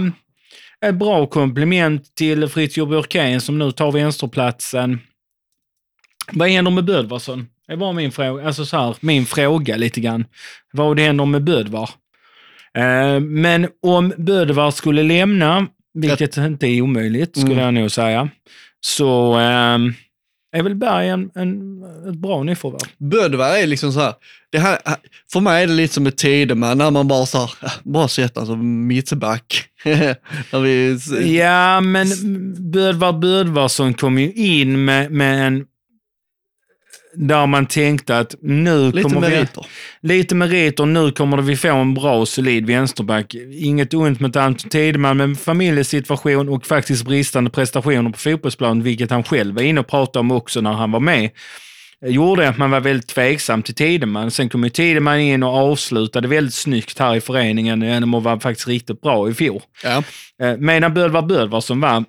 [0.85, 4.99] ett bra komplement till Fritiof Björkén som nu tar vänsterplatsen.
[6.31, 7.47] Vad händer med Bödvarsson?
[7.67, 10.25] Det var min fråga, alltså så här, min fråga lite grann.
[10.73, 11.89] Vad det händer med Bödvar?
[12.77, 17.65] Eh, men om Bödvar skulle lämna, vilket inte är omöjligt skulle Mm.
[17.65, 18.29] jag nog säga,
[18.81, 19.77] så eh,
[20.55, 22.89] är väl Berg en, en, ett bra nyförvärv.
[22.97, 24.13] Bödvar är liksom så här,
[24.51, 24.77] det här,
[25.33, 28.07] för mig är det lite som ett Tideman, när man bara så här, "Ah, bara
[28.07, 29.65] sätter han som mittback.
[30.63, 30.97] vi,
[31.37, 32.07] Ja, men
[32.71, 35.65] Bödvar Bödvarsson kom ju in med, med en
[37.15, 39.35] där man tänkte att nu lite kommer vi...
[39.35, 39.65] meriter.
[40.01, 40.85] Lite meriter.
[40.85, 43.35] Nu kommer vi få en bra, solid vänsterback.
[43.51, 49.23] Inget ont mot Anton Tideman, men familjesituation och faktiskt bristande prestationer på fotbollsplan, vilket han
[49.23, 51.29] själv var inne och pratade om också när han var med,
[52.05, 54.31] gjorde att man var väldigt tveksam till Tideman.
[54.31, 58.39] Sen kom ju Tideman in och avslutade väldigt snyggt här i föreningen genom att vara
[58.39, 59.61] faktiskt riktigt bra i fjol.
[59.83, 60.03] Ja.
[60.41, 62.03] Eh, Medan Bödvar Bödvarsson var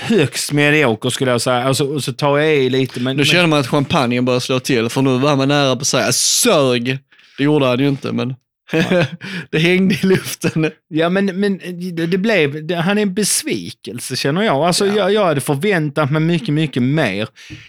[0.00, 1.62] högst medioker skulle jag säga.
[1.64, 3.00] Alltså, och så tar jag i lite.
[3.00, 5.80] Men, Nu känner man att champagnen börjar slå till, för nu var man nära på
[5.80, 6.98] att säga sög.
[7.38, 8.34] Det gjorde han ju inte, men
[9.50, 10.70] det hängde i luften.
[10.88, 11.58] Ja, men, men
[11.94, 14.56] det, det blev, det, han är en besvikelse känner jag.
[14.56, 14.94] Alltså, Ja.
[14.96, 15.12] jag.
[15.12, 17.28] Jag hade förväntat mig mycket, mycket mer.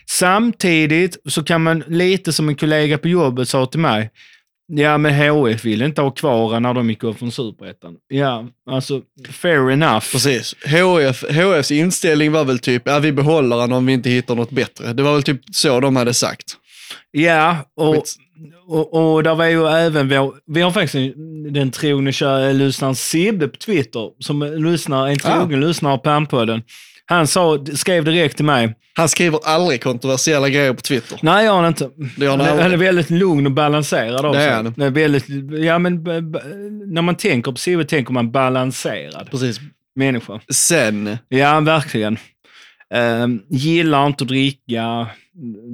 [0.10, 4.10] Samtidigt så kan man, lite som en kollega på jobbet sa till mig,
[4.78, 7.96] ja men HF ville inte ha kvar när de gick upp från superettan.
[8.08, 9.02] Ja, alltså
[9.32, 10.06] fair enough.
[10.12, 10.56] Precis.
[10.66, 14.52] HF, HFs inställning var väl typ, ja vi behåller han om vi inte hittar något
[14.52, 14.94] bättre.
[14.94, 16.46] Det var väl typ så de hade sagt.
[17.12, 18.16] Ja, och, Skits.
[18.68, 22.96] och, och där var ju även vår, vi har faktiskt en- den trogne kära lyssnaren
[22.96, 26.62] Sibbe på Twitter, som lyssnar, en trogen lyssnare på Palmpodden.
[27.06, 31.20] Han sa, skrev direkt till mig, Han skriver aldrig kontroversiella grejer på Twitter.
[31.22, 31.90] nej jag har han inte.
[32.18, 34.40] Det han Han han är väldigt lugn och balanserad också.
[34.40, 34.74] Det är han.
[34.78, 35.26] Det är väldigt,
[35.66, 36.04] ja, men,
[36.94, 39.60] när man tänker på Sibbe tänker man balanserad Precis.
[39.96, 40.40] människa.
[40.52, 42.18] Sen, Ja, verkligen.
[42.96, 45.08] Um, gillar inte att dricka,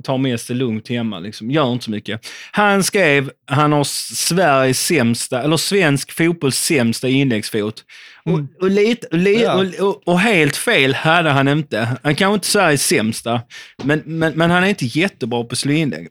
[0.04, 1.52] tar mest det lugnt hemma, liksom.
[1.52, 2.22] gör inte så mycket.
[2.52, 7.84] Han skrev, han har Sveriges sämsta, eller svensk fotbolls sämsta inläggsfot.
[8.34, 9.66] Och, och, lite, li, Ja.
[9.80, 11.88] och, och, helt fel hade han inte.
[12.04, 13.42] Han kanske inte Sveriges sämsta,
[13.84, 16.08] men, men, men han är inte jättebra på att slå inlägg.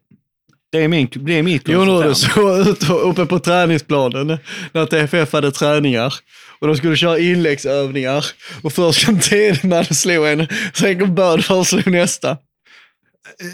[0.73, 1.43] Det är, min, det är
[1.73, 2.65] är det konstaterande.
[2.65, 4.39] så ute uppe på träningsplanen
[4.73, 6.15] när TFF hade träningar
[6.59, 8.25] och de skulle köra inläggsövningar
[8.63, 12.37] och först kom Tedeman och slog en, sen kom Bödvar och slog nästa.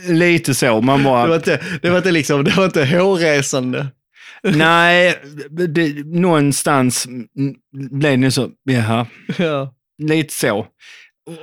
[0.09, 0.81] Lite så.
[0.81, 3.87] Man Det bara, var inte, det var inte, liksom, det var inte hårresande.
[4.57, 5.18] nej,
[5.68, 7.07] det, någonstans
[7.90, 9.07] blev det så, jaha.
[9.38, 9.74] Ja.
[10.03, 10.66] Lite så.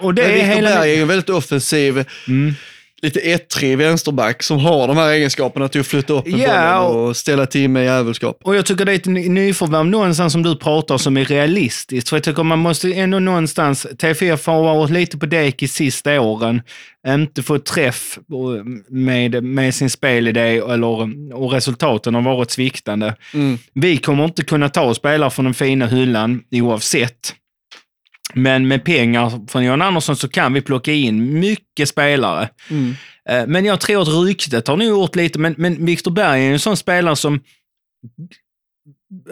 [0.02, 0.70] Och det Men är Viktor hela...
[0.70, 2.54] Berg är ju väldigt offensiv, Mm.
[3.02, 7.04] Lite ettrig vänsterback som har de här egenskaperna till att flytta upp med Ja, bollen
[7.10, 8.40] och- ställa till med jävelskap.
[8.44, 12.10] Och jag tycker det är ett ny- nyförvärv någonstans som du pratar som är realistiskt.
[12.10, 16.22] För jag tycker man måste ändå någonstans, TFF har varit lite på dek i sista
[16.22, 16.62] åren,
[17.08, 18.20] inte fått träff
[18.90, 20.88] med, med sin spelidé eller,
[21.36, 23.16] och resultaten har varit sviktande.
[23.34, 23.58] Mm.
[23.74, 27.36] Vi kommer inte kunna ta spelare från den fina hyllan oavsett.
[28.34, 32.50] Men med pengar från Jan Andersson så kan vi plocka in mycket spelare.
[32.70, 32.96] Mm.
[33.30, 36.52] Eh, Men jag tror att ryktet har nog gjort lite, men, men Viktor Berg är
[36.52, 37.40] en sån spelare som...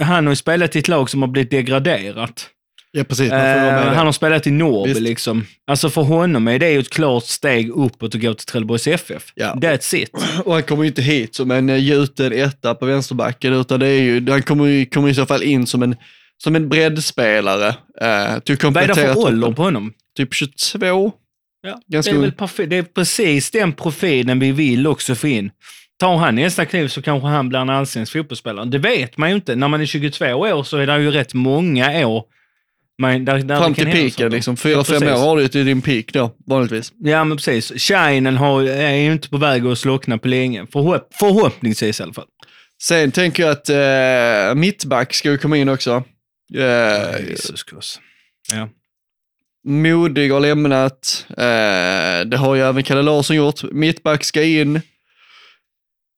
[0.01, 2.49] Han har ju spelat i ett lag som har blivit degraderat.
[2.91, 3.31] Ja, precis.
[3.31, 5.45] Eh, han har spelat i Norrby liksom.
[5.67, 9.23] Alltså för honom är det ju ett klart steg uppåt att gå till Trelleborgs FF.
[9.35, 9.53] Ja.
[9.53, 10.11] That's it.
[10.45, 13.87] Och han kommer ju inte hit som en eh, gjuten etta på vänsterbacken, utan det
[13.87, 15.95] är ju, han kommer, ju- kommer i så fall in som en,
[16.43, 17.67] som en breddspelare.
[18.01, 19.93] Eh, till Vad är det för ålder på honom?
[20.17, 21.11] Typ 22.
[21.61, 25.51] Ja, Ganska det, är väl det är precis den profilen vi vill också få in.
[25.99, 28.65] Tar han nästa kliv så kanske han blir en allsvensk fotbollsspelare.
[28.65, 29.55] Det vet man ju inte.
[29.55, 32.23] När man är 22 år så är det ju rätt många år
[33.01, 34.29] man, där, där Fram till saker.
[34.29, 34.57] liksom.
[34.57, 35.17] Fyra, Ja, fem precis.
[35.17, 36.93] år har du till din peak då, vanligtvis.
[36.99, 37.71] Ja, men precis.
[37.81, 40.65] Shinen har, är ju inte på väg att slockna på länge.
[40.71, 42.25] Förhopp, förhoppningsvis i alla fall.
[42.81, 46.03] Sen tänker jag att eh, mittback ska ju komma in också.
[46.55, 47.99] Eh, Jesus Christ.
[48.51, 48.69] Ja.
[49.67, 51.25] Modig har lämnat.
[51.29, 53.63] Eh, det har ju även Kalle Larsson gjort.
[53.63, 54.81] Mittback ska in.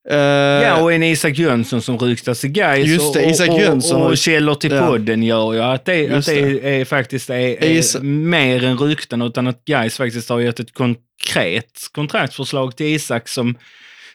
[0.10, 3.60] Eh, ja, och en Isak Jönsson som ryktas till Gais Just det, och, Isak och,
[3.60, 4.88] Jönsson och, har- och källor till Ja.
[4.88, 8.78] podden gör ju att det, att Just det är, faktiskt är, är Is- mer än
[8.78, 13.58] rykten, utan att Gais faktiskt har gett ett konkret kontraktsförslag till Isak som,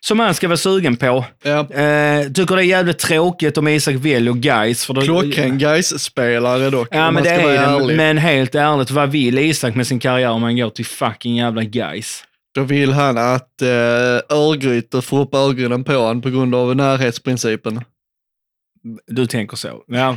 [0.06, 1.24] som han ska vara sugen på.
[1.42, 1.58] ja.
[1.58, 4.86] Eh, tycker det är jävligt tråkigt om Isak väljer Gais.
[4.86, 7.96] För Klockren Gais-spelare dock, Ja, men det är ärlig.
[7.96, 11.62] Men helt ärligt, vad vill Isak med sin karriär om han går till fucking jävla
[11.62, 12.24] Gais?
[12.54, 13.68] Då vill han att eh,
[14.36, 17.80] Örgryte får upp ögonen på honom på grund av närhetsprincipen.
[19.06, 19.82] Du tänker så?
[19.86, 20.16] Ja.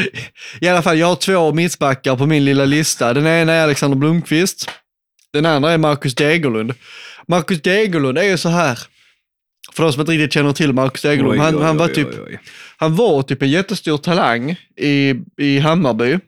[0.60, 3.14] I alla fall, jag har två mittbackar på min lilla lista.
[3.14, 4.70] Den ena är Alexander Blomqvist.
[5.32, 6.74] Den andra är Marcus Degerlund.
[7.28, 8.78] Marcus Degerlund är ju så här,
[9.72, 11.94] för de som inte riktigt känner till Marcus Degerlund, Oj, han, oj, han, var oj,
[11.94, 12.08] typ,
[12.76, 16.18] han var typ en jättestor talang i, i Hammarby.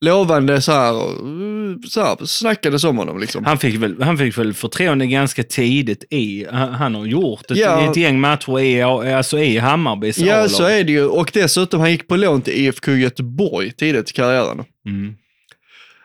[0.00, 0.92] Lovande så här,
[1.88, 3.44] så här snackades om honom liksom.
[3.44, 7.56] Han fick, väl, han fick väl förtroende ganska tidigt i, han, han har gjort ett,
[7.58, 7.90] Ja.
[7.90, 10.50] ett gäng matcher i, alltså i Hammarbys Ja, A-lag.
[10.50, 11.04] så är det ju.
[11.06, 14.64] Och dessutom, han gick på lån till IFK Göteborg tidigt i karriären.
[14.86, 15.14] Mm.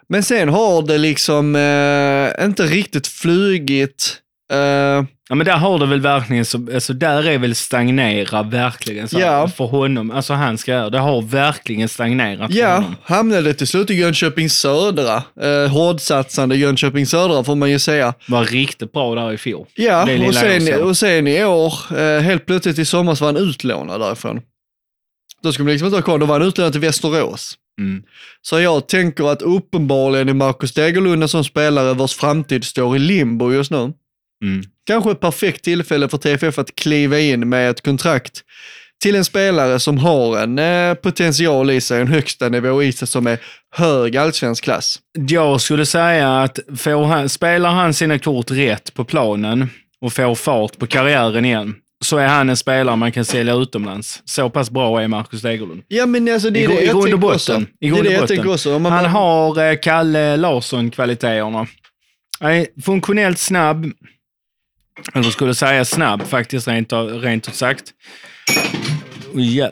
[0.10, 4.18] Men sen har det liksom eh, inte riktigt flugit.
[4.54, 9.08] Eh, Ja, men där har det väl verkligen, så, alltså där är väl stagnera verkligen
[9.08, 9.48] så Ja.
[9.48, 10.12] för honom.
[10.12, 12.96] Alltså hans karriär, det har verkligen stagnerat för ja, honom.
[13.04, 15.24] hamnade till slut i Jönköping Södra.
[15.42, 18.14] Eh, hårdsatsande Jönköping Södra får man ju säga.
[18.28, 19.66] Var riktigt bra där i fjol.
[19.76, 23.38] Ja, lilla och sen, och sen i år, eh, helt plötsligt i somras var han
[23.38, 24.42] utlånad därifrån.
[25.44, 27.54] Då skulle man liksom inte ha kvar, då var han utlånad till Västerås.
[27.82, 28.04] Mm.
[28.42, 33.00] Så jag tänker att uppenbarligen är Marcus Degerlund en sån spelare vars framtid står i
[33.00, 33.94] limbo just nu.
[34.44, 34.64] Mm.
[34.88, 38.42] Kanske ett perfekt tillfälle för TFF att kliva in med ett kontrakt
[39.04, 43.08] till en spelare som har en eh, potential i sig, en högsta nivå i sig
[43.08, 43.40] som är
[43.76, 45.00] hög allsvensk klass.
[45.30, 49.70] Jag skulle säga att får han, spelar han sina kort rätt på planen
[50.02, 51.76] och får fart på karriären igen,
[52.06, 54.22] så är han en spelare man kan sälja utomlands.
[54.26, 55.84] Så pass bra är Marcus Degerlund.
[55.88, 57.68] Ja men alltså det I är gru- det i grund och botten.
[57.80, 58.80] I Det är det jag tänker också.
[58.80, 61.68] Man Han har eh, Kalle Larsson-kvaliteterna.
[62.86, 63.86] Funktionellt snabb.
[65.14, 67.94] Eller skulle säga snabb faktiskt, rent, rent ut sagt.
[69.34, 69.72] Ja,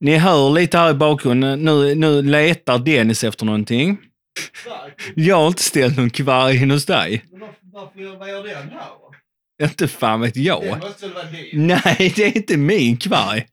[0.00, 1.60] ni hör lite här i bakgrunden.
[1.64, 3.98] Nu, nu letar Dennis efter någonting.
[5.14, 7.24] Jag har inte ställt någon kvarg in hos dig.
[7.72, 10.78] Varför, vad gör den här Inte fan vet jag.
[10.82, 11.66] måste väl vara din?
[11.66, 13.46] Nej, det är inte min kvarg.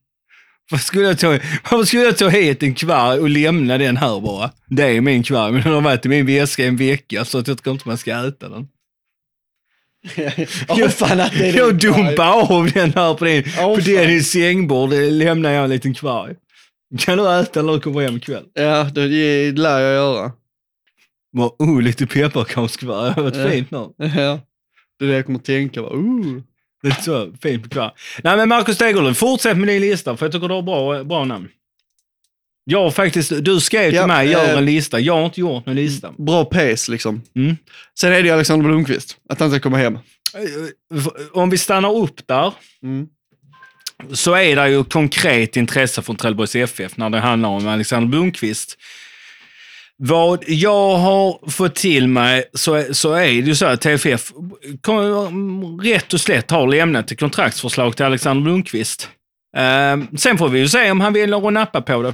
[0.72, 1.28] Varför skulle, jag ta,
[1.72, 4.52] varför skulle jag ta hit en kvarg och lämna den här bara?
[4.70, 7.38] Det är min kvarg, men den har varit i min väska i en vecka så
[7.38, 8.68] att jag tror inte man ska äta den.
[10.68, 14.24] Åh fan att det är Jag dumpar av den här på din, Åh, på din
[14.24, 16.36] sängbord, det lämnar jag en liten kvarg.
[17.00, 18.44] Kan du äta när du kommer hem ikväll?
[18.54, 20.32] Ja, det, det lär jag göra.
[21.38, 23.50] Bara, oh, lite pepparkakskvarg, det har varit Ja.
[23.50, 23.78] fint nu.
[23.98, 24.40] Ja.
[25.00, 25.82] Det är det jag kommer tänka.
[25.82, 26.42] Bara, uh.
[26.84, 27.92] Lite så fint på kvar.
[28.24, 31.24] Nej men Marcus Degerlund, fortsätt med din lista för jag tycker du har bra, bra
[31.26, 31.48] namn.
[32.74, 35.00] Har faktiskt, du skrev till Ja, mig, gör eh, en lista.
[35.00, 36.12] Jag har inte gjort någon lista.
[36.18, 37.22] Bra pace liksom.
[37.36, 37.56] Mm.
[38.00, 39.96] Sen är det ju Alexander Blomqvist, att han ska komma hem.
[39.96, 40.02] Eh,
[41.34, 42.54] Om vi stannar upp där,
[42.84, 43.08] Mm.
[44.14, 48.78] så är det ju konkret intresse från Trelleborgs FF när det handlar om Alexander Blomqvist.
[50.00, 54.32] Vad jag har fått till mig så, är- så är det ju så att TFF
[54.82, 59.10] kom- rätt och slätt har lämnat ett kontraktsförslag till Alexander Lundqvist.
[59.58, 62.14] Eh, sen får vi ju se om han vill och nappa på det.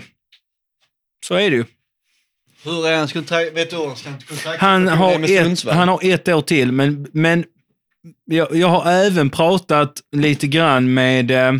[1.23, 1.65] Så är det ju.
[2.63, 3.53] Hur är hans kontrakt?
[3.53, 7.45] Vet du hur hans kontrakt Han har, ett, han har ett år till, men, men
[8.25, 11.53] jag, jag har även pratat lite grann med, eh,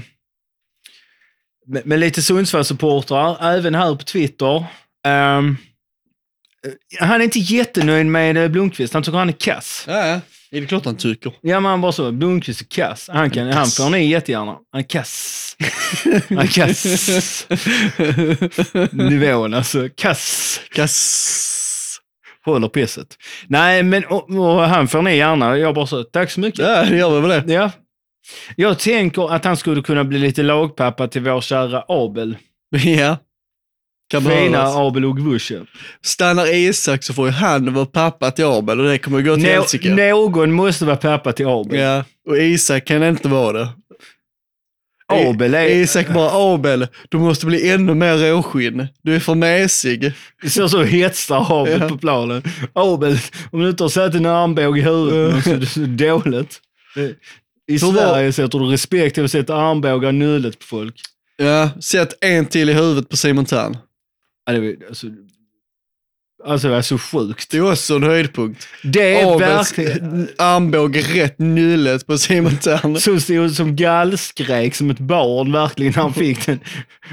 [1.66, 4.56] med, med lite Sundsvallssupportrar, även här på Twitter.
[5.06, 5.42] Eh,
[7.00, 8.94] han är inte jättenöjd med eh, Blomqvist.
[8.94, 9.86] Han tycker han är kass.
[9.88, 10.20] Ja, ja.
[10.54, 11.34] Är det klart han tycker?
[11.42, 12.12] Ja, men han bara så.
[12.12, 13.10] Blomqvist är kass.
[13.14, 14.58] Han, kan, han får ni jättegärna.
[14.72, 15.56] Han är kass.
[16.30, 17.48] Han är kass.
[18.92, 19.90] Nivån alltså.
[19.96, 20.60] Kass.
[20.76, 22.00] Kass.
[22.46, 23.08] Håller pisset.
[23.48, 25.58] Nej, men och, och han får ni gärna.
[25.58, 26.60] Jag bara så, tack så mycket.
[26.60, 27.54] Ja, det gör vi väl det.
[27.54, 27.72] Ja.
[28.56, 32.38] Jag tänker att han skulle kunna bli lite lagpappa till vår kära Abel.
[32.86, 33.18] Ja.
[34.12, 34.64] Kan Fina.
[34.64, 35.62] Abel Ogvusche.
[36.06, 39.44] Stannar Isak så får ju han vara pappa till Abel och det kommer gå till
[39.44, 39.90] Nå- helsike.
[39.96, 41.80] någon måste vara pappa till Abel.
[41.80, 43.70] Ja, och Isak kan inte vara det.
[45.08, 45.66] Abel är...
[45.66, 48.88] Isak bara, Abel, du måste bli ännu mer råskinn.
[49.04, 50.14] Du är för mesig.
[50.48, 51.90] Så så hetsar Abel Ja.
[51.90, 52.44] på planen.
[52.74, 53.18] Abel,
[53.52, 56.60] om du inte har satt en armbåge i huvudet så är det så dåligt.
[57.72, 60.96] I var- Sverige sätter du respekt till att sätta armbågar i nyllet på folk.
[61.38, 63.78] Ja, sätt en till i huvudet på Simon Tern.
[64.46, 65.08] Var- alltså,
[66.46, 67.52] alltså det är så sjukt.
[67.52, 68.68] Det är också en höjdpunkt.
[68.84, 70.28] Det är verkligen...
[70.38, 72.98] armbåge rätt nyllet på Simon Tern.
[72.98, 76.60] som stod som gallskrek som ett barn verkligen när han fick den.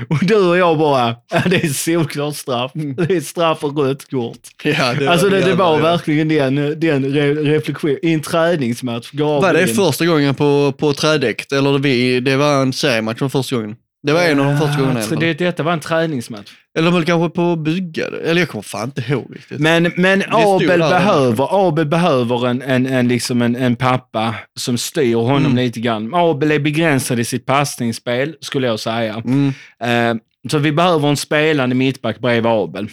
[0.09, 2.73] Och du och jag bara, ja, det är solklart straff.
[2.75, 4.39] Det är straff och rött kort.
[4.65, 5.83] Ja, det Alltså det, det var ja.
[5.83, 9.11] verkligen den, den re, reflektion i en träningsmatch.
[9.15, 11.53] Var det första gången på, på trädäck?
[11.53, 13.77] Eller det, vi, det var en seriematch för första gången?
[14.03, 15.21] Det var en av de första gångerna i alla Så fall.
[15.21, 16.51] det, Detta var en träningsmatch.
[16.79, 18.21] Eller väl kanske på byggare?
[18.21, 19.59] Eller jag kommer fan inte ihåg riktigt.
[19.61, 25.15] Men, men Abel, behöver, Abel behöver en, en, en, liksom en, en pappa som styr
[25.15, 25.57] honom Mm.
[25.57, 26.15] lite grann.
[26.15, 29.23] Abel är begränsad i sitt passningsspel, skulle jag säga.
[29.25, 29.53] Mm.
[29.83, 32.89] Eh, så vi behöver en spelande mittback bredvid Abel.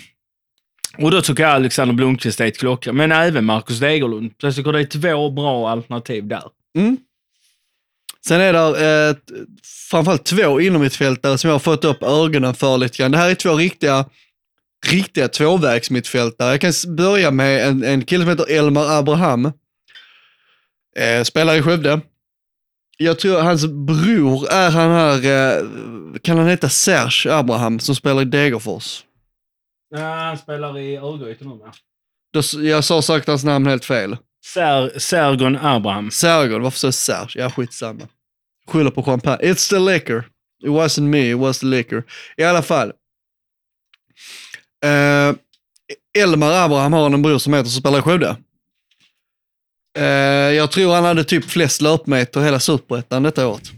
[0.97, 4.31] Och då tycker jag Alexander Blomqvist är ett klockan, men även Marcus Degerlund.
[4.41, 4.83] Så jag tycker det är
[5.15, 6.43] två bra alternativ där.
[6.77, 6.97] Mm.
[8.27, 9.15] Sen är det eh,
[9.89, 13.11] framförallt två inomhittfältare som jag har fått upp ögonen för lite grann.
[13.11, 14.05] Det här är två riktiga,
[14.87, 16.51] riktiga tvåvägsmittfältare.
[16.51, 19.45] Jag kan börja med en, en kille som heter Elmar Abraham.
[20.97, 22.01] Eh, spelar i Skövde.
[22.97, 25.25] Jag tror hans bror är han här,
[25.57, 25.63] eh,
[26.23, 29.03] kan han heta Serge Abraham, som spelar i Degerfors.
[29.89, 31.59] Ja, han spelar i Örgryte nu
[32.39, 34.17] s- Jag sa sagt hans namn helt fel.
[34.53, 36.11] Ser, Sergon Abraham.
[36.11, 37.41] Sergon, varför sa jag Serge?
[37.43, 38.07] Ja, skitsamma.
[38.67, 39.37] Skyller på champagne.
[39.41, 40.23] It's the liquor.
[40.63, 42.03] It wasn't me, it was the liquor.
[42.37, 42.91] I alla fall.
[44.85, 45.35] Eh,
[46.23, 48.35] Elmar Abraham har en bror som heter som spelar i Skövde.
[49.97, 50.05] Eh,
[50.55, 53.71] jag tror han hade typ flest löpmeter hela superettan detta året.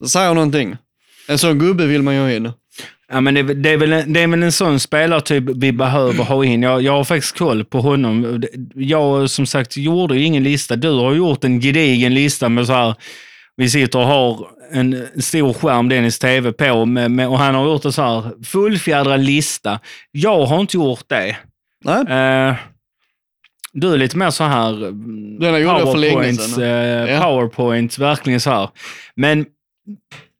[0.00, 0.76] Det säger någonting.
[1.28, 2.52] En sån gubbe vill man ju ha in.
[3.10, 5.72] Ja, men det, är- det, är väl en, det är väl en sån spelartyp vi
[5.72, 6.62] behöver ha in.
[6.62, 8.42] Jag, jag har faktiskt koll på honom.
[8.74, 10.76] Jag som sagt gjorde ju ingen lista.
[10.76, 12.94] Du har gjort en gedigen lista med så här,
[13.58, 17.64] vi sitter och har en stor skärm, Dennis TV, på med, med, och han har
[17.64, 19.80] gjort en så här fullfjädrad lista.
[20.10, 21.36] Jag har inte gjort det.
[21.84, 22.54] Nej, Eh,
[23.72, 25.38] du är lite mer så här mm,
[25.84, 27.20] powerpoints, eh, Ja.
[27.20, 28.68] powerpoints, verkligen så här.
[29.14, 29.46] Men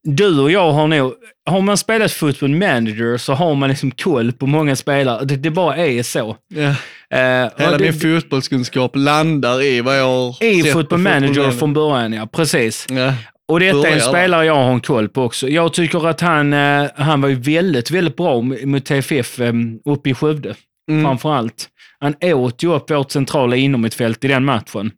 [0.05, 1.15] du och jag har nog,
[1.51, 5.25] har man spelat football manager så har man liksom koll på många spelare.
[5.25, 6.37] Det, det bara är så.
[6.55, 6.75] ja.
[7.15, 11.73] Eh, hela det, min fotbollskunskap landar i vad jag har I sett football manager från
[11.73, 12.27] början, ja.
[12.27, 12.87] Precis.
[12.91, 13.15] Ja.
[13.49, 15.49] Och detta är en spelare jag har en koll på också.
[15.49, 19.53] Jag tycker att han, eh, han var ju väldigt, väldigt bra mot TFF eh,
[19.85, 20.55] uppe i Skövde.
[20.91, 21.05] Mm.
[21.05, 21.69] Framför allt.
[22.01, 24.93] Han åt ju upp vårt centrala inomhittfält i den matchen.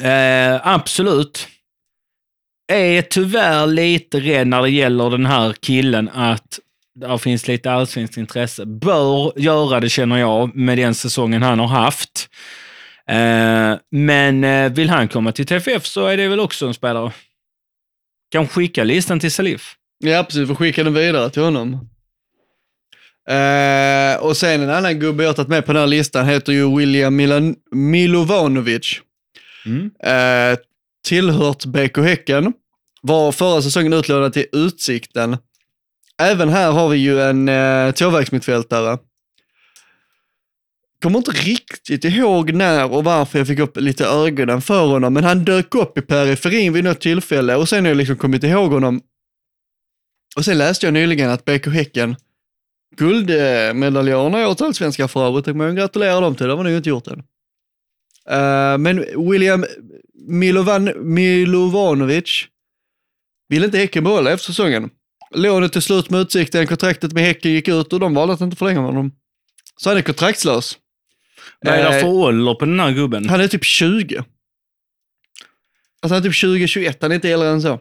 [0.00, 1.48] Eh, absolut.
[2.72, 6.58] Är tyvärr lite rädd när det gäller den här killen att
[7.00, 8.66] där finns lite allsvenskt intresse.
[8.66, 12.28] Bör göra det känner jag med den säsongen han har haft.
[13.08, 17.12] Eh, men eh, vill han komma till TFF så är det väl också en spelare.
[18.30, 19.74] Kan skicka listan till Salif.
[19.98, 20.48] Ja, precis.
[20.48, 21.88] Får skicka den vidare till honom.
[23.28, 26.76] Eh, och sen en annan gubbe jag tagit med på den här listan heter ju
[26.76, 29.00] William Milan Milovanovic.
[29.66, 29.90] Mm.
[30.02, 30.58] Eh,
[31.08, 32.52] tillhört BK Häcken.
[33.02, 35.36] Var förra säsongen utlånad till Utsikten.
[36.20, 38.98] Även här har vi ju en eh, tvåvägsmittfältare.
[41.02, 45.24] Kommer inte riktigt ihåg när och varför jag fick upp lite ögonen för honom, men
[45.24, 48.72] han dök upp i periferin vid något tillfälle och sen har jag liksom kommit ihåg
[48.72, 49.00] honom.
[50.36, 52.16] Och sen läste jag nyligen att BK Häcken
[52.96, 55.44] guldmedaljörerna i årets allsvenska för övrigt.
[55.44, 57.22] Det kan man gratulera dem till, det har man nog inte gjort än.
[58.30, 59.64] Uh, men William
[60.14, 62.46] Milovan, Milovanovic
[63.48, 64.90] vill inte Häcken behålla efter säsongen.
[65.34, 68.56] Lånet till slut med Utsikten, kontraktet med Häcken gick ut och de valde att inte
[68.56, 69.12] förlänga med honom.
[69.76, 70.78] Så han är kontraktslös.
[71.60, 73.28] Vad är det Eh, för ålder på den här gubben?
[73.28, 74.16] Han är typ 20.
[76.02, 77.80] Alltså han är typ 20-21, han är inte äldre än så.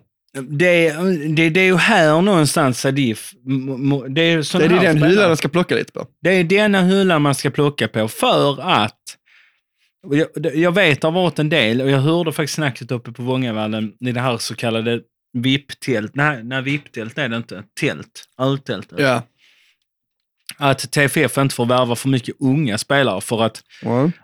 [0.50, 3.32] Det, är- det, det är ju här någonstans Sadif...
[4.10, 6.08] Det är, Det är den hyllan han ska plocka lite på.
[6.22, 8.96] Det är denna hyllan man ska plocka på för att...
[10.12, 13.24] Jag, jag vet det har varit en del och jag hörde faktiskt snacket uppe på
[13.24, 15.02] Vångavallen i det här så kallade
[15.34, 16.16] VIP-tält.
[16.16, 17.64] Nej, nej VIP-tält är det inte.
[17.80, 18.26] Tält.
[18.38, 18.90] Öltält.
[18.98, 19.24] Ja.
[20.58, 23.64] Att TFF inte får värva för mycket unga spelare för att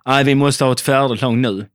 [0.05, 1.65] nej, vi måste ha ett färdigt lag nu.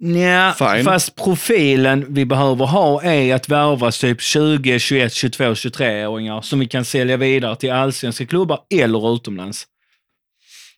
[0.00, 0.84] Nja, Fine.
[0.84, 6.66] fast profilen vi behöver ha är att värva typ 20, 21, 22, 23-åringar som vi
[6.68, 9.66] kan sälja vidare till allsvenska klubbar eller utomlands.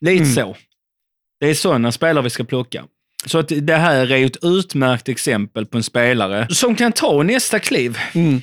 [0.00, 0.34] Lite Mm.
[0.34, 0.56] så.
[1.40, 2.84] Det är sådana spelare vi ska plocka.
[3.26, 7.22] Så att det här är ju ett utmärkt exempel på en spelare som kan ta
[7.22, 8.40] nästa kliv Mm.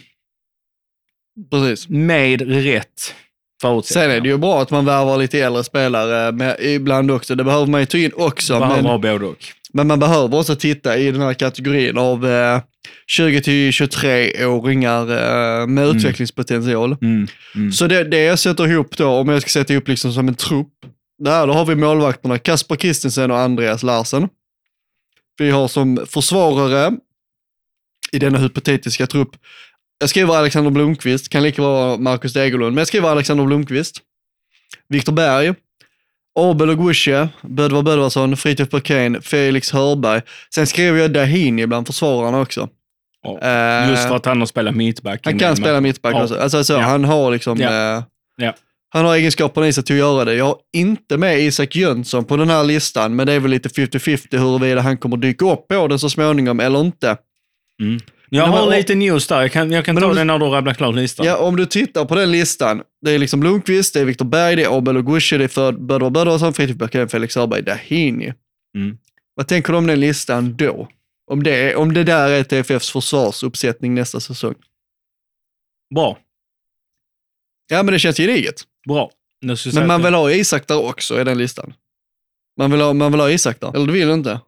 [1.51, 1.89] Precis.
[1.89, 3.15] med rätt
[3.61, 4.07] förutsättningar.
[4.09, 7.35] Sen är det ju bra att man värvar lite äldre spelare med, ibland också.
[7.35, 8.59] Det behöver man ju ta in också.
[8.59, 9.45] Behöver Men, både och.
[9.73, 12.61] men man behöver också titta i den här kategorin av eh,
[13.19, 16.97] 20-23-åringar eh, med utvecklingspotential.
[17.01, 17.27] Mm.
[17.55, 17.71] Mm.
[17.71, 20.35] Så det, det jag sätter ihop då, om jag ska sätta ihop liksom som en
[20.35, 20.67] trupp.
[21.23, 24.27] Där då har vi målvakterna Kasper Kristensen och Andreas Larsen.
[25.37, 26.91] Vi har som försvarare
[28.11, 29.29] i denna hypotetiska trupp,
[29.99, 33.97] jag skriver Alexander Blomqvist, kan lika vara Marcus Degerlund, men jag skriver Alexander Blomqvist.
[34.87, 35.53] Viktor Berg,
[36.39, 40.21] Abel och Gusche, Bödvar Bödvarsson, Fritiof Burkén, Felix Hörberg.
[40.55, 42.69] Sen skriver jag Dahini bland försvararna också.
[43.23, 43.39] Ja.
[43.41, 45.21] Eh, Just för att han har spelat mittback.
[45.23, 46.23] han kan spela mittback Ja.
[46.23, 46.35] också.
[46.39, 46.79] Alltså, så, Ja.
[46.79, 47.57] Han har liksom...
[47.59, 47.97] Ja.
[47.97, 48.03] Eh,
[48.35, 48.53] Ja.
[48.93, 50.33] Han har egenskaperna i sig till att göra det.
[50.35, 53.69] Jag har inte med Isak Jönsson på den här listan, men det är väl lite
[53.69, 57.17] 50-50 huruvida han kommer dyka upp på den så småningom eller inte.
[57.81, 57.99] Mm.
[58.29, 59.41] Jag har om- lite news där.
[59.41, 61.25] Jag kan, jag kan ta du- det när du rabblar klart listan.
[61.25, 64.55] Ja, om du tittar på den listan, det är liksom Blomqvist, det är Viktor Berg,
[64.55, 68.33] det är Abel och Gusche, det är för Bödvar Bödvarsson, Fritiof Bergén, Felix Hörberg, Dahini.
[68.77, 68.97] Mm.
[69.35, 70.87] Vad tänker du om den listan då?
[71.31, 74.55] Om det, om det där är TFFs försvarsuppsättning nästa säsong?
[75.95, 76.17] Bra.
[77.69, 78.63] Ja, men det känns gediget.
[78.87, 79.11] Bra.
[79.73, 81.73] Men man vill ha Isak där också i den listan.
[82.57, 84.39] Man vill ha, man vill ha Isak där, eller du vill inte?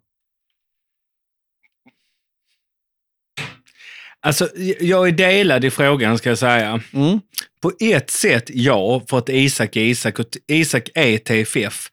[4.25, 6.81] Alltså, jag är delad i frågan, ska jag säga.
[6.93, 7.19] Mm.
[7.61, 11.89] På ett sätt, ja, för att Isak är Isak och Isak är TFF.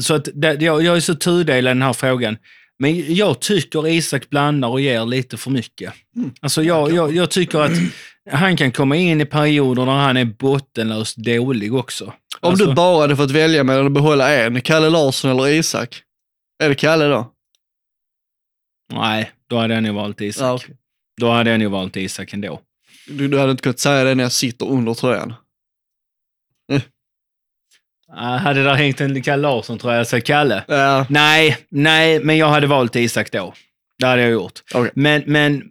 [0.00, 2.36] Så att det, jag, jag är så tudelad i den här frågan.
[2.78, 5.92] Men jag tycker Isak blandar och ger lite för mycket.
[6.16, 6.30] Mm.
[6.40, 7.72] Alltså jag, jag, jag tycker att
[8.30, 12.04] han kan komma in i perioder när han är bottenlöst dålig också.
[12.40, 16.02] Om Alltså- du bara hade fått välja mellan att behålla en, Kalle Larsson eller Isak?
[16.62, 17.32] Är det Kalle då?
[18.92, 20.42] Nej, då hade jag nog valt Isak.
[20.44, 20.76] Ja, okej.
[21.20, 22.60] Då hade jag nog valt Isak ändå.
[23.06, 25.34] du, du hade inte kunnat säga det när jag sitter under tröjan.
[26.72, 30.64] Uh, hade där hängt en Kalle Larsson tror jag, så Kalle.
[30.68, 33.54] Ja, Nej, nej, men jag hade valt Isak då.
[34.02, 34.60] Det hade jag gjort.
[34.74, 34.90] okej.
[34.94, 35.70] Men, men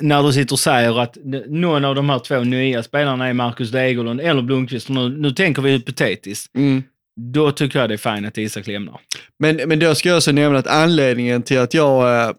[0.00, 3.70] när du sitter och säger att någon av de här två nya spelarna är Marcus
[3.70, 6.82] Degerlund eller Blomqvist, nu, nu tänker vi hypotetiskt, Mm.
[7.20, 9.00] då tycker jag det är fint att Isak lämnar.
[9.38, 12.34] Men, men då ska jag också nämna att anledningen till att jag, eh,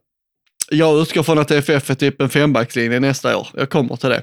[0.72, 3.48] jag utgår från att TFF är typ en fembackslinje nästa år.
[3.54, 4.22] Jag kommer till det.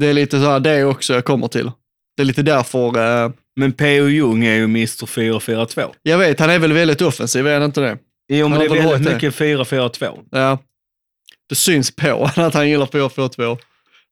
[0.00, 1.70] Det är lite så här det också jag kommer till.
[2.16, 4.06] Det är lite därför, eh, Men P.O.
[4.08, 5.90] Jung är ju Mr 4-4-2.
[6.02, 7.98] jag vet, han är väl väldigt offensiv, är han inte det?
[8.28, 10.24] Jo, men det är väl väldigt mycket 4-4-2.
[10.30, 10.58] Ja.
[11.48, 13.58] Det syns på att han gillar 4-4-2.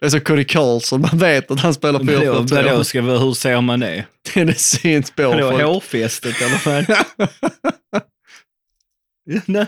[0.00, 2.12] Det är så Cody Carlson, man vet att han spelar Vadå,
[2.42, 2.54] 4-4-2.
[2.64, 4.04] vadå, ska vi, hur ser man det?
[4.34, 5.62] Det syns på Vadå, folk.
[5.64, 6.86] hårfästet eller vad?
[9.46, 9.66] Nej.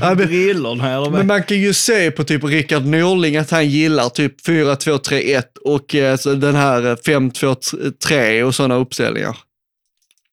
[0.00, 3.68] Ja, men- Brillorna eller Men man kan ju se på typ Rickard Norling att han
[3.68, 9.36] gillar typ 4-2-3-1 och eh, den här eh, 5-2-3 och sådana uppställningar.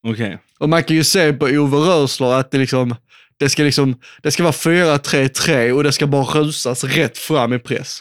[0.08, 0.38] Okej.
[0.60, 2.96] Och man kan ju se på Ove Rösler att det liksom,
[3.40, 7.60] det ska liksom, det ska vara 4-3-3 och det ska bara rusas rätt fram i
[7.60, 8.00] press.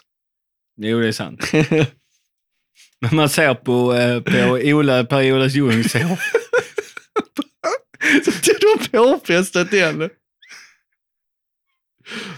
[0.80, 1.52] Jo, det är sant.
[3.00, 6.20] Men man ser på, eh, på Ola Per-Olas Ljungs hår.
[8.24, 10.10] Så tog de på hårfästet igen.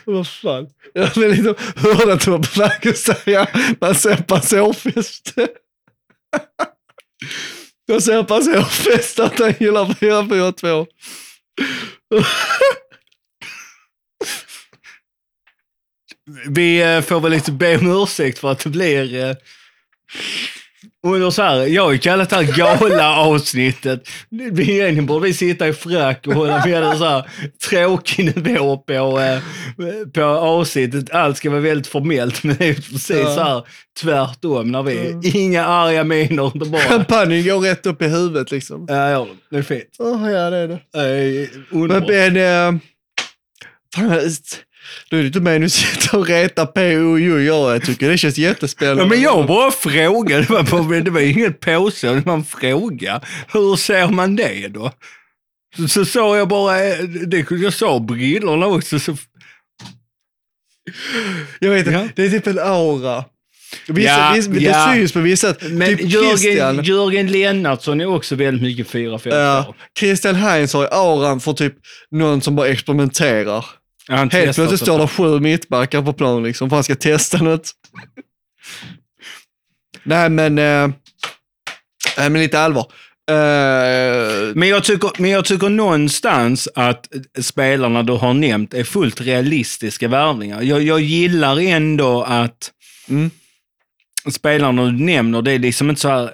[0.05, 0.67] Vad fan.
[0.95, 3.49] Jag vill liksom höra att du var på väg att säga
[3.81, 5.49] man ser hårfäste.
[7.87, 10.87] Jag ser hårfäste att han gillar 4-4-2.
[16.49, 19.25] Vi eh, får väl lite be om ursäkt för att det blir...
[19.25, 19.37] Eh,
[21.07, 24.09] under så här, jag har ju kallat det här gala-avsnittet.
[24.33, 27.31] Egentligen borde vi sitta i frack och hålla med en så här
[27.69, 29.39] tråkig nivå på, eh,
[30.15, 31.11] på avsnittet.
[31.15, 33.35] Allt ska vara väldigt formellt, men det är precis Ja.
[33.35, 33.63] så här
[34.01, 34.73] tvärtom.
[34.73, 36.83] När vi, Inga arga miner, det bara...
[36.83, 38.87] Champagnen går rätt upp i huvudet liksom.
[38.89, 39.97] Ja, ja, det är fint.
[39.99, 40.75] Åh, ja, det är det.
[41.43, 42.81] Eh, Men, men eh,
[45.11, 48.19] du är inte med nu sitter och retar på och jo, ja, jag tycker det
[48.19, 49.03] känns jättespännande.
[49.03, 53.21] Ja, men jag bara frågade, det var, bara, det var inget påstående, det en fråga.
[53.53, 54.93] Hur ser man det då?
[55.77, 58.99] Så, så sa jag bara, eh, det, jag sa brillorna också.
[58.99, 59.17] Så,
[61.59, 62.09] Jag vet inte, Ja.
[62.17, 63.25] det är typ en aura.
[63.89, 64.93] Vissa, Ja, vissa, Det ja.
[64.95, 65.55] syns på vissa.
[65.71, 66.55] men typ Christian.
[66.75, 69.75] Jörgen, Jörgen Lennartsson är också väldigt mycket 4-5 Ja.
[69.99, 71.75] Christian Heinz har ju auran för typ
[72.11, 73.65] någon som bara experimenterar.
[74.09, 77.71] Helt plötsligt står på- det sju mittbackar på plan liksom, för han ska testa något.
[80.03, 80.91] Nej men, eh,
[82.17, 82.93] men lite allvar.
[83.31, 87.07] Eh, Men jag, tycker, men jag tycker någonstans att
[87.41, 90.63] spelarna du har nämnt är fullt realistiska värvningar.
[90.63, 92.71] Jag, jag gillar ändå att
[93.09, 93.31] Mm.
[94.31, 96.31] spelarna du nämner, det är liksom inte så här...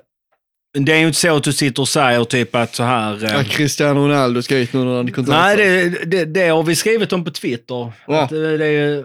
[0.78, 3.24] Det är ju inte så att du sitter och säger typ att så här...
[3.24, 5.26] eh, att Cristiano Ronaldo ska hit nu när han är.
[5.28, 7.92] Nej, det, det, det har vi skrivit om på Twitter.
[8.06, 8.28] Ja.
[8.30, 9.04] Det, är,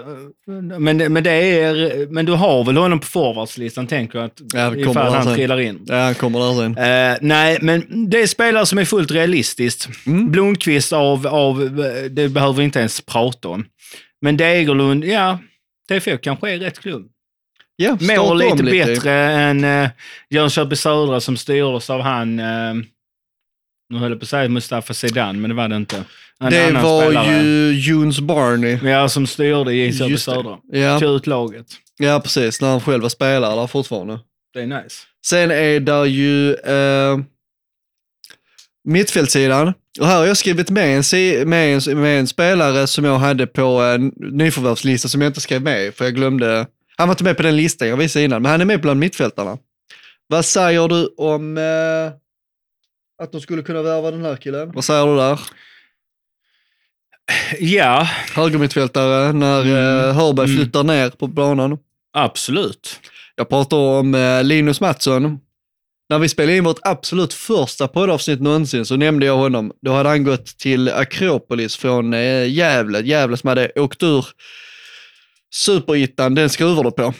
[0.79, 4.75] men, men, det är, men du har väl honom på forwardslistan, tänker jag, att Ja,
[4.75, 5.35] ifall han sen.
[5.35, 5.79] trillar in.
[5.85, 6.77] Ja, han kommer där sen.
[6.77, 9.89] Eh, nej, men det är spelare som är fullt realistiskt.
[10.07, 10.31] Mm.
[10.31, 11.79] Blomqvist av, av,
[12.11, 13.65] det behöver vi inte ens prata om.
[14.21, 15.39] Men Degerlund, ja,
[15.89, 17.07] TFF kanske är rätt klubb.
[17.81, 19.89] Ja, Mår lite, bättre än uh,
[20.29, 22.73] Jönköping Södra som styrdes av han, eh,
[23.89, 26.03] nu höll jag på att säga Mustafa Sedan, men det var det inte.
[26.43, 27.41] En Det var spelare.
[27.43, 28.79] ju Junes Barney.
[28.83, 30.17] Ja, som styrde i Jönköping.
[30.17, 30.57] Södra.
[30.71, 31.65] Ja, Kör ut laget.
[31.97, 32.61] ja, precis.
[32.61, 34.19] När han själv var spelare där fortfarande.
[34.53, 34.95] Det är nice.
[35.25, 37.17] Sen är där ju eh,
[38.87, 39.73] mittfältssidan.
[39.99, 43.17] Och här har jag skrivit med en, si- med en, med en spelare som jag
[43.19, 46.67] hade på en nyförvärvslista som jag inte skrev med för jag glömde.
[46.99, 48.99] Han var inte med på den listan jag visade innan, men han är med bland
[48.99, 49.57] mittfältarna.
[50.27, 52.11] Vad säger du om eh,
[53.23, 54.71] att de skulle kunna värva den här killen?
[54.71, 55.39] Vad säger du där?
[57.59, 60.57] Ja, Högermittfältare när eh, Hörberg Mm.
[60.57, 61.77] flyttar ner på banan.
[62.13, 62.99] absolut.
[63.35, 65.39] Jag pratar om eh, Linus Mattsson.
[66.09, 69.71] När vi spelade in vårt absolut första poddavsnitt någonsin så nämnde jag honom.
[69.81, 72.99] Då hade han gått till Akropolis från eh, Gävle.
[72.99, 74.25] Gävle som hade åkt ur
[75.53, 77.13] superettan, den skruvar du på.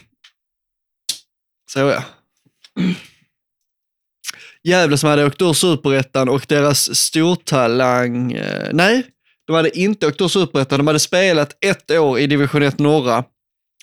[1.74, 2.04] Så ja.
[4.64, 9.04] Gävle som hade åkt ur superettan och deras stortalang, eh, nej,
[9.48, 13.24] de hade inte åkt ur superettan, de hade spelat ett år i division 1 norra.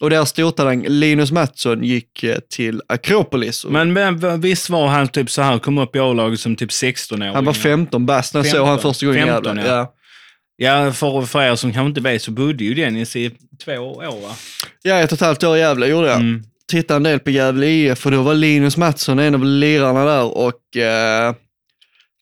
[0.01, 3.65] Och deras stortalang Linus Mattsson gick eh, till Akropolis.
[3.65, 7.35] Men, men visst var han typ så här, kom upp i A-laget som typ 16-åring?
[7.35, 9.71] han var 15 bast när jag såg han 15, första gången i 15, Gävle.
[9.71, 9.77] ja.
[9.77, 9.96] Ja.
[10.57, 13.31] Ja, för, för er som kanske inte vet så bodde ju Dennis i
[13.65, 14.37] två år va?
[14.83, 16.21] ja, ett och ett halvt år i Gävle gjorde jag.
[16.21, 16.43] Mm.
[16.71, 20.37] Tittade en del på Gävle IF och då var Linus Mattsson en av lirarna där
[20.37, 21.35] och eh,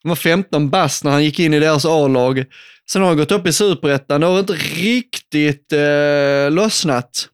[0.02, 2.44] han var 15 bast när han gick in i deras A-lag.
[2.90, 4.20] Sen har han gått upp i superettan.
[4.20, 7.28] Det har inte riktigt eh, lossnat.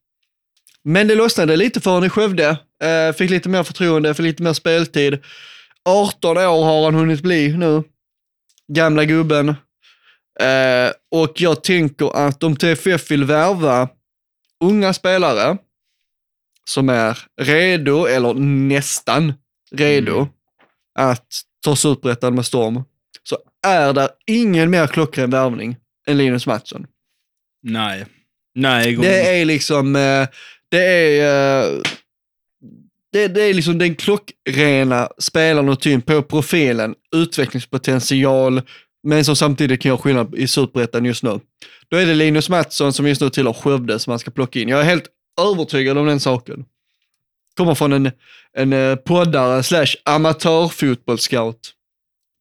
[0.84, 2.48] Men det lossnade lite för honom i Skövde.
[2.82, 5.18] Eh, fick lite mer förtroende, fick lite mer speltid.
[5.84, 7.82] 18 år har han hunnit bli nu.
[8.72, 9.54] Gamla gubben.
[10.40, 13.88] Eh, och jag tänker att om TFF vill värva
[14.64, 15.56] unga spelare
[16.64, 19.32] som är redo, eller nästan
[19.72, 20.28] redo, Mm.
[20.98, 21.26] att
[21.64, 22.82] ta superettan med storm,
[23.22, 26.86] så är det ingen mer klockren värvning än Linus Mattsson.
[27.62, 28.06] Nej.
[28.54, 30.28] Nej, Det är liksom, eh,
[30.68, 31.80] det är, eh,
[33.12, 38.62] det, det är liksom den klockrena spelaren och typen på profilen, utvecklingspotential,
[39.02, 41.40] men som samtidigt kan göra skillnad i superettan just nu.
[41.88, 44.68] Då är det Linus Mattsson som just nu tillhör Skövde som man ska plocka in.
[44.68, 45.06] Jag är helt
[45.40, 46.64] övertygad om den saken.
[47.56, 48.10] Kommer från en,
[48.52, 51.74] en eh, poddare slash amatörfotbollsscout.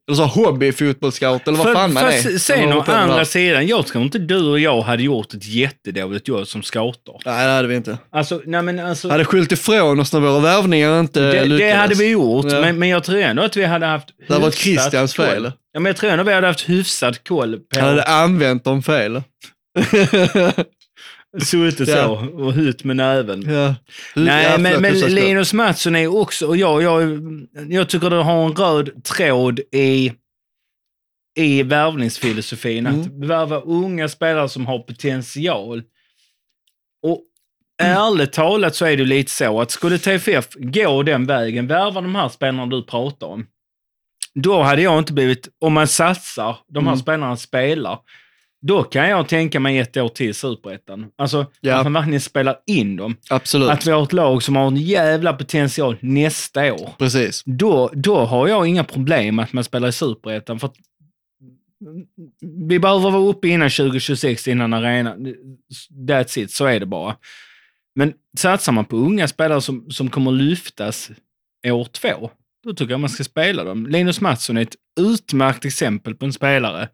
[0.10, 2.12] Eller så hobbyfotbollsscout eller vad fan man är.
[2.12, 6.28] fast sen å andra sidan, jag tror inte du och jag hade gjort ett jättedåligt
[6.28, 7.14] jobb som scouter.
[7.26, 7.98] Nej, det hade vi inte.
[8.12, 9.10] Alltså, nej men alltså...
[9.10, 11.60] Hade skyllt ifrån oss när våra värvningar inte det, lyckades.
[11.60, 12.62] det hade vi gjort, Ja.
[12.62, 15.26] men, men jag tror ändå att vi hade haft Det hade varit Christians koll.
[15.26, 15.52] fel.
[15.74, 17.80] Ja, men jag tror ändå vi hade haft hyfsat koll på...
[17.80, 19.22] Han hade använt dem fel.
[21.44, 21.96] Suttit Ja.
[21.96, 22.12] så
[22.44, 23.42] och hut med näven.
[23.54, 23.76] ja.
[24.16, 24.94] Nej, Ja, men, men.
[24.94, 27.20] Linus Mattsson är också, och jag, jag,
[27.70, 30.14] jag tycker det har en röd tråd i,
[31.38, 32.88] i värvningsfilosofin.
[32.88, 33.02] Mm.
[33.02, 35.84] Att värva unga spelare som har potential.
[37.04, 37.24] Och
[37.82, 42.16] ärligt talat så är det lite så att skulle TFF gå den vägen, värva de
[42.16, 43.46] här spelarna du pratar om,
[44.34, 47.00] då hade jag inte blivit, om man satsar, de här Mm.
[47.02, 48.00] spelarna spelar,
[48.62, 51.06] då kan jag tänka mig ett år till i Superettan.
[51.18, 51.76] Alltså, Ja.
[51.78, 53.16] att man verkligen spelar in dem.
[53.30, 53.70] Absolut.
[53.70, 56.90] Att vi har ett lag som har en jävla potential nästa år.
[56.98, 57.44] Precis.
[57.46, 60.60] Då, då har jag inga problem att man spelar i Superettan.
[60.60, 60.76] För att
[62.70, 65.16] vi behöver vara uppe innan 2026, innan arena.
[66.08, 67.16] That's it, så är det bara.
[67.96, 71.12] Men satsar man på unga spelare som, som kommer lyftas
[71.68, 72.30] år två,
[72.64, 73.88] då tycker jag man ska spela dem.
[73.88, 76.90] Linus Mattsson är ett utmärkt exempel på en spelare.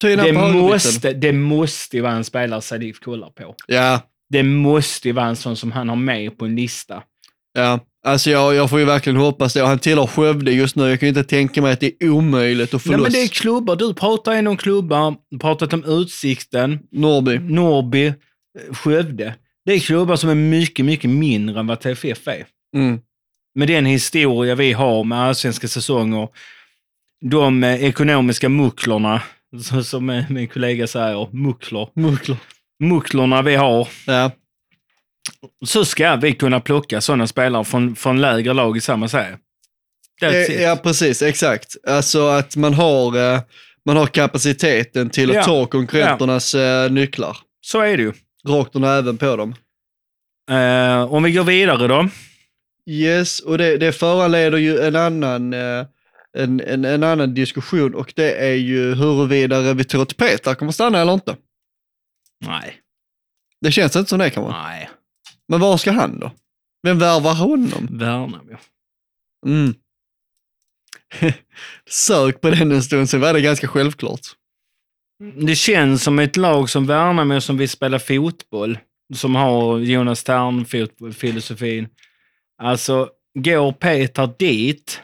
[0.00, 3.54] Det måste, det måste ju vara en spelare Sadif kollar på.
[3.66, 7.02] Ja, Det måste ju vara en sån som han har med på en lista.
[7.54, 7.80] ja.
[8.06, 9.66] Alltså jag, jag får ju verkligen hoppas det.
[9.66, 10.88] Han tillhör Skövde just nu.
[10.88, 13.14] Jag kan ju inte tänka mig att det är omöjligt att få Nej, men loss
[13.14, 13.76] det är klubbar.
[13.76, 16.78] Du pratar ändå om klubbar, pratat om Utsikten.
[16.92, 18.12] Norrby, eh,
[18.74, 19.34] Skövde.
[19.64, 22.46] Det är klubbar som är mycket, mycket mindre än vad TFF är.
[22.76, 23.00] Mm.
[23.54, 26.28] Med den historia vi har med allsvenska säsonger,
[27.30, 29.22] de eh, ekonomiska mucklorna,
[29.62, 31.90] så- som min kollega säger, mucklor.
[31.94, 32.36] Muckler.
[32.84, 34.30] Mucklorna vi har, Ja.
[35.66, 39.38] så ska vi kunna plocka sådana spelare från, från lägre lag i samma serie.
[40.22, 40.60] It.
[40.60, 41.22] Ja, precis.
[41.22, 41.76] Exakt.
[41.88, 43.40] Alltså att man har, eh,
[43.86, 45.44] man har kapaciteten till att Ja.
[45.44, 47.36] ta konkurrenternas eh, nycklar.
[47.60, 48.12] Så är det ju.
[48.48, 49.54] Rakt och även på dem.
[50.50, 52.08] Eh, om vi går vidare då.
[52.90, 55.86] Yes, och det, det föranleder ju en annan, eh,
[56.36, 61.14] en, en, en annan diskussion och det är ju huruvida Revitoro Peter kommer stanna eller
[61.14, 61.36] inte.
[62.44, 62.80] Nej.
[63.60, 64.62] Det känns inte som det kan vara.
[64.62, 64.90] Nej.
[65.48, 66.32] Men var ska han då?
[66.82, 67.88] Vem värvar honom?
[67.90, 68.56] Värnamo.
[69.46, 69.74] Mm.
[71.90, 74.20] Sök på den en stund, så var det ganska självklart.
[75.46, 78.78] Det känns som ett lag som Värnamo som vill spela fotboll.
[79.14, 81.88] Som har Jonas Tern-filosofin.
[82.62, 85.02] Alltså, går Peter dit,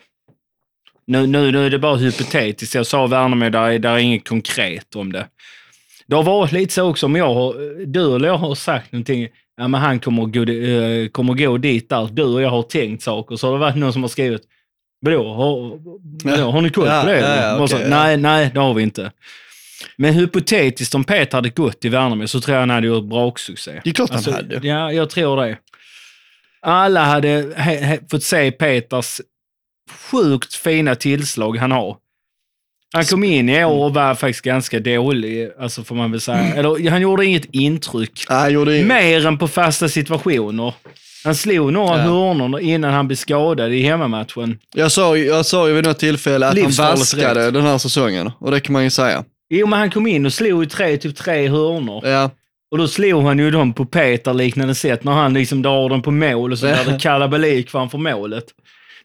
[1.07, 4.29] nu, nu, nu är det bara hypotetiskt, jag sa Värnamo, där, är- där är inget
[4.29, 5.27] konkret om det.
[6.07, 7.55] Det har varit lite så också, om jag har,
[7.87, 11.89] du eller jag har sagt någonting, ja men han kommer gå, eh, kommer gå dit
[11.89, 14.43] där, du och jag har tänkt saker, så har det varit någon som har skrivit,
[15.01, 15.79] vadå, har,
[16.31, 17.19] vadå, har ni koll Ja, på det?
[17.21, 17.89] ja, ja, Och så, ja.
[17.89, 19.13] nej, nej, det har vi inte.
[19.97, 23.81] Men hypotetiskt, om Peter hade gått till Värnamo så tror jag han hade gjort braksuccé.
[23.85, 24.69] Det är klart han Alltså, hade.
[24.69, 25.57] Ja, jag tror det.
[26.63, 29.21] Alla hade he, he, fått se Peters
[29.91, 31.97] sjukt fina tillslag han har.
[32.95, 36.55] Han kom in i år och var faktiskt ganska dålig, alltså får man väl säga.
[36.55, 38.25] Eller han gjorde inget intryck.
[38.31, 38.85] Nej, gjorde ju...
[38.85, 40.75] Mer än på fasta situationer.
[41.25, 42.03] Han slog några Ja.
[42.03, 44.59] hörnor innan han blev skadad i hemmamatchen.
[44.75, 47.55] Jag sa, ju- jag sa ju vid något tillfälle att han vaskade rätt.
[47.55, 48.31] den här säsongen.
[48.39, 49.25] Och det kan man ju säga.
[49.51, 52.07] Jo, men han kom in och slog i tre, typ tre hörnor.
[52.07, 52.31] Ja,
[52.71, 56.11] Och då slog han ju dem på Peter-liknande sätt när han liksom drar dem på
[56.11, 58.45] mål och så blir det kalabalik framför målet.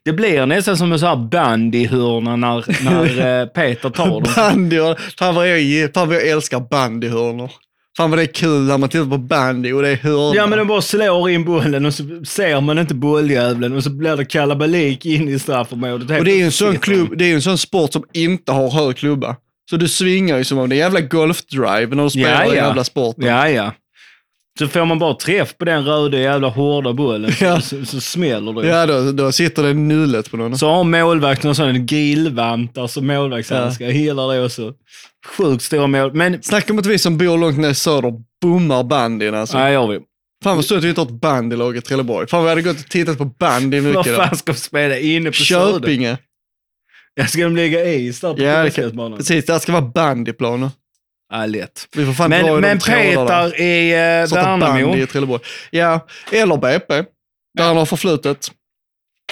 [0.07, 4.23] Det blir nästan som en sån här bandyhörna när, när eh, Peter tar dem.
[4.35, 4.79] bandy.
[4.79, 7.51] och- Fan vad jag, fan vad jag älskar bandyhörnor.
[7.97, 10.35] Fan vad det är kul när man tittar på bandy och det är hörnor.
[10.35, 13.89] Ja, men de bara slår in bollen och så ser man inte bolljävlen och så
[13.89, 16.19] blir det kalabalik in i straffområdet.
[16.19, 18.69] och det är ju en sån klubb, det är en sån sport som inte har
[18.71, 19.35] hög klubba.
[19.69, 22.55] Så du svingar ju som om det är jävla golfdrive när du spelar Ja, ja.
[22.55, 23.25] jävla sporten.
[23.25, 23.71] Ja, ja.
[24.59, 27.61] Så får man bara träff på den röda jävla hårda bollen så, Ja.
[27.61, 28.67] så, så smäller det.
[28.67, 30.57] Ja, då, då sitter det nullet på någon.
[30.57, 33.89] Så har målvakten en sån grillvantar som målvaktshandskar.
[33.89, 34.73] Hela det också.
[35.37, 36.13] Sjukt stora mål.
[36.13, 39.57] Men, Snacka om att vi som bor långt ner i söder bommar bandyn alltså.
[39.57, 39.99] nej, gör vi.
[40.43, 42.27] Fan vad stort att vi inte har ett bandylag i Trelleborg.
[42.27, 44.37] Fan vi hade gått och tittat på bandy Vad mycket fan då.
[44.37, 45.73] ska vi spela inne på Söder?
[45.79, 46.17] Köpinge.
[47.15, 49.45] Ja, ska de lägga is där på Ja, kan, precis.
[49.45, 50.69] Det här ska vara bandyplaner.
[51.47, 51.87] Lätt.
[51.95, 53.49] Vi får fan dra i Men, de men trådarna.
[53.49, 54.95] Peter i uh, Starta bandy Värnamo.
[54.95, 55.41] i Trelleborg.
[55.71, 57.03] Ja, eller BP.
[57.57, 58.51] Där han har förflutet.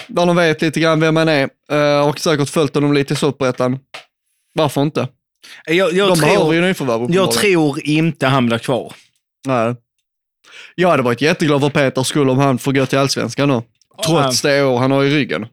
[0.08, 1.50] Där de vet lite grann vem han är.
[1.72, 3.80] Uh, och säkert följt honom lite i Superettan.
[4.54, 5.08] Varför inte?
[5.66, 8.94] Jag, jag, de behöver tror, ju nyförvärv jag tror inte han blir kvar.
[9.48, 9.76] Nej.
[10.76, 13.62] Jag hade varit jätteglad för Peters skull om han får gå till Allsvenskan nu.
[14.06, 15.48] Trots det år han har i ryggen.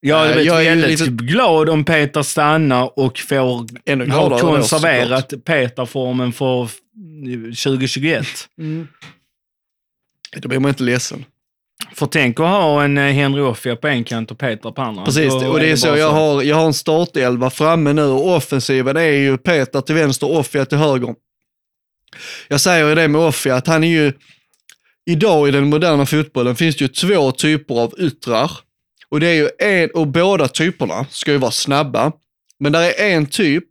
[0.00, 6.32] Jag hade blivit väldigt lite- glad om Peter stannar och får Ännu ha konserverat Peter-formen
[6.32, 6.68] för
[7.64, 8.26] 2021.
[10.36, 11.24] Då blir man inte ledsen.
[11.94, 15.04] För tänk att ha en eh, Henry Offia på en kant och Peter på andra.
[15.04, 18.36] Precis, Då och det är så jag har, jag har en startelva framme nu och
[18.36, 21.14] offensiven är ju Peter till vänster, Offia till höger.
[22.48, 24.12] Jag säger ju det med Offia att han är ju,
[25.10, 28.50] idag i den moderna fotbollen finns det ju två typer av yttrar.
[29.10, 32.12] Och det är ju en, och båda typerna ska ju vara snabba.
[32.58, 33.64] Men där är en typ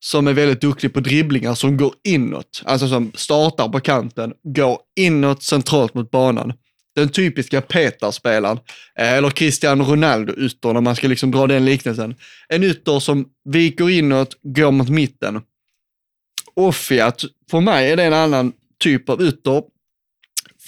[0.00, 2.62] som är väldigt duktig på dribblingar som går inåt.
[2.64, 6.52] Alltså som startar på kanten, går inåt centralt mot banan.
[6.94, 8.58] Den typiska Peter-spelaren,
[8.98, 12.14] eh, eller Cristiano Ronaldo-ytter när man ska liksom dra den liknelsen.
[12.48, 15.40] En ytter som viker inåt, går mot mitten.
[16.54, 19.62] Offiat, för mig är det en annan typ av ytter.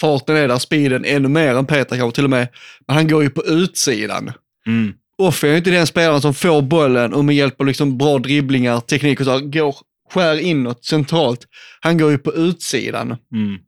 [0.01, 2.47] Farten är där, speeden ännu mer än Peter kanske till och med.
[2.87, 4.31] Men han går ju på utsidan.
[4.67, 4.93] Mm.
[5.17, 8.79] Offer är inte den spelaren som får bollen och med hjälp av liksom bra dribblingar,
[8.79, 9.75] teknik och så, går,
[10.09, 11.47] skär inåt centralt.
[11.79, 13.07] Han går ju på utsidan.
[13.33, 13.59] Mm.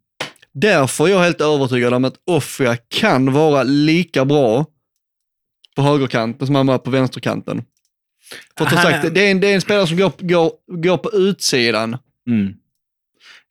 [0.53, 4.65] Därför är jag helt övertygad om att Offia kan vara lika bra
[5.76, 7.64] på högerkanten som han var på vänsterkanten.
[8.57, 10.97] För att som sagt, det är, en, det är en spelare som går, går, går
[10.97, 11.97] på utsidan.
[12.27, 12.53] Mm.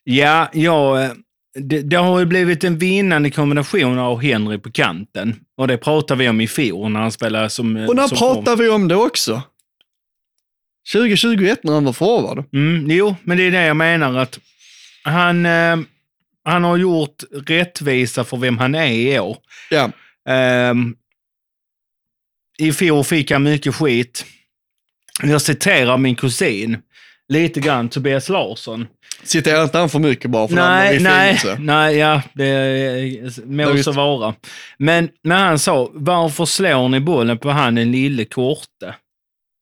[0.03, 1.11] Ja, ja eh,
[1.55, 5.35] det, det har ju blivit en vinnande kombination av Henry på kanten.
[5.57, 7.75] Och det pratade vi om i fjol när han spelade som...
[7.75, 9.41] Och när som pratar vi om det också?
[10.93, 12.45] 2021 när han var forward.
[12.53, 14.39] Mm, jo, men det är det jag menar att
[15.03, 15.77] han, eh,
[16.43, 19.37] han har gjort rättvisa för vem han är i år.
[19.69, 19.91] Ja.
[20.29, 20.95] Ehm,
[22.57, 24.25] I fjol fick han mycket skit.
[25.23, 26.77] Jag citerar min kusin
[27.29, 28.87] lite grann, Tobias Larsson.
[29.23, 33.91] Citerar inte han för mycket bara för Nej, han nej, nej, ja, det må så
[33.91, 34.35] vara.
[34.77, 38.95] Men när han sa, varför slår ni bollen på han den lille korte?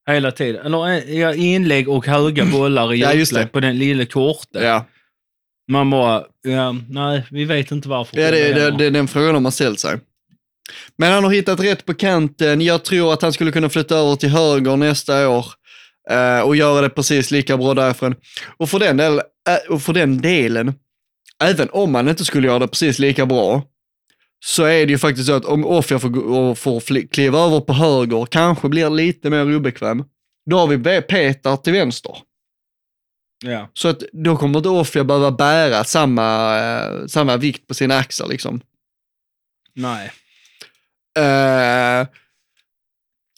[0.09, 0.65] Hela tiden.
[0.65, 4.59] Eller eh, ja, inlägg och höga bollar i Ja, på den lille korte.
[4.59, 4.85] Ja,
[5.71, 8.17] Man bara, ja, nej, vi vet inte varför.
[8.17, 9.99] ja det, det, det är den frågan de har ställt sig.
[10.97, 12.61] Men han har hittat rätt på kanten.
[12.61, 15.45] Jag tror att han skulle kunna flytta över till höger nästa år
[16.45, 18.15] och göra det precis lika bra därifrån.
[18.57, 20.73] Och för, den del, eh, och för den delen,
[21.43, 23.63] även om han inte skulle göra det precis lika bra,
[24.45, 28.25] så är det ju faktiskt så att om Offia får, får kliva över på höger,
[28.25, 30.03] kanske blir lite mer obekväm,
[30.45, 32.17] då har vi Peter till vänster.
[33.45, 33.69] Ja.
[33.73, 38.27] Så att då kommer inte Offia behöva bära samma, eh, samma vikt på sina axlar
[38.27, 38.61] liksom.
[39.73, 40.11] Nej.
[41.17, 42.07] Eh,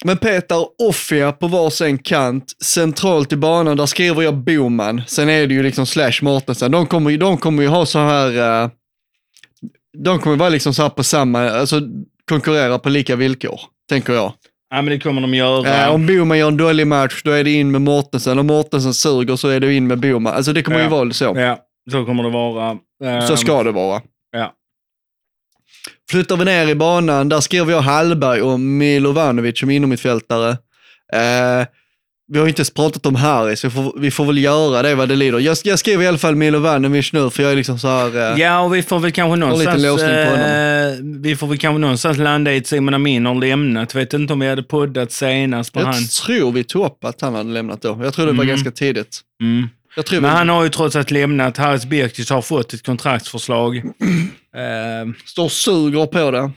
[0.03, 5.01] men Peter och Offia på varsin kant, centralt i banan, där skriver jag Boman.
[5.07, 6.71] Sen är det ju liksom Slash Mortensen.
[6.71, 8.69] De kommer, ju- de kommer ju ha så här, eh,
[9.97, 11.81] de kommer vara liksom så här på samma, alltså
[12.29, 13.59] konkurrera på lika villkor,
[13.89, 14.33] tänker jag.
[14.69, 15.83] Ja, men det kommer de göra.
[15.87, 18.39] Eh, om Boman gör en dålig match, då är det in med Mortensen.
[18.39, 20.33] Om Mortensen suger så är det in med Boman.
[20.33, 20.89] Alltså det kommer ju Ja.
[20.89, 21.33] vara så.
[21.35, 21.59] Ja,
[21.91, 22.77] så kommer det vara.
[23.03, 24.01] Ehm, Så ska det vara.
[24.31, 24.51] Ja.
[26.11, 30.49] Flyttar vi ner i banan, där skriver jag Hallberg och Milovanovic som innermittfältare.
[31.13, 31.67] Eh,
[32.27, 35.09] vi har inte ens pratat om Harris, vi får, vi får väl göra det vad
[35.09, 35.39] det lider.
[35.39, 38.31] Jag, jag skriver i alla fall Milovanovic nu, för jag är liksom så här...
[38.33, 39.83] Eh, Ja, och vi får väl kanske någonstans...
[40.03, 43.95] eh, vi får väl kanske någonstans landa i att Simon Amin har lämnat.
[43.95, 46.03] Vet inte om vi hade poddat senast på jag han.
[46.25, 47.99] tror vi tog upp att han hade lämnat då.
[48.03, 48.47] Jag tror det var Mm.
[48.47, 49.21] ganska tidigt.
[49.41, 49.69] Mm.
[49.95, 51.57] Jag tror Men han har ju trots allt lämnat.
[51.57, 53.81] Harris Birkic har fått ett kontraktsförslag.
[54.55, 56.51] Eh, står suger på det.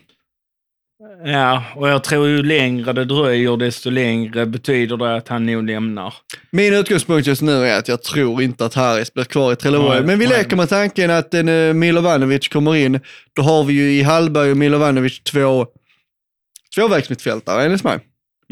[1.25, 5.65] ja, och jag tror ju längre det dröjer, desto längre betyder det att han nog
[5.67, 6.15] lämnar.
[6.51, 9.97] Min utgångspunkt just nu är att jag tror inte att Harris blir kvar i Trelleborg.
[9.99, 10.39] Nej, Men vi nej.
[10.39, 13.01] leker med tanken att en uh, Milovanovic kommer in.
[13.33, 15.67] Då har vi ju i Hallberg och Milovanovic två
[16.75, 18.05] tvåvägsmittfältare enligt mig på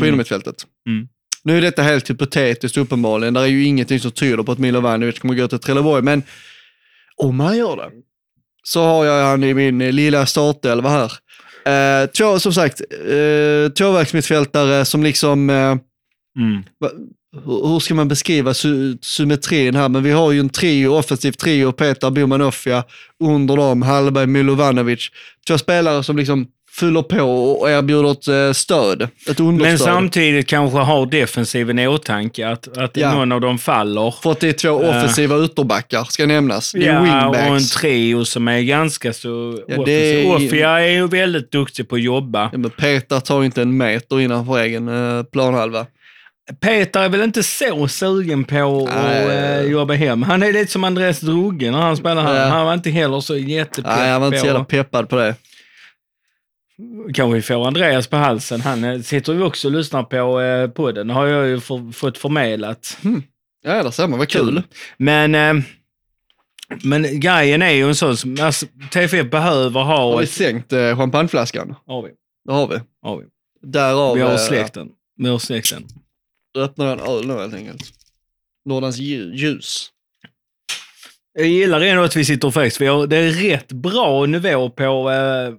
[0.04, 0.08] Mm.
[0.08, 0.56] innermittfältet.
[0.88, 1.08] Mm.
[1.44, 3.34] Nu är detta helt hypotetiskt uppenbarligen.
[3.34, 6.22] Det är ju ingenting som tyder på att Milovanovic kommer gå till Trelleborg, men
[7.16, 7.90] om han gör det
[8.62, 11.12] så har jag han i min eh, lilla startelva här.
[11.68, 12.80] Uh, två, som sagt,
[13.10, 15.76] uh, tvåvägsmittfältare som liksom eh,
[16.38, 16.62] Mm.
[16.80, 16.90] Va-
[17.44, 19.88] hur ska man beskriva sy symmetrin här?
[19.88, 22.84] Men vi har ju en trio, offensiv trio, Peter Boman Offia,
[23.24, 25.08] under dem Hallberg Milovanovic.
[25.46, 26.46] Två spelare som liksom
[26.80, 27.22] fyller på
[27.60, 29.80] och erbjuder ett eh, stöd, ett Men understöd.
[29.80, 33.14] samtidigt kanske har defensiven i åtanke att, att Ja.
[33.14, 34.14] någon av dem faller.
[34.22, 36.72] För att det är två offensiva ytterbackar, ska nämnas.
[36.72, 37.70] Det är Ja, och en wingbacks.
[37.70, 40.26] trio som är ganska så Ja, offensiv.
[40.26, 42.48] är- Offia är ju väldigt duktig på att jobba.
[42.52, 44.88] Ja, men Peter tar inte en meter innanför egen
[45.18, 45.86] eh, planhalva.
[46.60, 49.24] Peter är väl inte så sugen på Nej.
[49.24, 50.22] att eh, jobba hem.
[50.22, 52.48] Han är lite som Andreas Drugge när han spelar här.
[52.50, 55.34] Han var inte heller så jättepepp Nej, jag var inte så jävla peppad på det.
[57.14, 58.60] Kanske vi får Andreas på halsen.
[58.60, 61.10] Han eh, sitter ju också och lyssnar på eh, podden.
[61.10, 62.98] har jag ju få- fått förmedlat.
[63.64, 64.62] Ja, där ser man, vad kul.
[64.96, 65.64] Men, eh,
[66.84, 70.16] men grejen är ju en sån som alltså, TFF behöver Har ha...
[70.16, 71.74] vi Ett, sänkt eh, champagneflaskan?
[71.86, 72.10] har vi.
[72.44, 72.76] Det har vi.
[73.02, 73.24] Har vi.
[73.62, 74.88] Därav Vi har eh, släkten.
[75.16, 75.84] Vi har släkten.
[76.58, 77.82] öppnar jag en öl nu helt enkelt.
[78.64, 79.90] Norrlands lju- ljus.
[81.38, 84.70] Jag gillar ändå att vi sitter och faktiskt, vi har, det är rätt bra nivå
[84.70, 85.54] på, eh,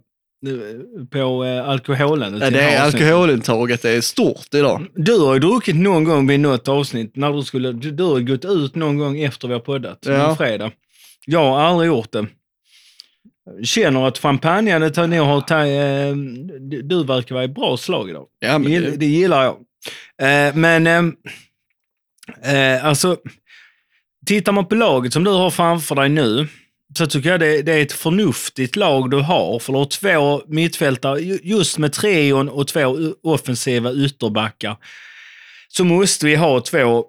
[1.11, 2.37] på eh, alkoholen.
[2.41, 4.87] Ja, det är alkoholintaget det är stort idag.
[4.95, 8.19] Du har ju druckit någon gång vid något avsnitt, när du skulle, du, du har
[8.19, 10.29] gått ut någon gång efter vi har poddat, Ja.
[10.29, 10.71] en fredag.
[11.25, 12.25] Jag har aldrig gjort det.
[13.63, 18.25] Känner att champagnen tar nog har tagit, du, verkar vara i bra slag idag.
[18.39, 19.55] Ja, men det, det- gillar jag.
[20.21, 21.03] Eh, men, eh,
[22.75, 23.17] eh, alltså,
[24.25, 26.47] tittar man på laget som du har framför dig nu,
[26.97, 29.59] så tycker jag det, det är ett förnuftigt lag du har.
[29.59, 34.77] För du har två mittfältare, ju- just med trion och två offensiva ytterbackar,
[35.67, 37.05] så måste vi ha två,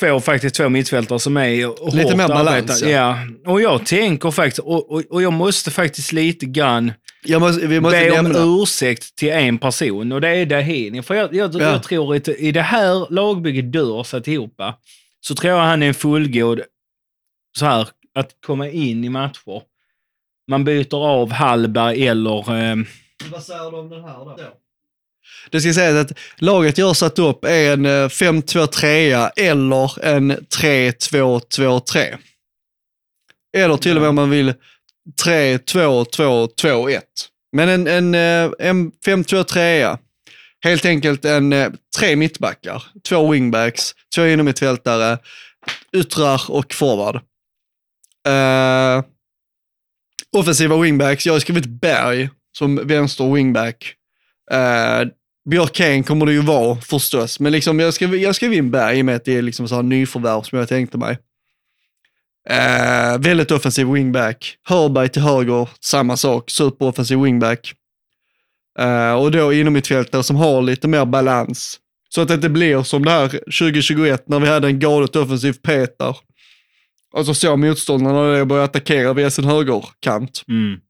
[0.00, 2.88] två, faktiskt två mittfältare som är Lite mer balans, ja.
[2.88, 3.18] ja.
[3.52, 6.92] Och jag tänker faktiskt, och, och, och jag måste faktiskt lite grann
[7.24, 8.38] Jag måste, vi måste be om nämna.
[8.62, 11.02] ursäkt till en person och det är Dahini.
[11.02, 11.60] För jag, jag, Ja.
[11.60, 14.54] jag tror att i det här lagbygget du har satt ihop,
[15.20, 16.60] så tror jag han är en fullgod,
[17.58, 19.62] så här, att komma in i matcher.
[20.50, 22.70] Man byter av Hallberg eller...
[22.70, 22.76] Eh,
[23.32, 24.36] Vad säger du om den här då?
[25.50, 30.32] Det ska sägas att laget jag har satt upp är en eh, 5-2-3 eller en
[30.32, 32.18] 3-2-2-3.
[33.56, 34.54] Eller till och med om man vill
[35.24, 37.00] 3-2-2-2-1.
[37.52, 39.98] Men en, en, eh, en 5-2-3,
[40.64, 45.18] helt enkelt en eh, tre mittbackar, två wingbacks, två innermittfältare,
[45.92, 47.20] yttrar och forward.
[48.28, 49.04] Uh,
[50.36, 53.94] offensiva wingbacks, jag har skrivit Berg som vänster wingback.
[54.50, 55.08] Eh, uh,
[55.50, 59.02] Björkén kommer det ju vara förstås, men liksom jag skrev, jag skrev in Berg i
[59.02, 61.18] och med att det är liksom så här nyförvärv som jag tänkte mig.
[62.50, 64.56] Uh, väldigt offensiv wingback.
[64.62, 67.74] Hörberg till höger, samma sak, superoffensiv wingback.
[68.80, 71.80] Uh, och då inom mittfältare som har lite mer balans.
[72.08, 75.52] Så att det inte blir som det här 2021 när vi hade en galet offensiv
[75.52, 76.16] Peter.
[77.12, 80.44] Och så såg motståndarna och började attackera via sin högerkant.
[80.48, 80.80] mm,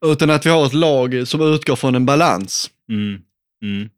[0.00, 2.70] Utan att vi har ett lag som utgår från en balans.
[2.88, 3.20] mm,
[3.62, 3.88] mm.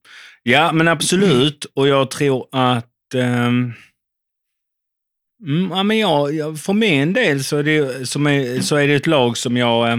[0.43, 1.65] Ja, men absolut.
[1.75, 3.15] Och jag tror att...
[3.15, 3.73] mm,
[5.71, 8.95] ja, men jag, jag, för min del så är, det, som är, så är det
[8.95, 9.89] ett lag som jag...
[9.93, 9.99] Eh,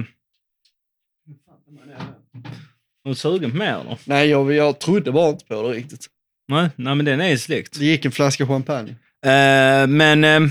[3.06, 3.98] är du sugen på mer eller?
[4.06, 6.08] Nej, jag, jag trodde bara inte på det riktigt.
[6.48, 7.80] Nej, nej, men den är släkt.
[7.80, 8.96] Det gick en flaska champagne.
[9.26, 10.24] Eh, men...
[10.24, 10.50] Uh,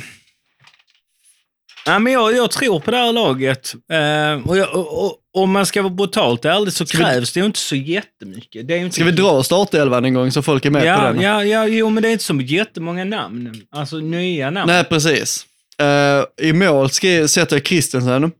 [1.88, 3.74] ja, men jag, jag tror på det här laget.
[3.92, 7.40] Eh, och, jag, och, och om man ska vara brutalt ärlig så vi- krävs det
[7.40, 8.68] ju inte så jättemycket.
[8.68, 11.00] Det är inte Ska vi dra startelvan en gång så folk är med på Ja,
[11.00, 11.20] den?
[11.20, 13.54] ja, ja, jo, men det är inte så jättemånga namn.
[13.70, 14.72] Alltså nya namn.
[14.72, 15.46] Nej, precis.
[15.80, 18.32] Eh, I mål ska, sätter jag Christensen.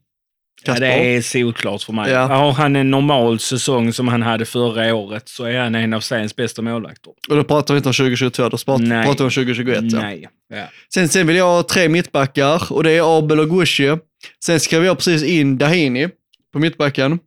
[0.65, 2.11] Ja, det är solklart för mig.
[2.11, 2.27] Ja.
[2.27, 6.01] Har han en normal säsong som han hade förra året så är han en av
[6.01, 7.13] seriens bästa målvakter.
[7.29, 9.03] Och då pratar vi inte om 2022, då pratar Nej.
[9.05, 9.79] vi om 2021.
[9.83, 10.01] Ja.
[10.01, 10.29] Nej.
[10.49, 10.65] Ja.
[10.95, 13.97] Sen, sen vill jag ha tre mittbackar och det är Abel och Gushi.
[14.45, 16.09] Sen skrev jag precis in Dahini
[16.53, 17.19] på mittbacken.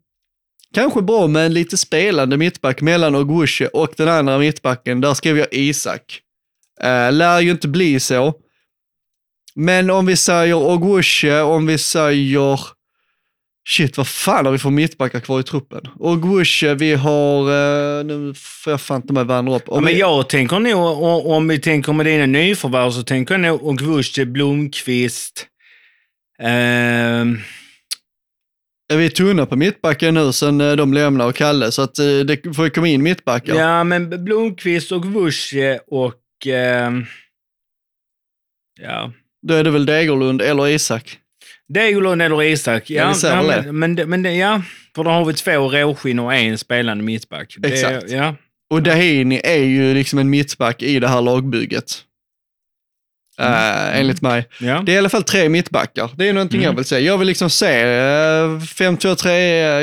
[0.74, 5.02] Kanske bra med en lite spelande mittback mellan Ogushi och den andra mittbacken.
[5.02, 6.20] Där skrev jag Isak.
[6.84, 8.34] Uh, lär ju inte bli så.
[9.56, 12.60] Men om vi säger Ogushi, om vi säger...
[13.70, 15.82] Shit, vad fan har vi för mittbackar kvar i truppen?
[16.00, 17.40] Ogushi, vi har...
[18.00, 19.64] eh, nu får jag fan inte med vandra upp.
[19.68, 23.64] Ja, men jag tänker nog, om vi tänker med dina nyförvärv, så tänker jag nog
[23.64, 25.48] Ogvuste, Blomqvist.
[26.40, 27.38] Är
[28.98, 32.56] vi tunna på mittbacken nu sen eh, de lämnar och Kalle, så att eh, det
[32.56, 33.56] får ju komma in mittbackar.
[33.56, 36.48] Ja, men Blomqvist och Vuce och...
[36.48, 37.06] ehm,
[38.82, 39.12] ja.
[39.48, 41.18] Då är det väl Degerlund eller Isak.
[41.74, 42.90] Degerlund eller Isak.
[42.90, 44.62] Ja, Ja, vi säger väl men, men, det- men det, ja,
[44.96, 47.56] för då har vi två råskinn och en spelande mittback.
[47.58, 48.10] Det, Exakt.
[48.12, 48.36] Ja.
[48.70, 51.92] Och Dahini är ju liksom en mittback i det här lagbygget.
[53.40, 54.48] Eh, enligt mig.
[54.60, 54.82] Ja.
[54.86, 56.10] Det är i alla fall tre mittbackar.
[56.16, 56.70] Det är någonting Mm.
[56.70, 57.00] jag vill se.
[57.00, 59.34] Jag vill liksom se uh, 5-2-3, eh,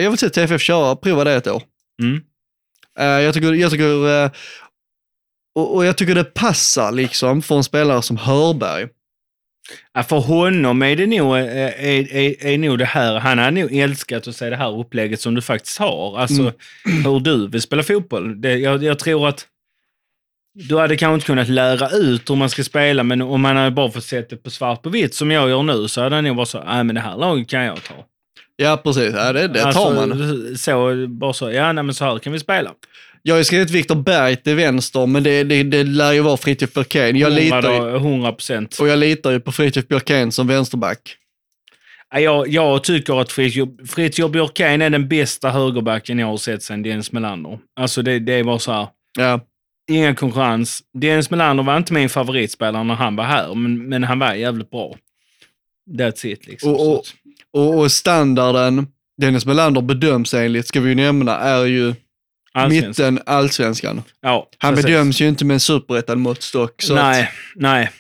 [0.03, 1.63] jag vill se TFF köra, prova det ett år.
[2.03, 2.21] Mm.
[2.99, 4.31] Eh, jag tycker, jag tycker eh,
[5.55, 8.89] och, och jag tycker det passar liksom för en spelare som Hörberg.
[9.95, 13.51] Ja, för honom är det nog, eh, är, är, är nog det här, han hade
[13.61, 16.19] nog älskat att se det här upplägget som du faktiskt har.
[16.19, 17.05] Alltså Mm.
[17.05, 18.41] hur du vill spela fotboll.
[18.41, 19.47] Det, jag, jag tror att
[20.55, 23.71] du hade kanske inte kunnat lära ut hur man ska spela, men om man hade
[23.71, 26.25] bara fått sett det på svart på vitt som jag gör nu så hade han
[26.25, 27.95] nog varit så, nej men det här laget kan jag ta.
[28.57, 29.15] Ja, precis.
[29.15, 30.57] Ja, det, det tar alltså, man.
[30.57, 32.71] Så, bara så, ja nej men så här kan vi spela.
[33.23, 36.73] Jag har skrivit Viktor Berg till vänster, men det, det, det lär ju vara Fritiof
[36.75, 37.17] Björkén.
[37.17, 38.79] Jag litar ju, 100 procent.
[38.81, 41.17] och jag litar ju på Fritiof Björkén som vänsterback.
[42.15, 43.33] Jag, jag tycker att
[43.89, 47.59] Fritiof Björkén är den bästa högerbacken jag har sett sedan Dennis Melander.
[47.81, 48.87] Alltså det, det var så här.
[49.19, 49.41] Ja,
[49.91, 50.83] Ingen konkurrens.
[51.01, 54.71] Dennis Melander var inte min favoritspelare när han var här, men, men han var jävligt
[54.71, 54.95] bra.
[55.99, 56.71] That's it liksom.
[56.75, 57.05] Och- och-
[57.53, 58.87] och, och standarden
[59.21, 61.95] Dennis Melander bedöms enligt, ska vi ju nämna, är ju
[62.53, 63.15] Allsvenskan.
[63.15, 64.03] mitten allsvenskan.
[64.21, 64.87] Ja, Han precis.
[64.87, 66.83] bedöms ju inte med en superettan-måttstock.
[66.83, 67.91] så att- Nej, nej.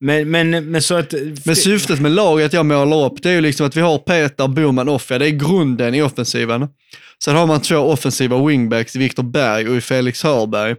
[0.00, 1.14] Men, men, men så att...
[1.44, 4.48] Men syftet med laget jag målar upp, det är ju liksom att vi har Peter,
[4.48, 5.18] Boman, Offia.
[5.18, 6.68] Det är grunden i offensiven.
[7.24, 10.74] Sen har man två offensiva wingbacks, Viktor Berg och Felix Hörberg.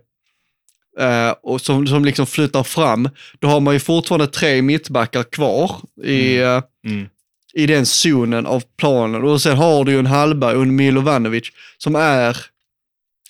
[0.99, 3.09] Eh, och som, som liksom flyttar fram.
[3.39, 5.71] Då har man ju fortfarande tre mittbackar kvar
[6.03, 7.07] i, eh, Mm.
[7.53, 9.23] i den zonen av planen.
[9.23, 11.43] Och sen har du ju en Hallberg och en Milovanovic
[11.77, 12.37] som är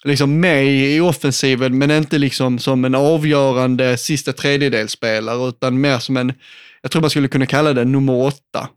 [0.04, 6.18] liksom med i offensiven, men inte liksom som en avgörande sista tredjedelsspelare, utan mer som
[6.18, 6.34] en,
[6.82, 8.70] jag tror man skulle kunna kalla det nummer åtta.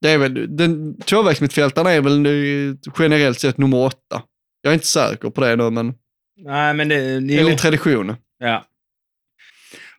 [0.00, 2.26] Det är väl, den, tvåvägsmittfältaren är väl
[2.98, 4.22] generellt sett nummer åtta.
[4.62, 5.94] Jag är inte säker på det nu, men
[6.44, 7.20] Nej, men det...
[7.20, 8.16] det enligt tradition.
[8.38, 8.64] Ja.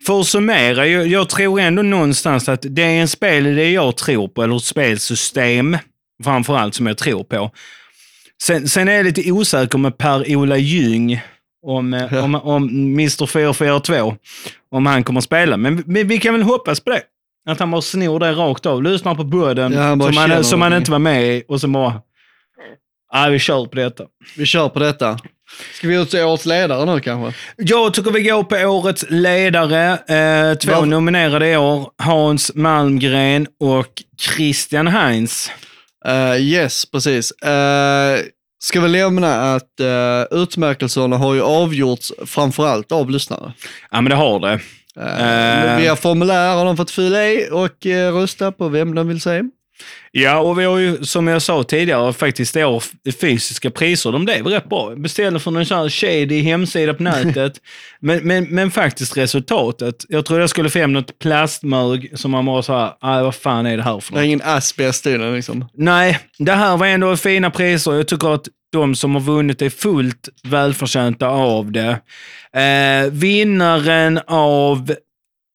[0.05, 4.27] För att summera, jag, jag tror ändå någonstans att det är en spelidé jag tror
[4.27, 5.77] på, eller ett spelsystem
[6.23, 7.51] framförallt som jag tror på.
[8.41, 11.21] Sen, sen är jag lite osäker med Per-Ola Ljung,
[11.67, 12.21] om, eh, Ja.
[12.21, 14.15] om, om Mr 442,
[14.71, 15.57] om han kommer att spela.
[15.57, 17.01] Men, men vi kan väl hoppas på det.
[17.49, 18.83] Att han bara snor det rakt av.
[18.83, 21.67] Lyssnar på podden Ja, han som, han, som han inte var med i och så
[21.67, 22.01] bara...
[23.13, 24.03] Nej, vi kör på detta.
[24.37, 25.19] Vi kör på detta.
[25.73, 27.39] Ska vi ut till årets ledare nu kanske?
[27.57, 29.91] Jag tycker vi går på årets ledare.
[29.91, 30.85] Eh, två Varför?
[30.85, 31.89] nominerade i år.
[31.97, 33.87] Hans Malmgren och
[34.35, 35.51] Christian Heinz.
[36.05, 37.33] Eh, yes, precis.
[37.45, 38.25] Uh,
[38.63, 43.53] ska vi lämna att uh, utmärkelserna har ju avgjorts framförallt av lyssnare.
[43.91, 44.59] Ja, men det har det.
[44.97, 45.77] Uh.
[45.81, 49.43] Via formulär har de fått fylla i och uh, rösta på vem de vill se.
[50.11, 52.83] Ja, och vi har ju, som jag sa tidigare, faktiskt i år
[53.21, 54.11] fysiska priser.
[54.11, 54.95] De blev rätt bra.
[54.95, 57.53] Beställde från en sån här shady hemsida på nätet.
[57.99, 60.05] men, men, men faktiskt resultatet.
[60.09, 63.35] Jag tror jag skulle få hem något plastmög som man bara så här, "Aj, vad
[63.35, 64.25] fan är det här för Det är något?
[64.25, 65.65] ingen asbest i den liksom.
[65.73, 67.93] Nej, det här var ändå fina priser.
[67.93, 71.99] Jag tycker att de som har vunnit är fullt välförtjänta av det.
[72.61, 74.95] Eh, vinnaren av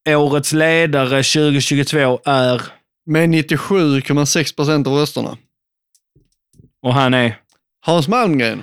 [0.08, 2.62] årets ledare 2022 är,
[3.06, 5.38] Med 97,6 procent av rösterna.
[6.82, 7.40] och han är...
[7.80, 8.62] Hans Malmgren.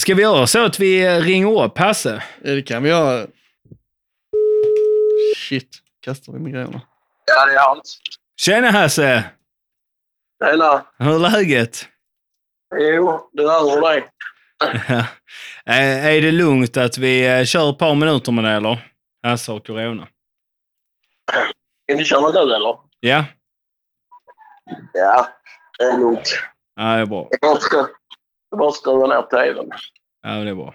[0.00, 2.22] Ska vi göra så att vi ringer upp Hasse?
[2.42, 3.26] Ja, det kan vi göra.
[5.36, 5.68] Shit,
[6.00, 6.82] kastar vi med grejerna.
[7.26, 7.98] Ja, det är Hans.
[8.40, 9.24] Tjena Hasse!
[10.44, 10.86] Tjena.
[10.98, 11.88] Hur är läget?
[12.74, 14.08] Jo, det är över dig.
[15.66, 18.92] Eh, är det lugnt att vi eh, kör ett par minuter med det eller?
[19.22, 20.08] Hasse har corona.
[21.84, 22.89] Ska ni köra nu eller?
[23.00, 23.24] Ja?
[24.92, 25.28] Ja,
[25.78, 26.28] det är lugnt.
[26.74, 27.28] Ja, det är bra.
[27.40, 27.58] Jag
[28.50, 29.70] jag bara skruva ner tvn.
[30.22, 30.74] Ja, det är bra.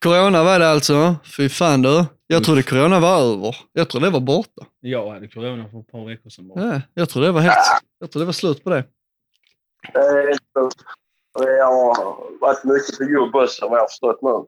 [0.00, 1.16] Corona var det alltså.
[1.36, 2.04] Fy fan du.
[2.26, 3.56] Jag trodde corona var över.
[3.72, 4.66] Jag trodde det var borta.
[4.80, 6.64] Jag hade corona för ett par veckor sedan bara.
[6.74, 7.56] Ja, jag trodde det var helt...
[7.98, 8.84] Jag trodde det var slut på det.
[9.92, 10.38] Det är.
[11.34, 14.44] Och Jag har varit mycket på jobb också vad jag har förstått nu.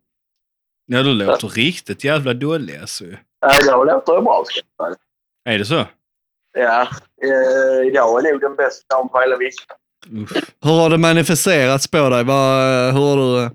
[0.87, 3.05] Ja, du låter riktigt jävla dålig alltså.
[3.41, 4.45] Ja, då låter bra.
[4.47, 4.97] ska jag.
[5.55, 5.85] Är det så?
[6.55, 6.89] Ja,
[7.23, 9.77] eh, idag är nog den bästa dagen på hela veckan.
[10.23, 10.53] Uff.
[10.65, 12.25] Hur har det manifesterats på dig?
[12.25, 12.63] Vad,
[12.95, 13.51] hur har du...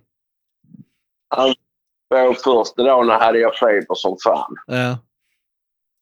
[2.10, 4.56] På första dagen hade jag feber som fan.
[4.68, 4.98] Ja.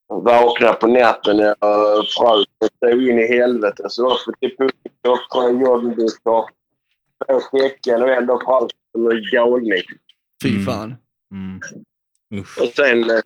[0.10, 3.84] Vaknade på natten, jag frös och stod in i helvete.
[3.90, 4.56] Så upp till
[5.04, 6.50] pucken, joggingbyxor,
[7.28, 9.84] på täcken och ändå frös som en galning.
[10.44, 10.66] Fy Mm.
[10.66, 10.96] fan.
[11.32, 11.62] Mm.
[12.42, 12.58] Uff.
[12.58, 13.20] Och sen, eh,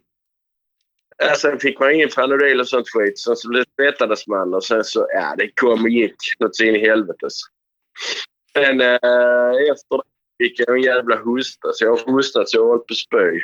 [1.22, 3.20] ja, sen fick man ingen Panodil och sånt skit.
[3.20, 6.64] Sen så blev svettades man och sen så, ja det kom och gick något så
[6.64, 7.34] in i helvetes.
[8.54, 10.04] Sen eh, efter det
[10.48, 11.74] fick jag en jävla hosta.
[11.74, 13.42] Så jag har hostat så jag har hållit på att spy.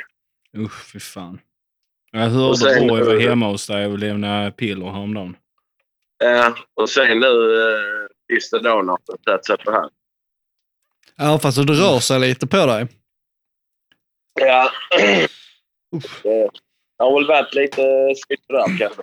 [0.62, 1.40] Usch, fy fan.
[2.12, 5.36] Jag hörde Och sen- Roy var hemma hos dig och lämnade piller häromdagen.
[6.18, 9.90] Ja, och sen nu eh, sista dagen har jag tagit sig på hand.
[11.16, 12.86] Ja, fast det rör sig lite på dig.
[14.40, 14.70] Ja.
[16.22, 16.50] Det
[16.98, 17.82] har väl varit lite
[18.48, 19.02] där kanske.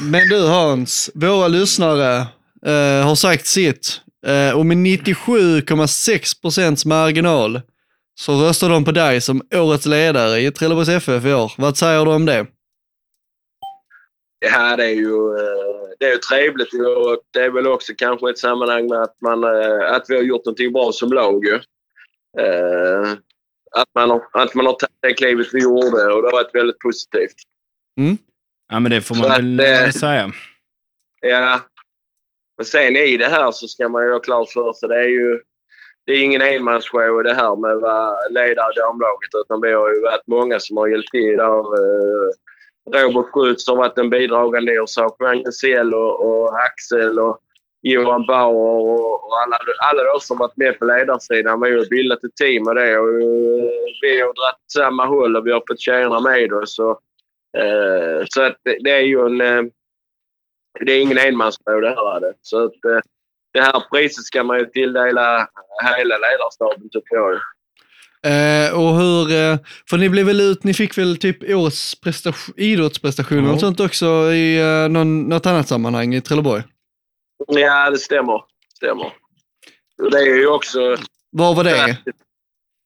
[0.00, 2.16] Men du Hans, våra lyssnare
[2.66, 4.00] eh, har sagt sitt.
[4.26, 7.60] Eh, och med 97,6 procents marginal
[8.14, 11.52] så röstar de på dig som årets ledare i Trelleborgs FF i år.
[11.58, 12.46] Vad säger du om det?
[14.38, 18.30] Ja, det är ju, eh, det är ju trevligt och det är väl också kanske
[18.30, 21.44] ett sammanhang med att, man, eh, att vi har gjort någonting bra som lag.
[23.76, 26.32] Eh, Att man, har, att man har tagit det klivet vi gjorde och det har
[26.32, 27.34] varit väldigt positivt.
[28.72, 30.30] Ja, men det får man Så att väl det- eh, säga.
[31.20, 31.60] Ja.
[32.56, 35.08] Men sen i det här så ska man ju ha klart för sig det är
[35.08, 35.40] ju
[36.06, 39.94] det är ingen enmansshow det här med att vara ledare i damlaget utan vi har
[39.94, 41.58] ju varit många som har hjälpt till där.
[41.58, 42.30] Eh,
[43.02, 45.16] Robert Schütz har varit en bidragande orsak.
[45.20, 45.62] Magnus
[45.94, 47.38] och, och Axel och
[47.82, 51.60] Johan Bauer och, alla, alla de som varit med på ledarsidan.
[51.60, 52.98] Vi har bildat ett team och det.
[52.98, 53.68] Och, eh,
[54.02, 56.78] vi har dragit samma håll och vi har fått tjejerna med oss.
[56.78, 57.00] Och,
[57.62, 59.40] eh, så att det, det är ju en...
[59.40, 59.62] Eh,
[60.80, 62.16] det är ingen enmansbro det här.
[62.16, 62.34] är det.
[62.42, 63.00] Så att, eh,
[63.52, 65.48] det här priset ska man ju tilldela
[65.96, 67.32] hela ledarstaben tycker jag.
[68.26, 69.26] Eh, och hur,
[69.90, 73.52] för ni blev väl ut, ni fick väl typ årets prestation, idrottsprestation Ja.
[73.52, 76.62] och sånt också i eh, någon, något annat sammanhang i Trelleborg?
[77.46, 78.40] Ja, det stämmer.
[78.76, 79.12] stämmer.
[80.02, 80.96] Och Det är ju också...
[81.30, 81.98] Vad var det?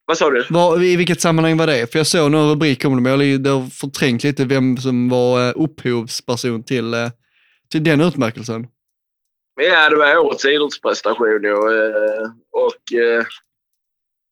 [0.05, 0.47] Vad sa du?
[0.51, 1.93] Var, I vilket sammanhang var det?
[1.93, 5.49] För jag såg någon rubrik om det, men jag har förträngt lite vem som var
[5.49, 7.11] eh, upphovsperson till, eh,
[7.73, 8.67] till den utmärkelsen.
[9.61, 11.41] Ja, det var årets idrottsprestation.
[11.43, 11.75] Ja.
[11.75, 13.25] eh, Och eh,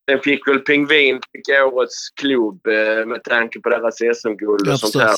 [0.07, 2.61] den fick väl Pingvin fick årets klubb
[3.07, 5.17] med tanke på deras SM-guld Ja, och sånt här.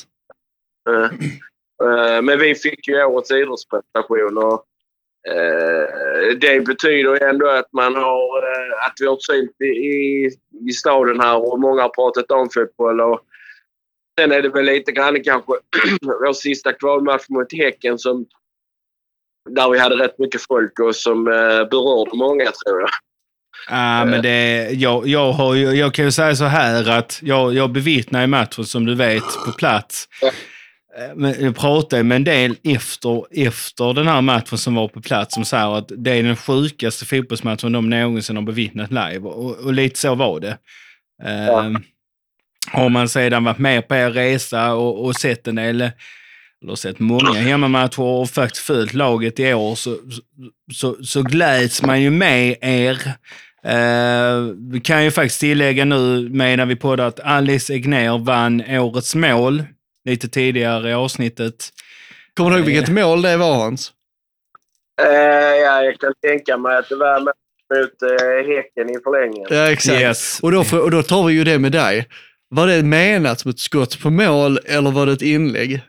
[2.22, 4.64] Men vi fick ju årets idrottsprestation och
[6.40, 10.30] det betyder ju ändå att man har eh, att vi har synts i,
[10.68, 13.20] i, staden här och många har pratat om fotboll och
[14.20, 15.52] sen är det väl lite grann kanske
[16.02, 18.26] vår sista kvalmatch mot Häcken som
[19.50, 22.90] där vi hade rätt mycket folk och som eh, berörde många tror jag.
[23.68, 27.54] Ja, men det, jag, jag, har ju, jag kan ju säga så här att jag,
[27.54, 30.08] jag bevittnar i matchen som du vet på plats.
[31.40, 35.44] Jag pratade med en del efter, efter den här matchen som var på plats som
[35.44, 39.18] sa att det är den sjukaste fotbollsmatchen de någonsin har bevittnat live.
[39.18, 40.58] Och, och lite så var det.
[41.22, 41.66] Ja.
[41.66, 41.72] Eh,
[42.72, 45.90] har man sedan varit med på er resa och, och sett en del,
[46.62, 49.96] eller sett många hemmamatcher och faktiskt följt laget i år så,
[50.72, 53.12] så, så gläds man ju med er.
[53.64, 59.14] Eh, vi kan ju faktiskt tillägga nu medan vi poddar att Alice Egner vann årets
[59.14, 59.62] mål
[60.06, 61.68] lite tidigare i avsnittet.
[62.34, 63.92] Kommer du ihåg vilket mål det var Hans?
[65.02, 65.08] Eh,
[65.64, 69.46] ja, jag kan tänka mig att det var mot eh, Häcken i förlängningen.
[69.50, 70.00] Ja, exakt.
[70.00, 70.40] Yes.
[70.42, 72.08] Och, då, och då tar vi ju det med dig.
[72.48, 75.82] Var det menat som ett skott på mål eller var det ett inlägg?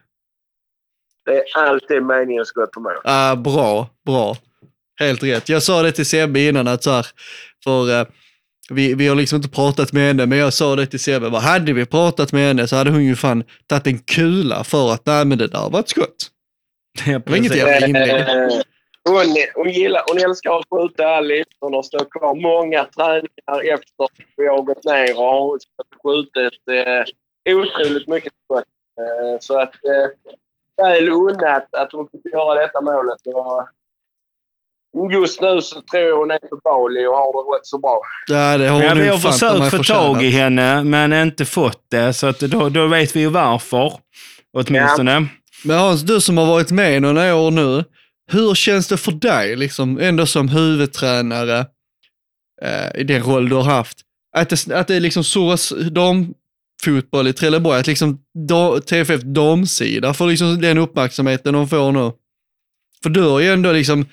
[1.26, 2.94] Det är alltid meningen att gå på mål.
[3.04, 4.38] Ah, bra, bra.
[5.00, 5.50] Helt rätt.
[5.50, 7.08] Jag sa det till Sebbe innan att så här,
[7.64, 8.08] för eh,
[8.70, 11.42] vi, vi har liksom inte pratat med henne, men jag sa det till Sebbe, vad
[11.42, 15.06] hade vi pratat med henne så hade hon ju fan tagit en kula för att,
[15.06, 16.32] nej men det där var ett skott.
[17.06, 18.10] Det var inget jävla inlägg.
[18.10, 18.62] Eh,
[19.10, 21.50] hon, hon, gillar, hon älskar att skjuta Alice.
[21.60, 24.08] Hon har stått kvar många träningar efter
[24.38, 25.60] vi har gått ner och har
[26.04, 28.64] skjutit eh, otroligt mycket skott.
[29.00, 30.10] Eh, så att eh,
[30.78, 33.28] väl unnat att hon fick göra detta målet.
[33.28, 33.68] Och,
[35.12, 38.02] just nu så tror jag hon är på Bali och har det rätt så bra.
[38.28, 41.46] Ja, det har Ja, hon vi nog har försökt få tag i henne, men inte
[41.46, 42.14] fått det.
[42.14, 43.94] Så att då, då vet vi ju varför.
[44.54, 45.28] Åtminstone.
[45.64, 47.84] Men Hans, du som har varit med några år nu,
[48.32, 51.66] hur känns det för dig, liksom, ändå som huvudtränare
[52.62, 53.98] eh, i den roll du har haft?
[54.38, 60.14] Att det, att det är liksom surras damfotboll i Trelleborg, att liksom da, TFF damsida
[60.14, 62.12] får liksom den uppmärksamheten de får nu.
[63.04, 64.06] För du har ju ändå liksom,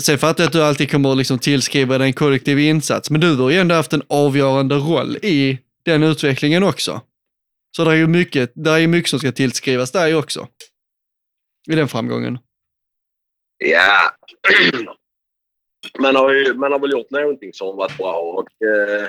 [0.00, 3.36] sen fattar jag att du alltid kommer liksom tillskriva dig en kollektiv insats, men du
[3.36, 7.00] har ju ändå haft en avgörande roll i den utvecklingen också.
[7.76, 10.48] Så det är ju mycket, det är mycket som ska tillskrivas dig också.
[11.70, 12.38] I den framgången.
[13.58, 14.16] Ja.
[15.98, 19.08] man, har ju, man har väl gjort någonting som har varit bra och eh,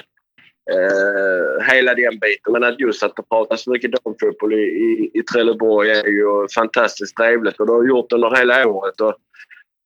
[0.72, 2.54] eh, hela den biten.
[2.54, 6.48] Men att just att det pratas så mycket damfotboll i, i, i Trelleborg är ju
[6.56, 9.02] fantastiskt trevligt och det har gjort under hela året.
[9.02, 9.16] Och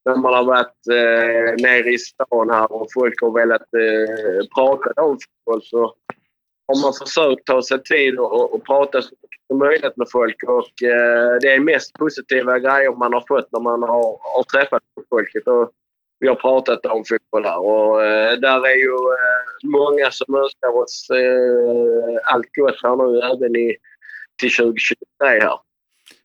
[0.05, 4.93] när man har varit eh, nere i stan här och folk har velat eh, prata
[4.93, 5.95] damfotboll så
[6.67, 10.07] har man försökt ta sig tid och, och, och prata så mycket som möjligt med
[10.11, 10.43] folk.
[10.43, 14.83] Och, eh, det är mest positiva grejer man har fått när man har, har träffat
[15.09, 15.47] folket.
[15.47, 15.71] Och
[16.19, 20.77] vi har pratat om fotboll här och eh, där är ju eh, många som önskar
[20.83, 23.75] oss eh, allt gott här nu även i,
[24.39, 25.51] till 2023 här.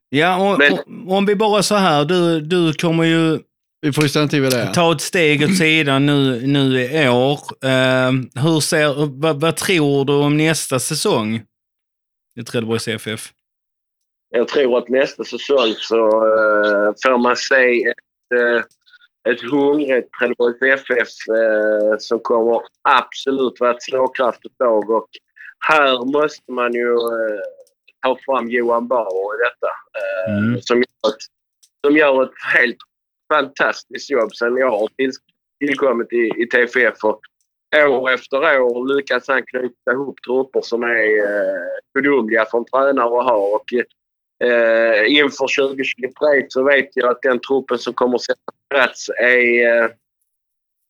[0.08, 3.38] Ja, och, Men- och, om vi bara så här, du, du kommer ju
[3.82, 4.70] Vi får stanna till vid det.
[4.74, 7.38] ta ett steg åt sidan nu, nu i år.
[7.64, 8.12] Eh,
[8.44, 11.42] hur ser, vad, vad tror du om nästa säsong
[12.40, 13.32] i Trelleborgs FF?
[14.30, 18.62] Jag tror att nästa säsong så eh, får man se ett, eh,
[19.28, 24.90] ett hungrigt Trelleborgs FF eh, som kommer absolut vara ett slagkraftigt lag.
[24.90, 25.08] Och
[25.68, 27.40] här måste man ju eh,
[28.02, 29.68] ta fram Johan Bauer i detta.
[29.98, 30.60] Eh, Mm.
[30.60, 31.22] som, gör ett,
[31.86, 32.76] som gör ett helt
[33.32, 35.10] fantastiskt jobb sen jag har till,
[35.60, 37.04] tillkommit i, i TFF.
[37.04, 37.20] Och
[37.76, 43.20] år efter år lyckas han knyta ihop trupper som är eh, gudomliga för en tränare
[43.20, 43.36] att ha.
[43.36, 43.64] Och,
[44.44, 46.10] eh, inför 2023
[46.48, 49.90] så vet jag att den truppen som kommer att sätta plats är, eh,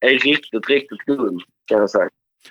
[0.00, 2.08] är riktigt, riktigt grym kan jag säga.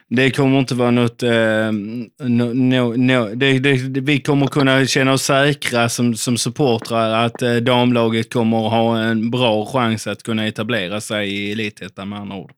[0.08, 1.24] Det kommer inte vara något...
[1.24, 1.72] Eh,
[2.20, 3.36] no, no, no.
[3.36, 8.66] Det, det, vi kommer kunna känna oss säkra som, som supportrar att eh, damlaget kommer
[8.66, 12.52] att ha en bra chans att kunna etablera sig i Elitettan med andra ord.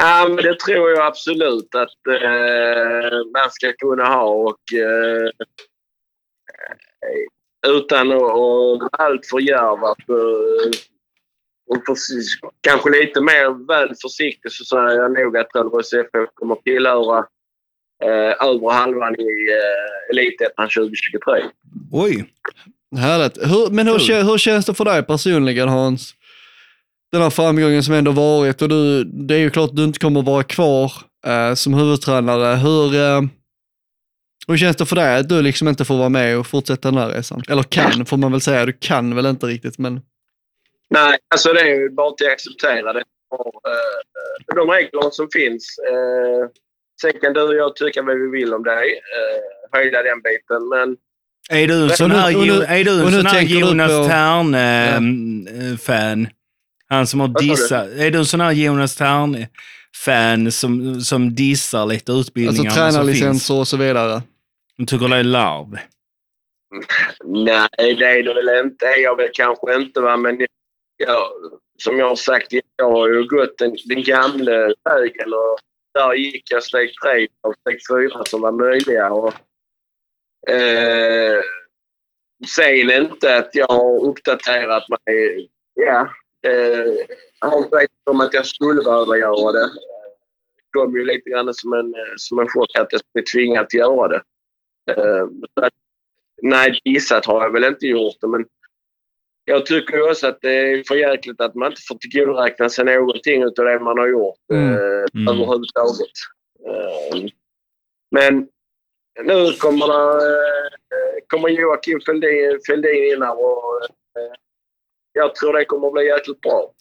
[0.00, 4.24] Ja, men det tror jag absolut att eh, man ska kunna ha.
[4.24, 5.30] Och, eh,
[7.66, 10.70] utan att vara alltför djärv eh,
[11.70, 11.96] och för,
[12.60, 17.18] kanske lite mer väl försiktig så säger jag nog att Trelleborgs FF kommer tillhöra
[18.04, 21.20] eh, övre halvan i eh, Elitettan 2023.
[21.92, 22.24] Oj!
[22.96, 23.38] Härligt.
[23.38, 26.14] Hur, men hur, hur känns det för dig personligen Hans?
[27.12, 29.98] Den här framgången som ändå varit och du, det är ju klart att du inte
[29.98, 30.92] kommer vara kvar
[31.26, 32.56] eh, som huvudtränare.
[32.56, 33.20] Hur, eh,
[34.50, 36.98] hur känns det för dig att du liksom inte får vara med och fortsätta den
[37.00, 37.42] här resan?
[37.48, 38.66] Eller kan, får man väl säga.
[38.66, 40.00] Du kan väl inte riktigt, men
[40.90, 43.04] Nej, alltså det är ju bara att acceptera det.
[43.30, 45.76] Och, eh, de reglerna som finns.
[45.90, 46.48] Eh,
[47.02, 49.00] sen kan du och jag tycka vad vi vill om dig.
[49.16, 49.40] Eh,
[49.78, 50.68] höjda den biten.
[50.68, 50.96] Men
[51.60, 56.28] Är du en sån här, nu- är du en sån här Jonas på- Tern-fan?
[56.88, 57.88] Han som har dissat.
[57.88, 62.94] Är du en sån här Jonas Tern-fan som, som dissar lite alltså utbildningar som finns?
[62.94, 64.22] tränarlicenser och så vidare.
[64.80, 65.78] De tycker det är larv.
[67.24, 68.86] nej, det är det väl inte.
[68.86, 70.00] Det är jag väl kanske inte.
[70.00, 70.16] Va?
[70.16, 70.46] Men
[70.96, 71.30] jag,
[71.78, 75.34] som jag har sagt, jag har ju gått den, den gamla vägen.
[75.34, 75.58] Och
[75.94, 79.10] där gick jag steg tre och steg fyra som var möjliga.
[79.10, 79.34] Och,
[80.50, 81.40] eh,
[82.56, 85.50] sen inte att jag har uppdaterat mig.
[85.74, 86.10] Ja,
[86.46, 86.94] eh,
[87.40, 89.70] jag har inte vetat om att jag skulle behöva göra det.
[90.56, 93.64] Det kom ju lite grann som en, eh, som en chock att jag skulle tvingad
[93.64, 94.22] att göra det.
[94.90, 95.26] Eh,
[96.42, 98.46] nej, gissat har jag väl inte gjort det, men
[99.44, 103.44] jag tycker också att det är för jäkligt att man inte får tillgodoräkna sig någonting
[103.44, 104.72] av det man har gjort Mm.
[104.74, 105.28] eh, Mm.
[105.28, 106.16] överhuvudtaget.
[106.66, 107.24] Eh,
[108.10, 108.48] men
[109.24, 113.80] nu kommer, det, kommer Joakim Fälldin, Fälldin in här och
[115.12, 116.72] jag tror det kommer bli jäkligt bra.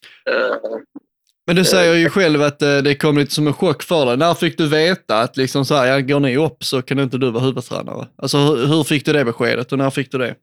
[1.49, 4.05] Eh, Men du säger ju själv att eh, det kom lite som en chock för
[4.05, 4.17] dig.
[4.17, 7.17] När fick du veta att liksom så här, ja, går ni upp så kan inte
[7.17, 8.07] du vara huvudtränare?
[8.17, 10.35] Alltså hur, hur fick du det beskedet och när fick du det?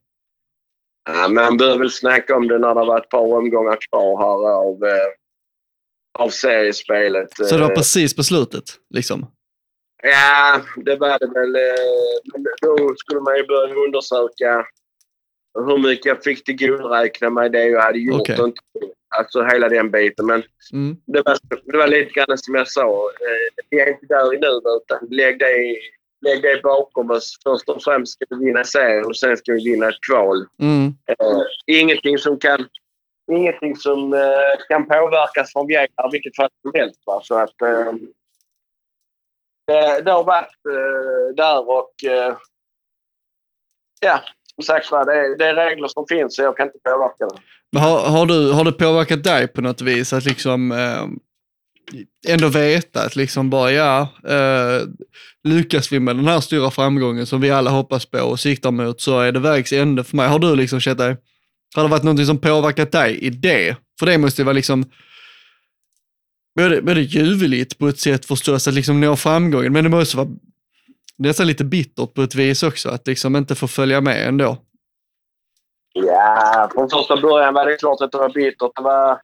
[1.09, 4.51] Ja, man bör väl snacka om det när det var ett par omgångar kvar här
[4.53, 5.07] av, eh,
[6.19, 7.29] av seriespelet.
[7.37, 8.65] Så det var Eh, precis på slutet,
[8.95, 9.27] liksom?
[10.03, 11.55] Ja, det var det väl.
[11.57, 14.67] eh, Men då skulle man ju börja undersöka
[15.67, 18.29] hur mycket jag fick tillgodoräkna mig det jag hade gjort.
[18.29, 18.53] Inte-
[19.19, 20.27] Alltså hela den biten.
[20.27, 20.43] Men
[20.73, 20.97] Mm.
[21.07, 21.39] det var,
[21.73, 23.11] det var lite grann som jag sa.
[23.11, 25.77] eh, Vi är inte där nu utan lägg det,
[26.27, 27.39] lägg det bakom oss.
[27.45, 30.47] Först och främst ska vi vinna serien och sen ska vi vinna ett kval.
[30.61, 30.87] Mm.
[31.07, 32.69] Eh, ingenting som kan
[33.33, 37.01] ingenting som eh, kan påverkas från Jägar vilket fall som helst.
[37.07, 37.21] Va?
[37.25, 37.93] Så att, eh,
[39.67, 40.57] det, det har varit
[41.37, 41.93] där och
[44.01, 44.21] ja,
[44.57, 47.27] som sagt var, det, är- det är regler som finns så jag kan inte påverka
[47.35, 47.41] det.
[47.73, 51.05] Men har, har, du, har det påverkat dig på något vis att liksom eh,
[52.29, 54.83] ändå veta att liksom bara ja, eh,
[55.45, 59.01] lyckas vi med den här stora framgången som vi alla hoppas på och siktar mot
[59.01, 60.29] så är det vägs ände för mig.
[60.29, 61.17] Har du liksom känt dig,
[61.75, 63.77] har det varit någonting som påverkat dig i det?
[63.99, 64.85] För det måste ju vara liksom
[66.59, 70.29] både, både ljuvligt på ett sätt förstås att liksom nå framgången, men det måste vara
[71.19, 74.57] nästan lite bittert på ett vis också att liksom inte få följa med ändå.
[75.93, 78.71] Ja, från första början var det klart att det var bittert.
[78.77, 79.21] Det var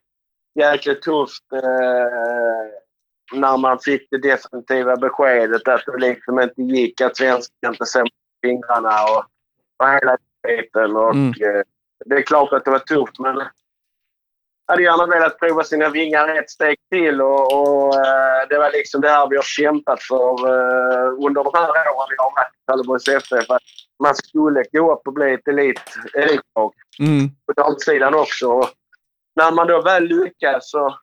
[0.59, 7.17] jäkligt tufft eh, när man fick det definitiva beskedet att det liksom inte gick, att
[7.17, 8.03] svenskan inte ser
[8.45, 9.23] fingrarna och,
[9.83, 10.17] och hela
[10.47, 10.95] biten.
[10.95, 11.27] Och, Mm.
[11.29, 11.61] eh,
[12.05, 13.35] det är klart att det var tufft, men
[14.67, 19.01] hade gärna velat prova sina vingar ett steg till och, och eh, det var liksom
[19.01, 22.65] det här vi har kämpat för eh, under de här åren vi har varit i
[22.67, 23.49] Trelleborgs FF.
[23.49, 23.61] Att
[24.03, 25.81] man skulle gå upp och bli ett elit,
[26.13, 27.29] elitlag Mm.
[27.45, 28.47] på damsidan också.
[28.47, 28.69] Och
[29.35, 30.97] när man då väl lyckas så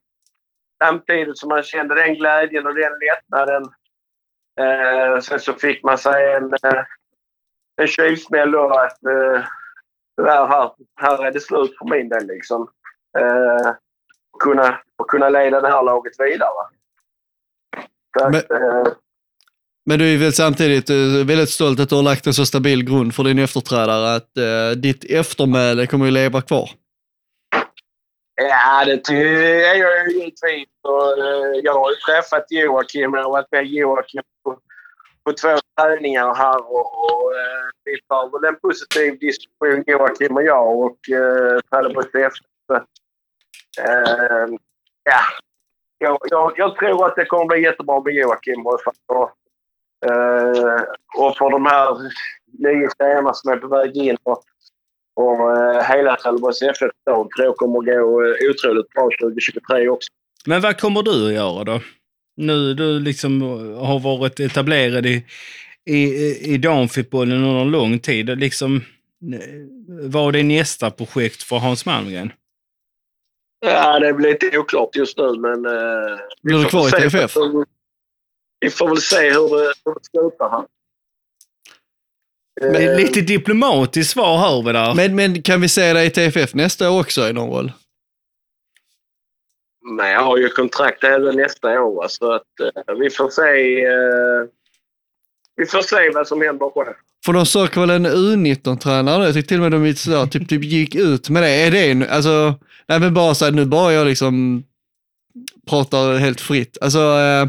[0.84, 3.62] samtidigt som man kände den glädjen och den lättnaden
[4.60, 6.84] eh, sen så fick man sig en, eh,
[7.76, 9.44] en kylsmäll då att eh,
[10.16, 12.68] tyvärr här, här är det slut för min del liksom.
[13.18, 13.72] Eh,
[14.40, 16.50] kunna, och kunna leda det här laget vidare.
[18.20, 18.92] Att, Men- eh,
[19.86, 20.96] Men du är väl samtidigt eh,
[21.26, 24.70] väldigt stolt att du har lagt en så stabil grund för din efterträdare att eh,
[24.76, 26.70] ditt eftermäle kommer ju leva kvar.
[28.34, 30.68] Ja, det är jag ju givetvis.
[30.82, 33.14] Och, eh, jag har ju träffat Joakim.
[33.14, 34.58] Jag har varit med Joakim på,
[35.24, 40.42] på två träningar här och, och eh, vi tar väl en positiv diskussion Joakim och
[40.42, 42.82] jag och eh, Trelleborgs FF.
[43.88, 44.46] Eh,
[45.04, 45.20] ja,
[45.98, 48.66] jag, jag, jag tror att det kommer bli jättebra med Joakim.
[48.66, 48.80] Och,
[50.10, 50.82] uh,
[51.16, 51.96] och för de här
[52.58, 54.42] nya tjejerna som är på väg in och,
[55.14, 60.08] och uh, hela Trelleborgs FF tror jag kommer gå eh, otroligt bra 2023 också.
[60.46, 61.80] Men vad kommer du att göra då?
[62.36, 63.42] Nu du liksom
[63.76, 65.24] har varit etablerad i,
[65.86, 66.04] i,
[66.54, 68.38] i damfotbollen under en lång tid.
[68.38, 68.80] Liksom,
[69.88, 72.32] vad är nästa projekt för Hans Malmgren?
[73.60, 75.66] Ja, det är lite oklart just nu, men...
[75.66, 76.90] Eh, Blir du kvar i.
[76.90, 77.36] TFF?
[78.60, 80.64] Vi får väl se hur det, hur det slutar här.
[82.60, 84.94] Är Eh, lite diplomatiskt svar hör vi där.
[84.94, 87.72] Men, men kan vi se dig i TFF nästa år också i någon roll?
[89.96, 93.84] Men jag har ju kontrakt även nästa år, så att eh, vi får se...
[93.84, 94.48] Eh,
[95.56, 96.94] vi får se vad som händer själv.
[97.24, 99.24] För de söker väl en U19-tränare?
[99.24, 101.48] Jag tyckte till och med de så, typ, typ gick ut med det.
[101.48, 102.54] Är det en, alltså,
[102.90, 104.64] nej men bara så här, nu bara jag liksom
[105.66, 106.78] pratar helt fritt.
[106.80, 107.48] Alltså, eh,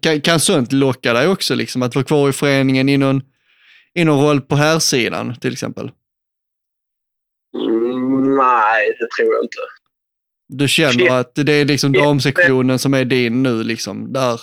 [0.00, 1.82] kan, kan sånt locka dig också liksom?
[1.82, 3.22] Att vara kvar i föreningen i någon,
[3.94, 5.90] i någon roll på här sidan till exempel?
[7.54, 9.58] Mm, nej, det tror jag inte.
[10.48, 14.40] Du känner att det är liksom damsektionen som är din nu liksom, där?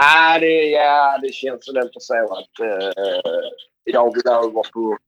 [0.00, 3.20] Ah, det, ja, det känns väl inte så att eh,
[3.84, 4.98] jag vill över på,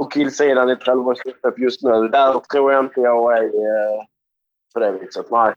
[0.00, 1.20] på killsidan i Trelleborgs
[1.58, 2.08] just nu.
[2.08, 4.04] Där tror jag inte jag är eh,
[4.74, 5.26] på det viset.
[5.30, 5.54] Nej.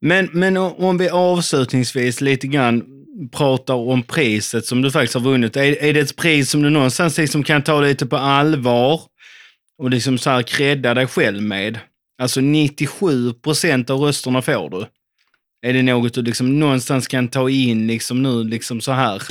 [0.00, 2.84] Men, men om vi avslutningsvis lite grann
[3.32, 5.56] pratar om priset som du faktiskt har vunnit.
[5.56, 9.00] Är, är det ett pris som du någonstans liksom kan ta lite på allvar
[9.78, 11.78] och liksom så här credda dig själv med?
[12.22, 14.86] Alltså 97 procent av rösterna får du.
[15.68, 19.22] Är det något du liksom någonstans kan ta in liksom nu, liksom så här,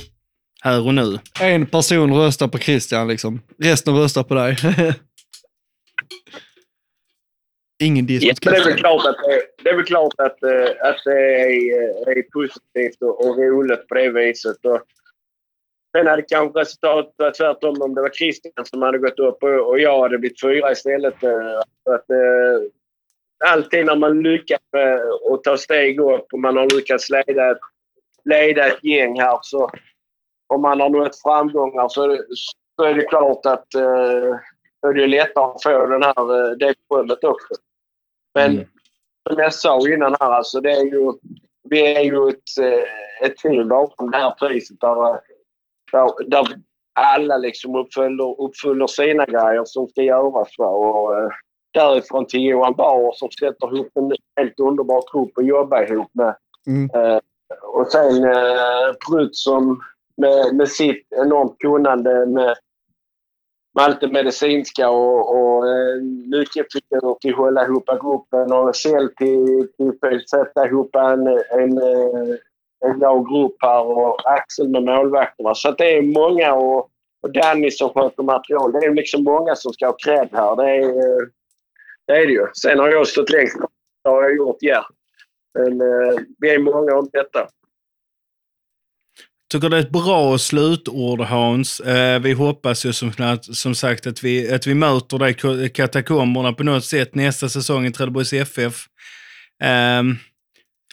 [0.66, 1.20] här och nu?
[1.42, 3.42] En person röstar på Christian liksom.
[3.64, 4.56] Resten röstar på dig.
[7.84, 10.88] Ingen diss mot det är väl klart att det, det, är, väl klart att, eh,
[10.90, 11.48] att det är,
[12.08, 14.66] eh, är positivt och, och roligt på det viset.
[14.66, 14.82] Och
[15.98, 19.70] sen hade kanske resultatet varit tvärtom om det var Christian som hade gått upp och,
[19.70, 21.24] och jag hade blivit fyra istället.
[21.24, 21.60] eh,
[21.96, 22.62] Att, eh,
[23.46, 24.60] alltid när man lyckas
[25.32, 27.58] att ta steg upp och man har lyckats leda
[28.30, 29.72] leda ett gäng här så
[30.48, 32.26] om man har nått framgångar så, är det-
[32.78, 34.40] så är det klart att eh,
[34.88, 37.54] är det lättare att få den här, eh, det berömmet också.
[38.36, 38.66] Men Mm.
[39.30, 41.14] som jag sa innan här, alltså, det är ju,
[41.70, 45.18] vi är ju ett, eh, ett team bakom det här priset där, eh,
[45.92, 46.48] där, där
[47.00, 50.50] alla liksom uppfyller, uppfyller sina grejer som ska göras.
[50.58, 50.68] Va?
[50.68, 51.30] Och, eh,
[51.74, 56.36] därifrån till Johan Bauer som sätter ihop en helt underbar trupp att jobba ihop med.
[56.68, 56.90] Mm.
[56.96, 57.20] Eh,
[57.62, 59.82] och sen eh, Prutt som
[60.18, 62.58] med, med sitt enormt kunnande med,
[63.74, 69.10] med allt det medicinska och, och eh, nyckelfigurer till att hålla ihop gruppen och Kjell
[69.18, 72.36] till, till att sätta ihop en, en, eh,
[72.86, 75.56] en bra grupp här och Axel med målvakterna.
[75.56, 76.90] Så det är många och,
[77.22, 78.72] och Danny som sköter material.
[78.72, 80.56] Det är liksom många som ska ha cred här.
[80.56, 81.28] Det är, eh,
[82.08, 82.48] det är det ju.
[82.62, 83.58] Sen har jag stått längst.
[84.04, 84.86] Det har jag gjort, ja.
[85.54, 87.48] Men eh, vi är många om detta
[89.52, 91.80] tycker det är ett bra slutord Hans.
[91.80, 93.12] Eh, vi hoppas ju som,
[93.42, 97.92] som sagt att vi, att vi möter dig katakomberna på något sätt nästa säsong i
[97.92, 98.86] Trelleborgs FF.
[99.64, 100.18] Um,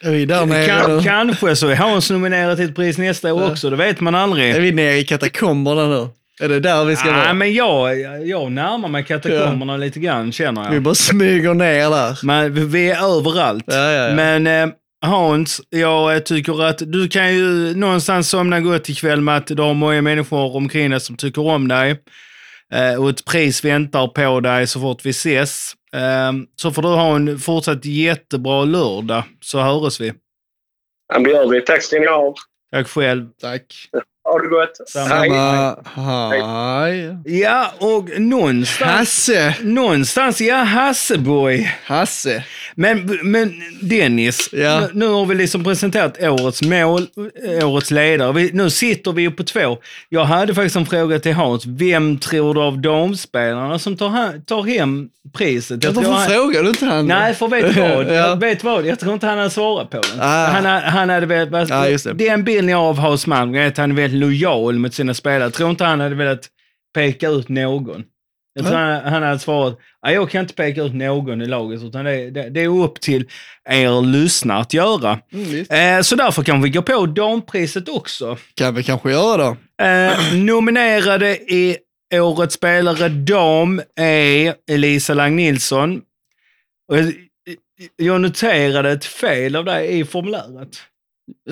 [0.05, 3.51] Är vi där nere kan, kanske så är Hans nominerad till ett pris nästa år
[3.51, 4.61] också, det vet man Är aldrig.
[4.63, 6.09] vi nere i katakomberna nu?
[6.41, 7.33] Är det där vi ska Nej, vara?
[7.33, 10.83] men jag, jag närmar mig katakomberna lite grann känner Vi jag.
[10.83, 12.19] bara smyger ner där.
[12.23, 13.65] Men vi- vi är överallt.
[13.67, 14.15] Ja, ja, ja.
[14.15, 19.47] Men eh, Hans, jag tycker att du kan ju någonstans somna gott ikväll med att
[19.47, 22.03] du har många människor omkring dig som tycker om dig.
[22.73, 25.73] Eh, och ett pris väntar på dig så fort vi ses.
[25.95, 30.13] Eh, så får du ha en fortsatt jättebra lördag, så hörs vi.
[31.25, 31.61] Det gör vi.
[31.61, 32.35] Tack ska ni ha.
[32.73, 33.29] Tack själv.
[33.41, 33.65] Tack.
[34.25, 34.89] Ha det gott.
[34.89, 35.77] Samma.
[35.95, 37.17] Hej.
[37.25, 38.91] Ja, och någonstans...
[38.91, 39.55] Hasse.
[39.63, 41.73] Någonstans, ja, Hasseboy.
[41.85, 42.45] Hasse.
[42.75, 44.81] Men, men Dennis, Ja.
[44.81, 47.07] nu, nu har vi liksom presenterat årets mål,
[47.59, 48.33] eh, årets ledare.
[48.33, 49.79] Vi, nu sitter vi ju på två.
[50.09, 51.67] Jag hade faktiskt en fråga till Hans.
[51.67, 55.85] Vem tror du av damspelarna som tar, tar hem priset?
[55.85, 57.07] Jag Varför han- frågar du inte han?
[57.07, 57.91] Nej, för vet du vad?
[58.13, 58.13] Ja.
[58.13, 58.87] Jag vet vad?
[58.87, 60.21] Jag tror inte han hade svarat på den.
[60.21, 60.47] Ah.
[60.47, 61.69] Han, ha- han hade velat...
[62.05, 62.13] Ja.
[62.15, 65.15] Den bilden jag har av Hans Malmgren är att han är väldigt lojal mot sina
[65.15, 65.43] spelare.
[65.43, 66.49] Jag tror inte han hade velat
[66.95, 68.05] peka ut någon.
[68.55, 71.83] Jag tror han, han hade svarat, "Nej, jag kan inte peka ut någon i laget,
[71.83, 73.29] utan det, det, det är upp till
[73.69, 75.19] er lyssnare att göra.
[75.33, 75.99] Mm.
[75.99, 78.37] Eh, så därför kan vi gå på dampriset också.
[78.55, 79.85] Kan vi kanske göra då.
[79.85, 81.77] Eh, nominerade i
[82.15, 86.01] Årets spelare dam är Elisa Lang Nilsson.
[86.89, 87.13] Och jag,
[87.97, 90.69] jag noterade ett fel av dig i formuläret.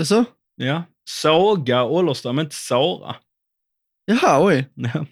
[0.04, 0.24] Så?
[0.56, 0.82] Ja.
[1.10, 3.16] Saga Ollerstam, inte Sara.
[4.04, 4.66] Jaha, oj.
[4.94, 5.06] Ja.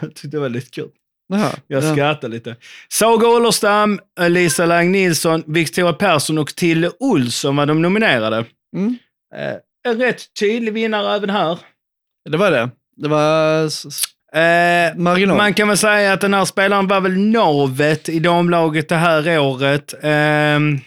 [0.00, 0.88] Jag tyckte det var lite kul.
[1.28, 1.52] Jaha.
[1.66, 1.92] Jag ja.
[1.92, 2.56] skrattar lite.
[2.88, 8.44] Saga Ollerstam, Lisa Lang Nilsson, Victoria Persson och Tille Olsson var de nominerade.
[8.76, 8.98] Mm.
[9.34, 9.56] Eh,
[9.88, 11.58] en rätt tydlig vinnare även här.
[12.30, 12.70] Det var det.
[12.96, 13.70] Det var
[14.32, 15.36] Eh, marginal.
[15.36, 19.38] man kan väl säga att den här spelaren var väl navet i damlaget det här
[19.38, 19.94] året.
[20.02, 20.78] Ehm,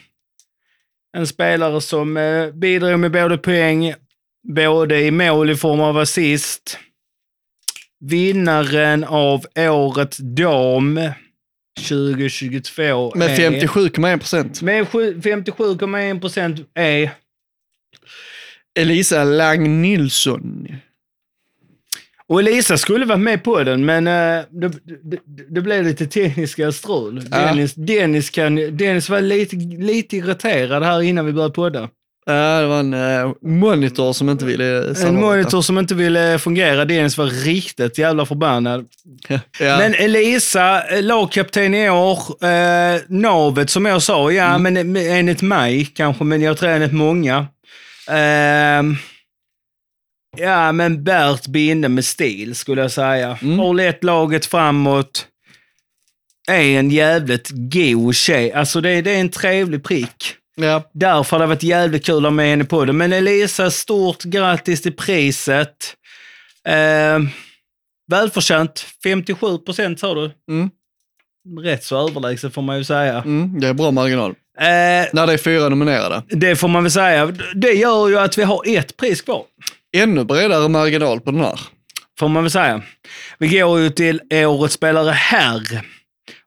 [1.17, 3.93] en spelare som eh, bidrog med både poäng,
[4.43, 6.77] både i mål i form av assist.
[7.99, 10.99] Vinnaren av Årets dam
[11.87, 14.61] 2022 Med är- 57,1 procent.
[14.61, 17.11] Med sju- 57,1 procent är...
[18.79, 20.67] Elisa Lang Nilsson.
[22.27, 24.67] Och Elisa skulle varit med på den, men eh, det,
[25.03, 27.27] det, det blev lite tekniska strul.
[27.31, 27.37] Ja.
[27.37, 31.89] Dennis, Dennis, kan, Dennis var lite, lite irriterad här innan vi började podda.
[32.25, 35.25] Ja, det var en eh, monitor som inte ville En samarbeta.
[35.27, 36.85] monitor som inte ville fungera.
[36.85, 38.85] Dennis var riktigt jävla förbannad.
[39.27, 39.39] Ja.
[39.59, 44.73] Men Elisa, eh, lagkapten i år, eh, navet som jag sa, ja Mm.
[44.73, 47.47] men enligt mig kanske, men jag tror enligt många.
[48.09, 48.95] Ehm,
[50.37, 53.37] ja, men Bert Binde med stil skulle jag säga.
[53.41, 53.59] Mm.
[53.59, 55.27] Har lett laget framåt.
[56.51, 58.51] Är en jävligt god tjej.
[58.53, 60.35] Alltså det, det är en trevlig prick.
[60.55, 60.89] Ja.
[60.93, 62.93] Därför har det varit jävligt kul att ha med henne på det.
[62.93, 65.93] Men Elisa, stort grattis till priset.
[66.67, 67.19] Eh,
[68.11, 68.85] välförtjänt.
[69.03, 70.31] 57 procent sa du.
[70.51, 70.69] Mm.
[71.63, 73.17] Rätt så överlägset får man ju säga.
[73.21, 74.31] Mm, det är bra marginal.
[74.59, 74.65] Eh,
[75.13, 76.23] När det är fyra nominerade.
[76.29, 77.33] det får man väl säga.
[77.55, 79.43] Det gör ju att vi har ett pris kvar.
[79.97, 81.59] Ännu bredare marginal på den här.
[82.19, 82.81] Får man väl säga.
[83.39, 85.61] Vi går ju till Årets spelare här.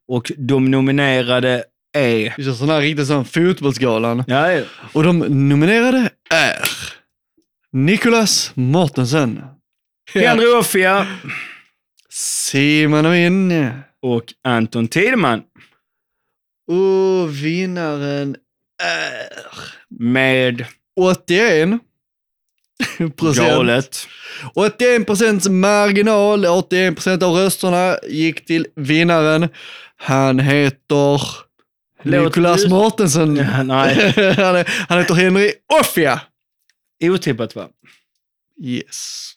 [0.09, 1.65] Och de nominerade
[1.97, 2.35] är...
[2.37, 4.25] Det känns sån här riktigt sån fotbollsgalan.
[4.27, 4.65] Ja, ja.
[4.93, 6.59] Och de nominerade är
[7.73, 9.43] Nicolas Mortensen,
[10.15, 11.07] Henry Offia
[12.11, 13.71] Simon Winn
[14.03, 15.43] och Anton Tideman.
[16.69, 18.37] och vinnaren
[18.83, 19.29] är
[19.89, 20.65] Med
[21.01, 21.71] 81
[23.17, 23.49] procent.
[23.49, 24.07] galet.
[24.55, 29.49] 81 procents marginal, 81 procent av rösterna gick till vinnaren.
[29.97, 31.21] Han heter
[32.03, 33.37] Nicolas Mortensen.
[33.37, 34.13] Ja, nej.
[34.37, 36.21] han, är, han heter Henry Offia.
[37.05, 37.67] Otippat va?
[38.65, 39.33] Yes.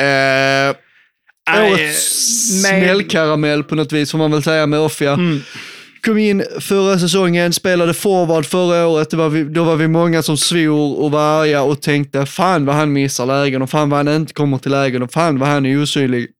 [0.00, 0.76] Eh,
[1.60, 5.12] årets med- smällkaramell på något vis får man väl säga med Offia.
[5.12, 5.40] Mm.
[6.04, 9.10] Kom in förra säsongen, spelade forward förra året.
[9.10, 12.66] Det var vi, då var vi många som svor och var arga och tänkte fan
[12.66, 15.48] vad han missar lägen och fan vad han inte kommer till lägen och fan vad
[15.48, 16.30] han är osynlig.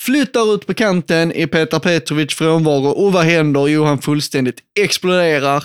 [0.00, 3.66] Flyttar ut på kanten i Petar Petrovic frånvaro och vad händer?
[3.66, 5.64] Jo, han fullständigt exploderar.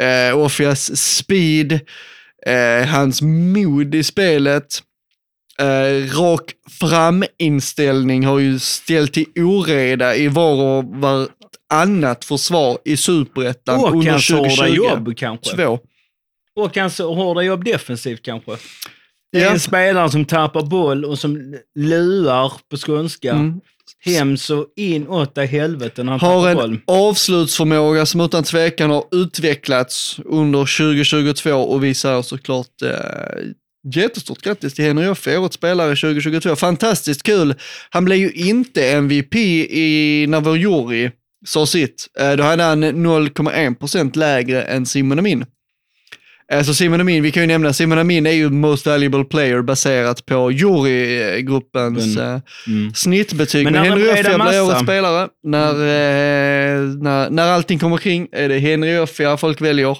[0.00, 1.72] Eh, Offias speed,
[2.46, 4.82] eh, hans mod i spelet,
[5.58, 13.80] eh, rak fram-inställning har ju ställt till oreda i var och varannat försvar i superettan
[13.80, 14.74] Och under hans hårda 2020.
[14.74, 15.56] jobb kanske.
[15.56, 15.78] Två.
[16.56, 18.56] Och hans hårda jobb defensivt kanske.
[19.32, 23.32] Det är en spelare som tappar boll och som luar på skånska.
[23.32, 23.60] Mm.
[24.04, 26.72] Hem så inåt i helvete när han Har tappar boll.
[26.72, 32.90] en avslutsförmåga som utan tvekan har utvecklats under 2022 och vi säger såklart eh,
[33.94, 36.56] jättestort grattis till Henry Offe, årets spelare 2022.
[36.56, 37.54] Fantastiskt kul.
[37.90, 41.10] Han blev ju inte MVP i, när vår jury
[41.46, 42.06] sa sitt.
[42.20, 45.44] Eh, då hade han 0,1% lägre än Simon Amin.
[46.52, 49.62] Eh, Så Simon Amin, vi kan ju nämna, Simon Amin är ju most valuable player
[49.62, 52.94] baserat på jurygruppens eh, Mm.
[52.94, 53.64] snittbetyg.
[53.64, 55.28] Men Men, Henry Offia blir årets spelare.
[55.42, 59.98] När, eh, när, när allting kommer kring är det Henry Offia folk väljer.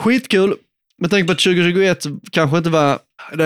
[0.00, 0.54] Skitkul.
[1.00, 2.98] Med tanke på att 2021 kanske inte var,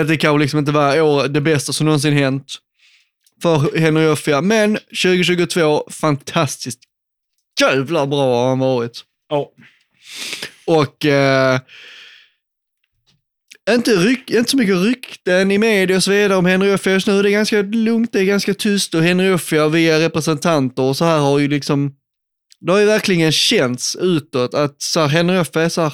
[0.04, 2.54] det, kanske liksom inte var år, det bästa som någonsin hänt
[3.42, 4.40] för Henry Offia.
[4.40, 6.78] Men 2022, fantastiskt
[7.60, 9.00] jävla bra har han varit.
[9.28, 9.50] Ja.
[10.66, 11.60] Och eh,
[13.70, 17.06] inte, ryck, inte så mycket rykten i media och så vidare om Henry Offia just
[17.06, 17.22] nu.
[17.22, 21.05] Det är ganska lugnt, det är ganska tyst och Henry Offia via representanter och så
[21.05, 21.93] här har ju liksom,
[22.60, 25.93] det har ju verkligen känts utåt att så här, Henry Offia är så här,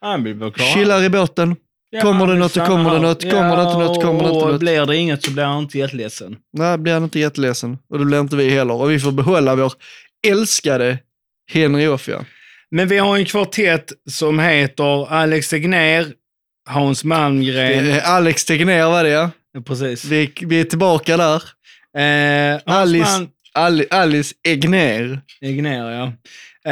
[0.00, 0.66] Han blir klar.
[0.66, 1.56] chillar i båten.
[2.02, 4.52] Kommer det något så kommer det något, kommer det inte något, kommer det inte och
[4.52, 4.60] något.
[4.60, 6.36] blir det inget så blir han inte jätteledsen.
[6.52, 7.78] Nej, blir han inte jätteledsen.
[7.90, 8.74] Och det blir inte vi heller.
[8.74, 9.72] Och vi får behålla vår
[10.26, 10.98] älskade
[11.52, 12.24] Henry Offia.
[12.70, 16.12] Men vi har en kvartett som heter Alex Tegnér,
[16.66, 18.00] Hans Malmgren.
[18.04, 19.30] Alex Tegnér var det ja.
[19.66, 20.04] Precis.
[20.04, 21.42] Vi, vi är tillbaka där.
[21.98, 25.20] Eh, Alice, Malm- Ali, Alice Egner.
[25.40, 26.12] Tegnér, ja.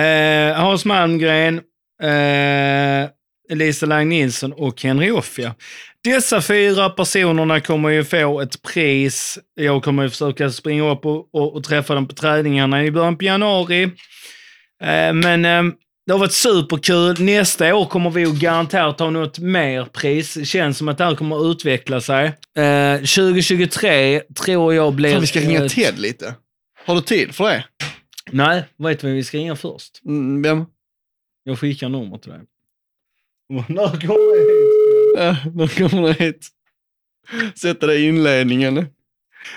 [0.01, 1.61] Eh, Hans Malmgren,
[2.03, 3.09] eh,
[3.51, 5.55] Elisa Lang Nilsson och Henry Offia.
[6.05, 9.39] Dessa fyra personerna kommer ju få ett pris.
[9.55, 13.19] Jag kommer ju försöka springa upp och, och, och träffa dem på träningarna i början
[13.19, 13.83] på januari.
[14.83, 15.62] Eh, men eh,
[16.06, 17.16] det har varit superkul.
[17.20, 20.35] Nästa år kommer vi ju garanterat ha något mer pris.
[20.35, 22.26] Det känns som att det här kommer att utveckla sig.
[22.56, 25.12] Eh, 2023 tror jag blir...
[25.12, 26.35] Fan, vi ska ringa ett- Ted lite.
[26.86, 27.64] Har du tid för det?
[28.32, 30.01] Nej, vet du vem vi ska ringa först?
[30.06, 30.64] Mm, vem?
[31.44, 32.40] Jag skickar nummer till dig.
[33.68, 35.14] När kommer det hit?
[35.18, 36.48] Ja, då kommer det hit.
[37.60, 38.78] Sätta det i inledningen.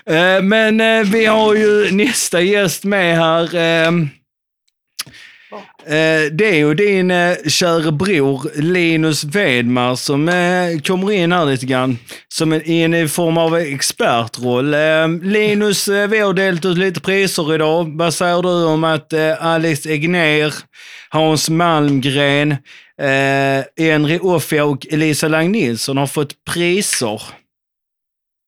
[0.06, 3.56] Eh, men eh, vi har ju nästa gäst med här.
[5.90, 11.46] Eh, det är ju din eh, kära bror Linus Vedmar som eh, kommer in här
[11.46, 11.98] lite grann
[12.28, 14.74] som en, i en form av expertroll.
[14.74, 17.98] Eh, Linus, eh, vi har delat ut lite priser idag.
[17.98, 20.54] Vad säger du om att eh, Alex Egner,
[21.10, 22.52] Hans Malmgren,
[23.02, 27.22] eh, Henry Offia och Elisa Lang Nilsson har fått priser?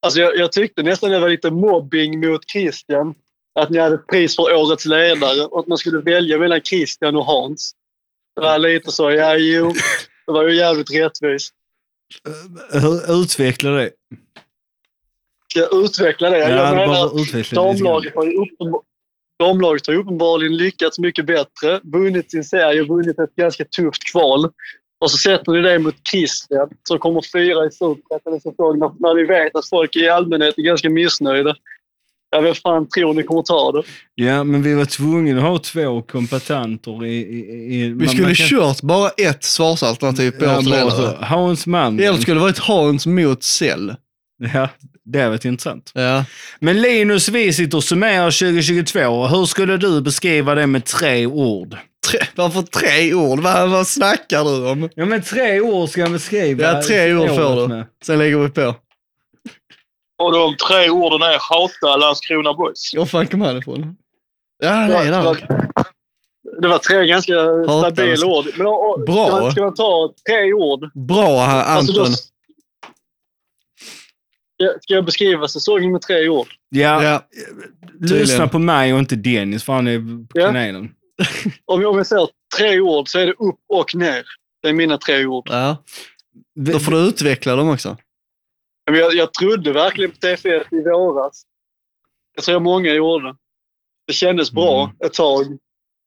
[0.02, 3.14] Alltså jag, jag tyckte nästan det var lite mobbing mot Christian.
[3.54, 7.16] Att ni hade ett pris för årets ledare och att man skulle välja mellan Christian
[7.16, 7.74] och Hans.
[8.36, 9.72] Det var lite så, ja jo.
[10.26, 11.54] Det var ju jävligt rättvist.
[12.72, 13.90] Hur utvecklar det?
[15.50, 16.38] Ska jag utveckla det?
[16.38, 17.76] Ja, jag menar, utveckla grann.
[17.76, 18.46] damlaget har, ju
[19.38, 21.80] damlaget har ju uppenbarligen lyckats mycket bättre.
[21.82, 24.50] Vunnit sin serie, vunnit ett ganska tufft kval.
[25.00, 29.14] Och så sätter ni det mot Christian som kommer fyra i Superettan i när, när
[29.14, 31.56] ni vet att folk i allmänhet är ganska missnöjda.
[32.30, 33.82] Ja, vem fan tror ni kommer ta det?
[34.14, 37.16] Ja, men vi var tvungna att ha två kompetanter i...
[37.16, 40.96] i, i Vi skulle kört bara ett svarsalternativ på ja, årets bara så.
[41.00, 41.18] ledare.
[41.20, 41.98] Hans Malm.
[41.98, 43.94] Eller skulle det varit Hans mot Cell.
[44.54, 44.68] Ja,
[45.04, 45.90] det har varit intressant.
[45.94, 46.24] Ja.
[46.60, 49.26] Men Linus, vi sitter och summerar 2022.
[49.26, 51.76] Hur skulle du beskriva det med tre ord?
[52.10, 53.40] Tre, varför tre ord?
[53.40, 54.88] Vad, vad snackar du om?
[54.94, 56.62] Ja, men tre ord ska jag beskriva.
[56.64, 57.68] Ja, tre ord får du.
[57.68, 57.86] med.
[58.04, 58.74] Sen lägger vi på.
[60.20, 62.94] Och de tre orden är hata Landskrona Boys.
[62.96, 63.96] Var fan kom han ifrån?
[64.62, 65.22] Ja, det är där.
[65.22, 65.36] var,
[66.62, 68.36] det var tre ganska Hatar stabila Landskrona.
[68.38, 68.46] ord.
[68.56, 69.26] Men, och, Bra.
[69.26, 70.90] Ska man, ska man ta tre ord?
[70.94, 72.14] Bra Alltså, då, Anton.
[74.80, 76.46] ska, jag beskriva säsongen med tre ord?
[76.68, 77.22] Ja, Ja,
[78.00, 78.48] lyssna tydligen.
[78.48, 80.46] på mig och inte Dennis, för han är på Ja.
[80.46, 80.90] kanalen.
[81.64, 82.28] Om, om jag säger
[82.58, 84.24] tre ord så är det upp och ner.
[84.62, 85.46] Det är mina tre ord.
[85.50, 85.76] ja.
[86.54, 87.96] Då får du utveckla dem också.
[88.94, 91.42] Jag, jag trodde verkligen på TFF i våras.
[92.34, 93.34] Jag tror många gjorde.
[94.06, 94.96] Det kändes bra Mm.
[95.06, 95.58] ett tag.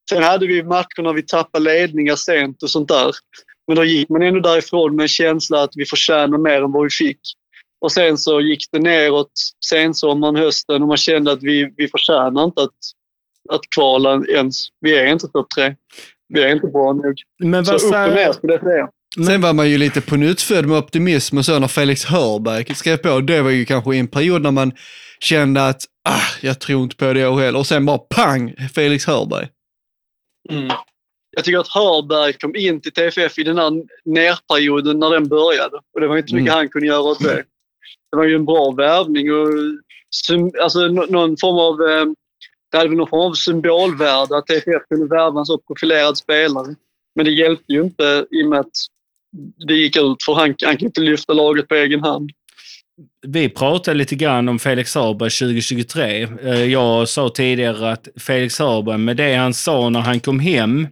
[0.10, 3.12] Sen hade vi matcher när vi tappade ledningar sent och sånt där.
[3.68, 6.84] Men då gick man ändå därifrån med en känsla att vi förtjänar mer än vad
[6.84, 7.20] vi fick.
[7.82, 9.32] Och sen så gick det neråt
[9.66, 12.78] sensommaren, hösten och man kände att vi, vi förtjänar inte att,
[13.50, 14.68] att kvala ens.
[14.80, 15.76] Vi är inte topp tre.
[16.28, 17.22] Vi är inte bra nog.
[17.40, 18.90] Men Så vad upp och ner skulle jag säga.
[19.16, 22.98] Sen var man ju lite på nyttfödd med optimism och så när Felix Hörberg skrev
[22.98, 23.20] på.
[23.20, 24.72] Det var ju kanske en period när man
[25.20, 27.60] kände att ah, jag tror inte på det år heller.
[27.60, 29.48] Och sen bara pang, Felix Hörberg.
[30.50, 30.68] Mm.
[31.36, 33.72] Jag tycker att Hörberg kom in till TFF i den här
[34.06, 35.78] nerperioden när den började.
[35.94, 36.58] Och det var inte mycket Mm.
[36.58, 37.44] han kunde göra åt det.
[38.12, 39.48] Det var ju en bra värvning och
[40.64, 41.90] alltså, nå- någon form av...
[41.90, 42.06] Eh,
[42.72, 46.76] det hade väl någon form av symbolvärde att TFF kunde värva en så profilerad spelare.
[47.16, 48.72] Men det hjälpte ju inte i och med att
[49.68, 52.32] det gick ut för han, han kan inte lyfta laget på egen hand.
[53.28, 56.28] Vi pratade lite grann om Felix Hörberg 2023.
[56.42, 60.88] Eh, Jag sa tidigare att Felix Hörberg, med det han sa när han kom hem,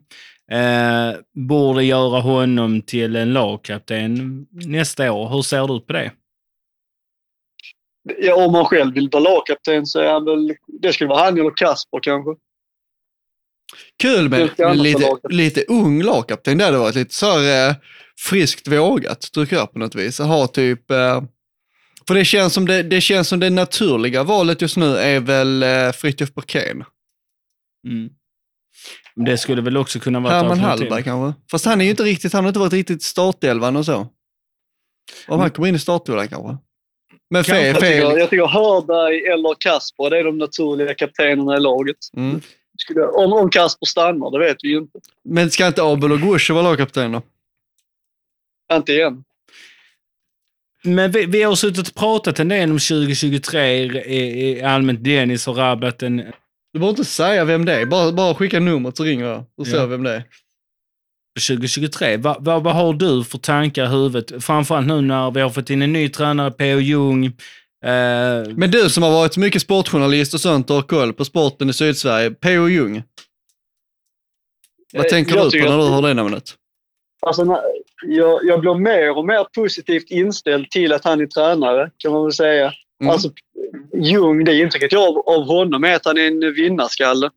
[0.52, 5.30] eh, borde göra honom till en lagkapten nästa år.
[5.30, 6.12] Hur ser du på det?
[8.20, 10.54] Ja, om han själv vill vara lagkapten så är han väl...
[10.68, 12.32] Det skulle vara han eller Kasper kanske.
[14.02, 16.58] Kul med lite, lite ung lagkapten.
[16.58, 17.76] Det hade varit lite så här, eh,
[18.30, 20.20] friskt vågat, tycker jag på något vis.
[20.20, 20.92] Att ha typ...
[20.92, 21.24] Eh,
[22.08, 25.64] för det känns, som det, det känns som det naturliga valet just nu är väl
[25.64, 26.84] eh, Fritiof Berkén.
[27.88, 28.10] Mm.
[29.16, 30.60] Men Det skulle väl också kunna vara Herman.
[30.60, 31.42] Hallberg kanske.
[31.52, 34.08] Fast han är ju inte riktigt, han har inte varit riktigt startelvan och så.
[35.28, 36.58] Om han kommer in i startelvan kanske.
[37.30, 38.20] Men fel, Jag tycker, fel.
[38.20, 41.98] jag tycker Hörberg eller Kasper, det är de naturliga kaptenerna i laget.
[42.18, 42.42] Mm.
[42.78, 45.00] Skulle, om, om Kasper stannar, det vet vi ju inte.
[45.24, 47.22] Men ska inte Abel och Guusche vara lagkapten då?
[48.74, 49.24] Inte igen.
[50.84, 55.04] Men vi, vi har suttit och pratat en del om 2023 i, i allmänt.
[55.04, 56.18] Dennis har rabblat en...
[56.74, 59.68] Du behöver inte säga vem det är, bara, bara skicka numret så ringer jag och
[59.68, 59.86] ser Ja.
[59.86, 60.24] vem det är.
[61.48, 62.18] 2023.
[62.18, 64.44] Vad, vad, vad har du för tankar i huvudet?
[64.44, 66.80] Framförallt nu när vi har fått in en ny tränare, P.O.
[66.80, 67.26] Jung.
[67.26, 67.32] Eh,
[68.56, 71.74] Men du som har varit mycket sportjournalist och sånt och har koll på sporten i
[71.74, 72.68] Sydsverige, P.O.
[72.70, 73.04] Jung.
[74.94, 76.56] Vad Eh, tänker jag du på när du hör det namnet?
[77.22, 77.44] Alltså,
[78.02, 82.24] jag, jag blir mer och mer positivt inställd till att han är tränare, kan man
[82.24, 82.74] väl säga.
[83.02, 83.12] Mm.
[83.12, 83.30] Alltså,
[83.94, 87.30] Jung, det intrycket jag har av honom är att han är en vinnarskalle.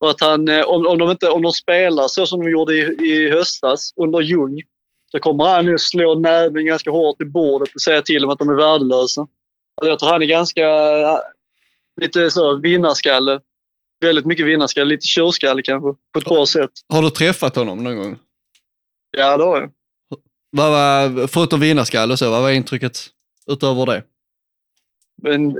[0.00, 2.74] Och att han, eh, om, om, de inte, om de spelar så som de gjorde
[2.74, 4.62] i, i höstas under Jung,
[5.10, 8.38] så kommer han nu slå näven ganska hårt i bordet och säga till dem att
[8.38, 9.20] de är värdelösa.
[9.20, 10.66] Alltså, jag tror han är ganska,
[11.00, 11.18] eh,
[12.00, 13.40] lite så, vinnarskalle.
[14.00, 16.70] Väldigt mycket vinnarskalle, lite tjurskalle kanske, på ett bra sätt.
[16.92, 18.18] Har du träffat honom någon gång?
[19.16, 19.70] Ja, det har jag.
[20.56, 22.98] Vad var, förutom vinnarskalle och så, vad var intrycket
[23.46, 24.02] utöver det?
[25.22, 25.56] Men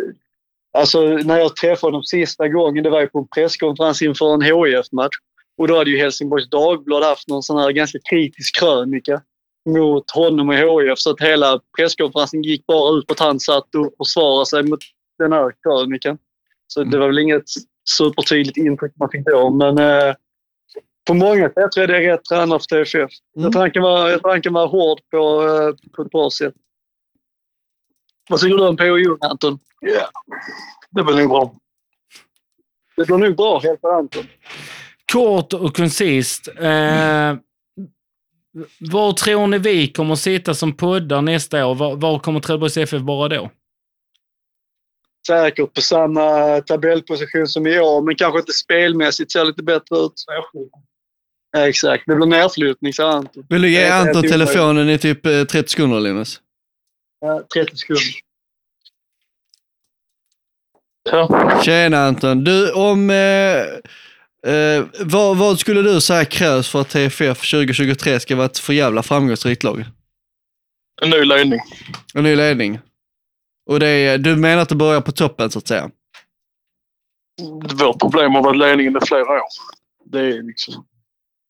[0.78, 4.42] alltså, när jag träffade honom sista gången, det var ju på en presskonferens inför en
[4.42, 5.16] HIF-match.
[5.58, 9.22] Och då hade ju Helsingborgs Dagblad haft någon sån här ganska kritisk krönika
[9.68, 10.98] mot honom och HIF.
[10.98, 14.80] Så att hela presskonferensen gick bara ut på att han satt och försvarade sig mot
[15.18, 16.18] den här krönikan.
[16.66, 17.44] Så det var väl inget
[17.88, 19.50] supertydligt intryck man fick då.
[19.50, 20.14] Men eh,
[21.06, 22.94] på många sätt tror jag det är rätt tränare för TFF.
[22.96, 23.10] Mm.
[23.34, 26.10] Jag tror han kan vara, jag tror han kan vara hård på, eh, på ett
[26.10, 26.54] bra sätt.
[28.28, 28.98] Vad tycker du om P.O.
[28.98, 29.58] Jung, Anton?
[29.80, 30.08] Ja,
[30.90, 31.54] det blir nog bra.
[32.96, 34.26] Det blir nog bra, helt Anton.
[35.12, 36.48] kort och koncist.
[36.48, 37.34] Eh,
[38.80, 41.74] var tror ni vi kommer sitta som poddar nästa år?
[41.74, 43.50] Var, var kommer Trelleborgs FF vara då?
[45.26, 50.12] Säkert på samma tabellposition som i år, men kanske inte spelmässigt ser lite bättre ut.
[51.52, 52.04] Ja, exakt.
[52.06, 53.46] Det blir nerflyttning, sa Anton.
[53.48, 56.40] Vill du ge Anton telefonen i typ eh, 30 sekunder, Linus?
[57.20, 58.04] Ja, 30 sekunder.
[61.10, 61.60] Ja.
[61.64, 62.44] Tjena Anton.
[62.44, 63.10] Du, om...
[63.10, 68.58] Eh, eh, vad, vad skulle du säga krävs för att TFF 2023 ska vara ett
[68.58, 69.84] för jävla framgångsrikt lag?
[71.02, 71.60] En ny ledning.
[72.14, 72.80] En ny ledning.
[73.66, 75.90] Och det är, du menar att det börjar på toppen så att säga?
[77.78, 79.48] Vårt problem har varit ledningen i flera år.
[80.04, 80.86] Det är liksom...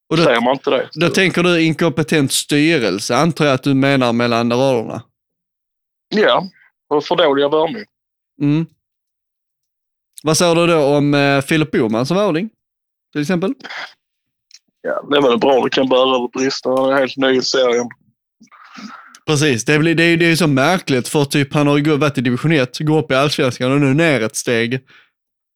[0.09, 0.89] Och då, Säger man inte det.
[0.95, 5.03] då tänker du inkompetent styrelse, antar jag att du menar mellan raderna?
[6.09, 6.49] Ja,
[6.89, 7.87] och för dåliga värvningar.
[8.43, 8.67] Mm.
[10.23, 12.51] Vad säger du då om eh, Filip Boman som värvning?
[13.13, 13.55] Till exempel?
[14.83, 15.65] Ja, det är väl bra.
[15.65, 16.71] Det kan bära eller brista.
[16.71, 17.89] Han är helt ny i serien.
[19.27, 22.19] Precis, det, blir, det, är, det är ju så märkligt för typ han har varit
[22.19, 24.81] i division 1, går upp i allsvenskan och nu ner ett steg.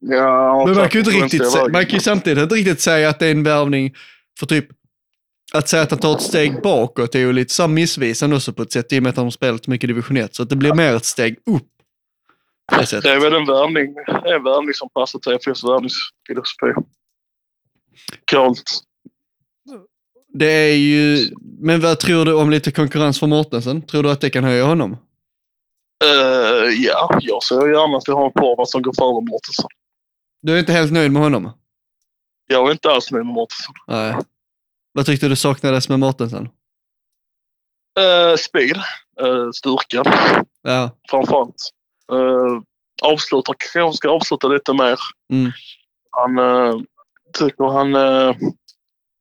[0.01, 3.18] Ja, Men man kan ju inte riktigt, man kan ju samtidigt inte riktigt säga att
[3.18, 3.94] det är en värvning
[4.41, 4.67] för typ
[5.53, 8.62] att säga att han tar ett steg bakåt är ju lite så missvisande också på
[8.62, 10.35] ett sätt i och med att han har spelat mycket division 1.
[10.35, 11.69] Så att det blir mer ett steg upp.
[12.71, 16.91] Det Det är väl en värvning, en värvning som passar till FFs värvningsfilosofi.
[18.25, 18.62] Kallt.
[20.33, 21.31] Det är ju,
[21.61, 23.83] men vad tror du om lite konkurrens från Mortensen?
[23.83, 24.93] Tror du att det kan höja honom?
[26.05, 29.71] Uh, ja, jag ser gärna att vi har en forward som går före Mårtensson.
[30.43, 31.53] Du är inte helt nöjd med honom?
[32.52, 33.74] Jag är inte alls nöjd med Mårtensson.
[33.86, 34.16] Nej.
[34.93, 36.48] Vad tyckte du saknades med Mortensen?
[37.98, 38.77] Uh, speed,
[39.22, 40.02] uh, styrka
[40.62, 41.70] Ja, framförallt.
[42.12, 42.62] Uh,
[43.02, 44.98] avslutar, kanske ska avsluta lite mer.
[45.32, 45.52] Mm.
[46.10, 46.81] Han uh,
[47.39, 47.94] tycker han...
[47.94, 48.36] Uh,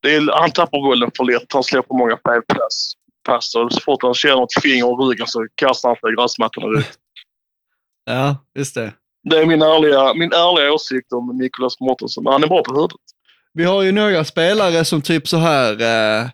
[0.02, 1.54] det är, han tappar bollen för lätt.
[1.54, 2.94] Han släpper många felpass.
[3.24, 3.56] Pass.
[3.56, 6.68] Och så fort han känner något finger i ryggen så kastar han sig i gräsmattorna
[6.68, 7.00] direkt.
[8.06, 8.94] ja, just det.
[9.24, 12.26] Det är min ärliga, min ärliga åsikt om Nicolas Mårtensson.
[12.26, 12.98] Han är bra på huvudet.
[13.54, 16.30] Vi har ju några spelare som typ så här, eh,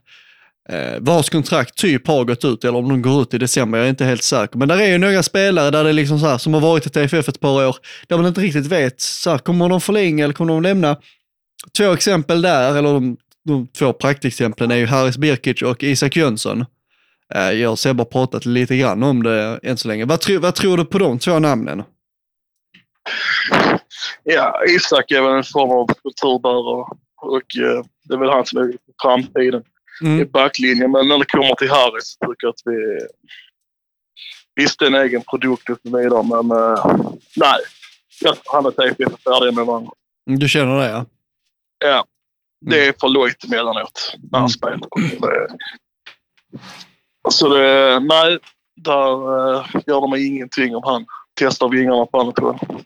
[0.70, 3.86] eh, vars kontrakt typ har gått ut, eller om de går ut i december, jag
[3.86, 4.58] är inte helt säker.
[4.58, 6.86] Men där är ju några spelare där det är liksom så här, som har varit
[6.86, 7.76] i TFF ett par år,
[8.08, 10.98] där man inte riktigt vet, så här, kommer de förlänga eller kommer de lämna?
[11.78, 16.66] Två exempel där, eller de, de två praktexemplen är ju Haris Birkic och Isak Jönsson.
[17.34, 20.06] Eh, jag och Sebbe har pratat lite grann om det än så länge.
[20.06, 21.84] Vad, tro, vad tror du på de två namnen?
[24.24, 26.86] Ja, Isak är väl en form av kulturbärare
[27.26, 29.64] och eh, det är väl han som är i framtiden
[30.02, 30.30] i Mm.
[30.32, 30.92] backlinjen.
[30.92, 33.00] Men när det kommer till Harris så tycker jag att vi...
[34.56, 37.02] Visst, det är en egen produkt och så vidare, men eh,
[37.36, 37.60] nej.
[38.22, 39.92] Jag han och TFF är färdiga med varandra.
[40.26, 41.06] Du känner det ja?
[41.86, 42.06] Ja.
[42.66, 44.50] Det är för lojt emellanåt när han Mm.
[44.50, 44.90] spelar.
[47.32, 48.38] Så det, nej,
[48.76, 49.12] där
[49.56, 51.06] eh, gör de ingenting om han
[51.40, 52.82] testar vingarna på tror jag.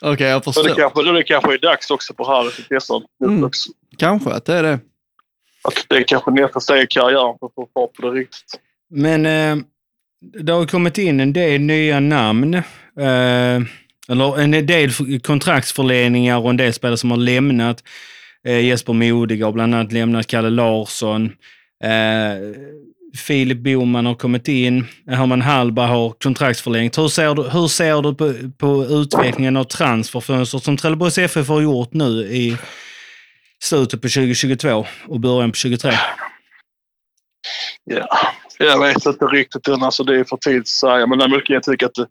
[0.00, 0.74] Okej, jag Så det förstår.
[0.82, 2.94] kanske, det kanske är dags också på att testa
[3.24, 3.44] Mm.
[3.44, 3.70] också.
[3.98, 4.78] Kanske att det är det.
[5.62, 8.60] Att det är kanske nästa steg i karriären för att få fart på det riktigt.
[8.90, 9.56] Men eh,
[10.42, 12.54] det har kommit in en del nya namn.
[12.54, 13.60] Eh,
[14.08, 14.90] eller en del
[15.22, 17.82] kontraktsförlängningar och en del spelare som har lämnat.
[18.46, 21.24] Eh, Jesper Modig har bland annat lämnat, Kalle Larsson.
[21.84, 21.90] Eh,
[23.16, 24.86] Filip Boman har kommit in.
[25.06, 26.98] Herman Hallberg har kontraktsförlängt.
[26.98, 31.60] Hur ser du, hur ser du på, på utvecklingen av transferfönstret som Trelleborgs FF har
[31.60, 32.56] gjort nu i
[33.64, 35.92] slutet på 2022 och början på 2023?
[37.84, 38.08] Ja,
[38.58, 39.82] jag vet inte riktigt än.
[39.82, 41.06] Alltså, det är för tidigt att säga.
[41.06, 42.06] Men däremot kan jag tycka att det,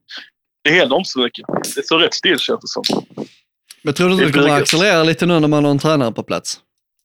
[0.63, 1.45] det händer inte så mycket.
[1.75, 2.83] Det står rätt still känns det som.
[3.81, 6.11] Men tror du inte Det kommer blir- accelerera lite nu när man har en tränare
[6.11, 6.59] på plats?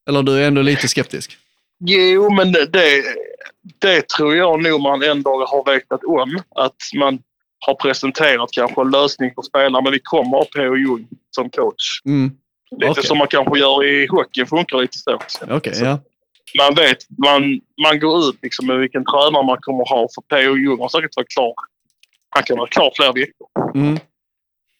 [0.08, 1.38] Eller du är ändå lite skeptisk?
[1.84, 2.66] Jo, men det,
[3.80, 6.38] det, tror jag nog man ändå har vetat om.
[6.54, 7.18] Att man
[7.66, 10.76] har presenterat kanske en lösning för spelare, men vi kommer ha P.O.
[10.76, 12.00] Jung som coach.
[12.04, 12.30] Mm.
[12.70, 13.04] Lite Okej.
[13.04, 15.18] som man kanske gör i hockeyn, funkar lite så.
[15.50, 15.98] Okej, ja.
[16.58, 20.08] Man vet, man, man går ut liksom med vilken tränare man kommer ha.
[20.14, 20.56] För P.O.
[20.56, 21.54] Jung har säkert varit klar.
[22.28, 23.48] Han kan vara klar flera veckor.
[23.74, 23.98] Mm.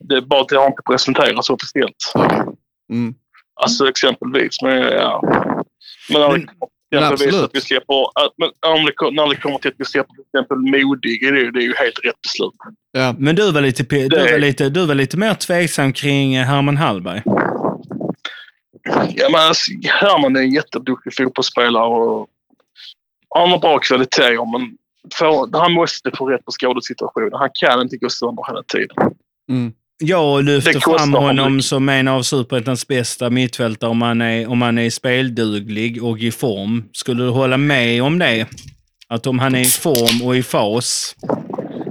[0.08, 2.12] Det är bara att det har inte presenterats officiellt.
[2.92, 3.14] Mm.
[3.62, 4.62] Alltså exempelvis.
[4.62, 5.22] Men, ja.
[6.10, 6.48] men Men-
[6.90, 7.34] Men absolut.
[7.34, 10.24] att vi släpper, att, men om det, när det kommer till att vi släpper till
[10.34, 12.52] exempel Modig, är det, det är ju helt rätt beslut.
[12.92, 13.14] Ja.
[13.18, 16.46] Men du var lite, du Det- var lite, du var lite mer tveksam kring eh,
[16.46, 17.22] Herman Hallberg.
[19.14, 22.28] Ja, men alltså, Herman är en jätteduktig fotbollsspelare och
[23.34, 24.76] han har bra kvaliteter men
[25.14, 27.30] för, han måste få rätt på skadesituationen.
[27.32, 28.96] Han kan inte gå sönder hela tiden.
[29.50, 29.72] Mm.
[30.06, 34.46] Jag lyfter Det kostar fram honom som en av Superettans bästa mittfältare om han, är,
[34.50, 36.84] om han är spelduglig och i form.
[36.92, 38.46] Skulle du hålla med om det?
[39.08, 41.16] Att om han är i form och i fas,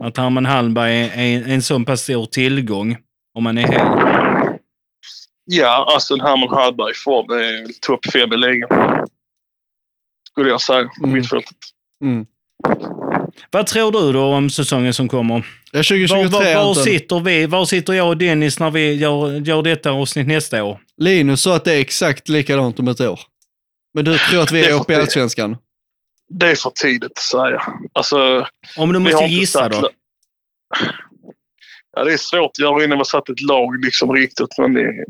[0.01, 2.97] att Herman Hallberg är en, en så pass stor tillgång
[3.37, 3.87] om han är hel?
[5.45, 8.69] Ja, alltså Herman Hallberg i form är topp fem i ligan.
[10.31, 11.13] Skulle jag säga, Mm.
[11.13, 11.57] mittfältet.
[12.03, 12.25] Mm.
[13.51, 15.35] Vad tror du då om säsongen som kommer?
[15.71, 16.83] Ja, Var, 2023 var, var, Anton.
[16.83, 17.45] sitter vi?
[17.45, 20.79] Var sitter jag och Dennis när vi gör, gör detta avsnitt nästa år?
[20.97, 23.19] Linus sa att det är exakt likadant om ett år.
[23.93, 25.57] Men du tror att vi är uppe i Allsvenskan?
[26.29, 27.61] Det är för tidigt att säga.
[27.93, 28.47] Alltså,
[28.77, 29.89] Om du vi måste gissa då?
[31.95, 34.57] Ja, det är svårt att göra innan vi har satt ett lag liksom riktigt.
[34.57, 35.05] Men det,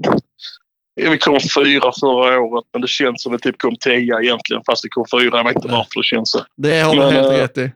[0.95, 4.63] vi kom fyra förra året, men det känns som att vi typ kom tia egentligen.
[4.65, 5.37] Fast det kom fyra.
[5.37, 6.45] Jag vet inte varför det känns så.
[6.57, 7.71] Det har du helt eh, rätt i.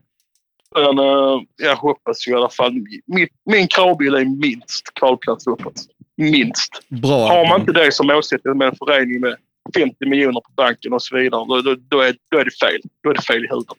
[0.76, 2.74] Men eh, jag hoppas ju i alla fall.
[3.06, 5.82] Min, min kravbild är minst kvalplats uppåt.
[6.18, 6.70] Minst.
[6.90, 7.28] Bra.
[7.28, 9.36] Har man inte det som målsättning med en förening med
[9.76, 12.82] 50 miljoner på banken och så vidare, då, då, då, är, då är det fel.
[13.04, 13.78] Då är det fel i huvudet.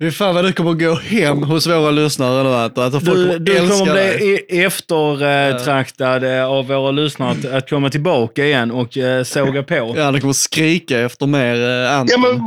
[0.00, 2.84] Fy fan vad du kommer gå hem hos våra lyssnare nu Anton.
[2.84, 4.16] Att folk Du, kommer du älska kommer dig.
[4.48, 9.94] bli eftertraktad av våra lyssnare att, att komma tillbaka igen och eh, såga på.
[9.96, 12.22] Ja, de kommer skrika efter mer eh, Anton.
[12.22, 12.40] Ja, men eh,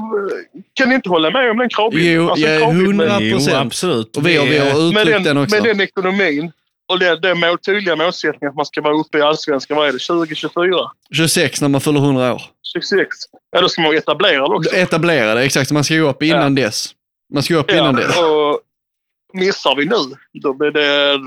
[0.73, 2.13] kan ni inte hålla med om den kravbilden?
[2.13, 3.55] Jo, Alltså, med- 100 Jo, procent.
[3.57, 4.17] absolut.
[4.17, 5.55] Och vi har, vi har Det- med uttryckt den, den också.
[5.55, 6.51] med den ekonomin
[6.91, 9.93] och den, den mål, tydliga målsättningen att man ska vara uppe i allsvenskan, vad är
[9.93, 10.75] det, 2024?
[11.15, 12.41] 26 när man fyller 100 år.
[12.73, 13.07] 26?
[13.51, 14.75] Ja, då ska man vara etablerad också.
[14.75, 15.71] Etablerade, exakt.
[15.71, 16.89] Man ska gå upp innan dess.
[17.33, 18.17] Man ska upp innan dess.
[18.17, 18.59] och
[19.33, 19.95] missar vi nu,
[20.41, 21.17] då blir det,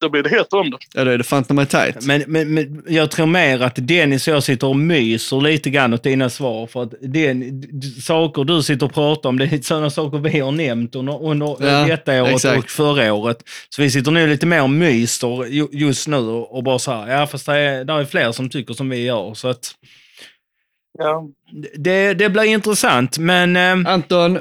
[0.00, 0.76] då blir det helt om det.
[0.94, 2.06] Ja, då är det fan mig tajt.
[2.06, 5.94] Men, men, men jag tror mer att Dennis och jag sitter och myser lite grann
[5.94, 6.66] åt dina svar.
[6.66, 7.62] För att den,
[8.02, 11.46] saker du sitter och pratar om, det är sådana saker vi har nämnt under, under
[11.60, 12.58] Ja, detta året exakt.
[12.64, 13.38] och förra året.
[13.68, 17.20] Så vi sitter nu lite mer och myser ju- just nu och, bara så här,
[17.20, 19.34] ja fast det är, det är fler som tycker som vi gör.
[19.34, 19.74] Så att
[20.98, 21.28] Ja.
[21.76, 24.38] det, det blir intressant, men eh, Anton,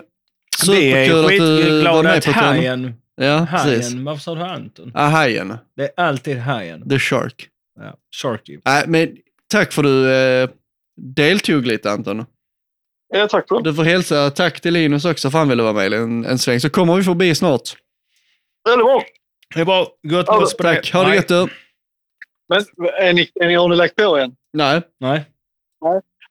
[0.65, 2.31] superkul att du var med att på.
[2.31, 3.89] Hajen, Ja, precis.
[3.89, 4.91] Hajen, varför sa du Anton?
[4.95, 5.57] Ah, hajen.
[5.75, 6.89] Det är alltid Hajen.
[6.89, 7.49] The Shark.
[7.79, 8.59] Ja, Sharky.
[8.65, 9.17] Nej, men
[9.51, 10.49] tack för du eh,
[11.01, 12.25] deltog lite Anton.
[13.13, 13.61] ja, tack det.
[13.61, 16.59] Du får hälsa tack till Linus också för han ville vara med en, en sväng.
[16.59, 17.75] Så kommer vi förbi snart.
[18.65, 19.03] Det är bra.
[19.55, 19.87] Det är bra.
[20.07, 21.15] Gott loss på Tack, ha det Nej.
[21.15, 21.47] gött du.
[22.49, 22.65] Men
[22.99, 24.35] är ni, är ni, har ni lagt på än?
[24.53, 24.81] Nej.
[24.99, 25.25] Nej.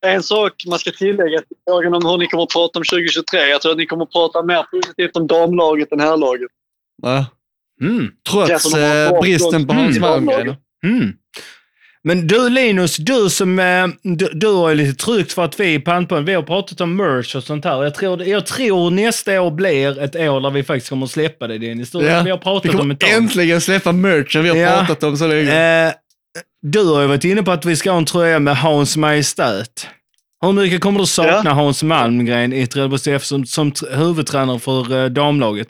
[0.00, 3.40] En sak man ska tillägga till frågan om hur ni kommer att prata om 2023.
[3.40, 6.50] Jag tror att ni kommer att prata mer positivt om damlaget än herrlaget.
[7.02, 7.24] Nej.
[7.82, 8.08] Mm.
[8.30, 9.84] Trots eh, bristen på Mm.
[9.84, 10.54] Hans Malmgren.
[10.84, 11.12] Mm.
[12.02, 15.74] Men du Linus, du som eh, du, du har ju lite tryckt för att vi
[15.74, 17.82] i Pantpon, vi har pratat om merch och sånt här.
[17.84, 21.46] Jag tror, jag tror nästa år blir ett år där vi faktiskt kommer att släppa
[21.46, 21.90] det Dennis.
[21.90, 23.10] Du, Ja, Vi har Vi pratat om kommer ett tag.
[23.10, 24.76] äntligen släppa merchen vi har Ja.
[24.86, 25.86] pratat om så länge.
[25.86, 25.92] Eh,
[26.72, 29.86] du har ju varit inne på att vi ska ha en tröja med Hans Majestät.
[30.42, 34.96] Hur mycket kommer du sakna Hans Malmgren i Trelleborgs FF som, som tr- huvudtränare för
[35.04, 35.68] eh, damlaget?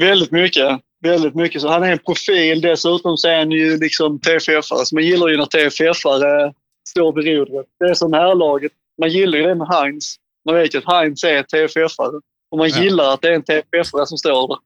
[0.00, 0.80] Väldigt mycket.
[1.02, 1.60] Väldigt mycket.
[1.62, 2.60] Så han är en profil.
[2.60, 4.84] Dessutom så är han ju liksom TFF-are.
[4.84, 6.52] Så man gillar ju när TFF-are
[6.88, 7.66] står vid rodret.
[7.80, 8.72] Det är som herrlaget.
[9.00, 10.16] Man gillar ju det med Heinz.
[10.46, 12.20] Man vet ju att Heinz är TFF-are.
[12.50, 12.82] Och man Ja.
[12.82, 14.56] gillar att det är en TFF-are som står där.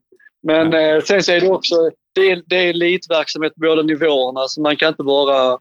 [0.42, 1.74] Men eh, sen så är det också
[2.14, 4.48] det är, det är elitverksamhet på båda nivåerna.
[4.48, 5.58] Så man kan inte bara,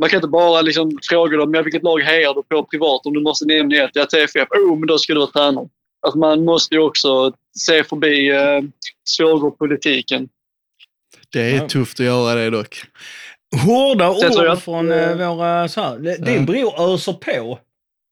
[0.00, 3.14] man kan inte bara liksom fråga dem ja, vilket lag hejar du på privat om
[3.14, 3.90] du måste nämna ett.
[3.94, 4.48] Ja, TFF.
[4.50, 5.68] Oh, men då ska du vara tränare.
[6.06, 8.60] Alltså man måste ju också se förbi eh,
[9.04, 10.28] svågerpolitiken.
[11.32, 11.68] Det är Ja.
[11.68, 12.76] tufft att göra det dock.
[13.66, 15.68] Hårda Sen ord från eh, eh, våra...
[15.68, 16.40] Så här, din Ja.
[16.42, 17.58] bror öser på.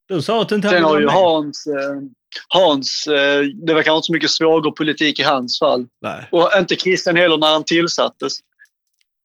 [0.09, 1.06] Du sa att du inte Sen hade har ju.
[1.09, 1.74] Hans, eh,
[2.49, 5.87] Hans eh, det verkar inte så mycket svågerpolitik i hans fall.
[6.03, 6.29] Nej.
[6.33, 8.33] Och inte Christian heller när han tillsattes.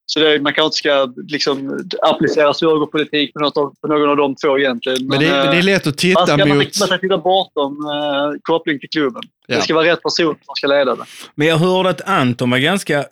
[0.06, 4.18] Så det, man kanske inte ska liksom, applicera svågerpolitik på, något av, på någon av
[4.18, 5.08] de två egentligen.
[5.08, 6.80] Men det, men det är lätt att man, titta ska, man, mot...
[6.80, 9.24] man ska titta bortom eh, koppling till klubben.
[9.48, 9.56] Ja.
[9.56, 11.04] Det ska vara rätt person som ska leda det.
[11.36, 13.06] Men jag hörde att Anton var ganska...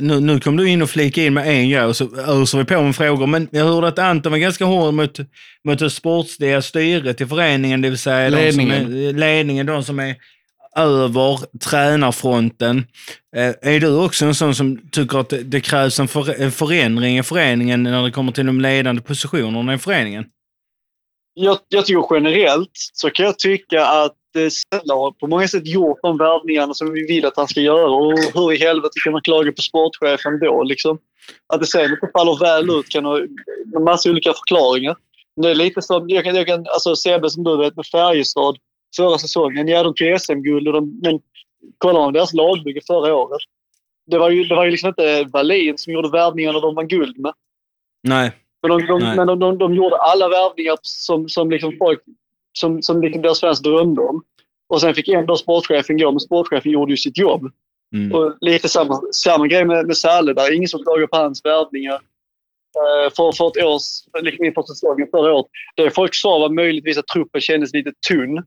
[0.00, 2.64] Nu, nu kom du in och flika in med en grej och så öser vi
[2.64, 3.26] på med frågor.
[3.26, 5.18] Men jag hörde att Anton var ganska hård mot,
[5.64, 8.84] mot det sportsliga styret i föreningen, det vill säga Ledningen.
[8.84, 10.16] De som är, ledningen, de som är
[10.78, 12.86] över tränarfronten.
[13.36, 17.18] Eh, är du också en sån som tycker att det, krävs en, för, en förändring
[17.18, 20.24] i föreningen när det kommer till de ledande positionerna i föreningen?
[21.34, 25.98] Jag, jag tycker generellt så kan jag tycka att eh, har på många sätt gjort
[26.02, 27.90] de värvningarna som vi vill att han ska göra.
[27.90, 30.62] Och hur i helvete kan man klaga på sportchefen då?
[30.62, 30.98] Liksom?
[31.46, 33.18] Att det sen inte faller väl ut kan ha
[33.76, 34.96] en massa olika förklaringar.
[35.36, 37.86] Men det är lite som, jag kan, jag kan, alltså Sebbe som du vet med
[37.86, 38.56] Färjestad
[39.02, 39.68] förra säsongen.
[39.68, 41.20] Ja, de tog SM-guld, de- men
[41.78, 43.40] kollar man deras lagbygge förra året.
[44.06, 47.18] Det var ju, det var ju liksom inte Wallin som gjorde värvningarna de vann guld
[47.18, 47.32] med.
[48.02, 48.32] Nej.
[48.62, 49.16] Men de, de, Nej.
[49.16, 52.00] men de, de, de gjorde alla värvningar som, som, liksom folk,
[52.58, 54.22] som, som liksom deras fans drömde om.
[54.68, 57.50] Och sen fick ändå sportchefen gå, men sportchefen gjorde ju sitt jobb.
[57.94, 58.12] Mm.
[58.14, 60.54] Och lite samma, samma grej med, med Salle där.
[60.54, 61.94] Ingen som klagar på hans värvningar.
[62.78, 65.46] Eh, för, för ett års, liksom inför säsongen förra året.
[65.76, 68.44] Det folk sa var möjligtvis att truppen kändes lite tunn.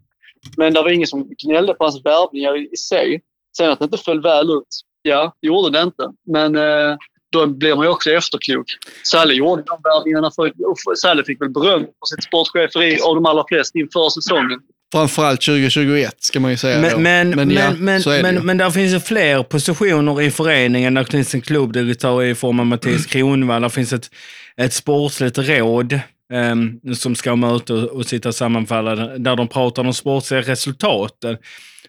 [0.57, 3.21] Men det var ingen som gnällde på hans värvningar i, sig.
[3.57, 4.67] Sen att det inte föll väl ut,
[5.01, 6.03] ja, det gjorde det inte.
[6.27, 6.97] Men eh,
[7.31, 8.65] då blir man ju också efterklok.
[9.03, 13.43] Salle gjorde de värvningarna för, och fick väl beröm för sitt sportcheferi av de allra
[13.47, 14.59] flesta inför säsongen.
[14.93, 16.99] Framförallt 2021 ska man ju säga då.
[16.99, 20.93] Men, men, men, ja, men, men, men där finns ju fler positioner i föreningen.
[20.93, 23.61] Där finns en klubbdirektör i form av Mattias Kronwall.
[23.61, 24.09] Där finns ett,
[24.57, 25.99] ett sportsligt råd
[26.31, 31.37] ehm, som ska ha möte och, sitta och sammanfalla där de pratar om sportsliga resultaten.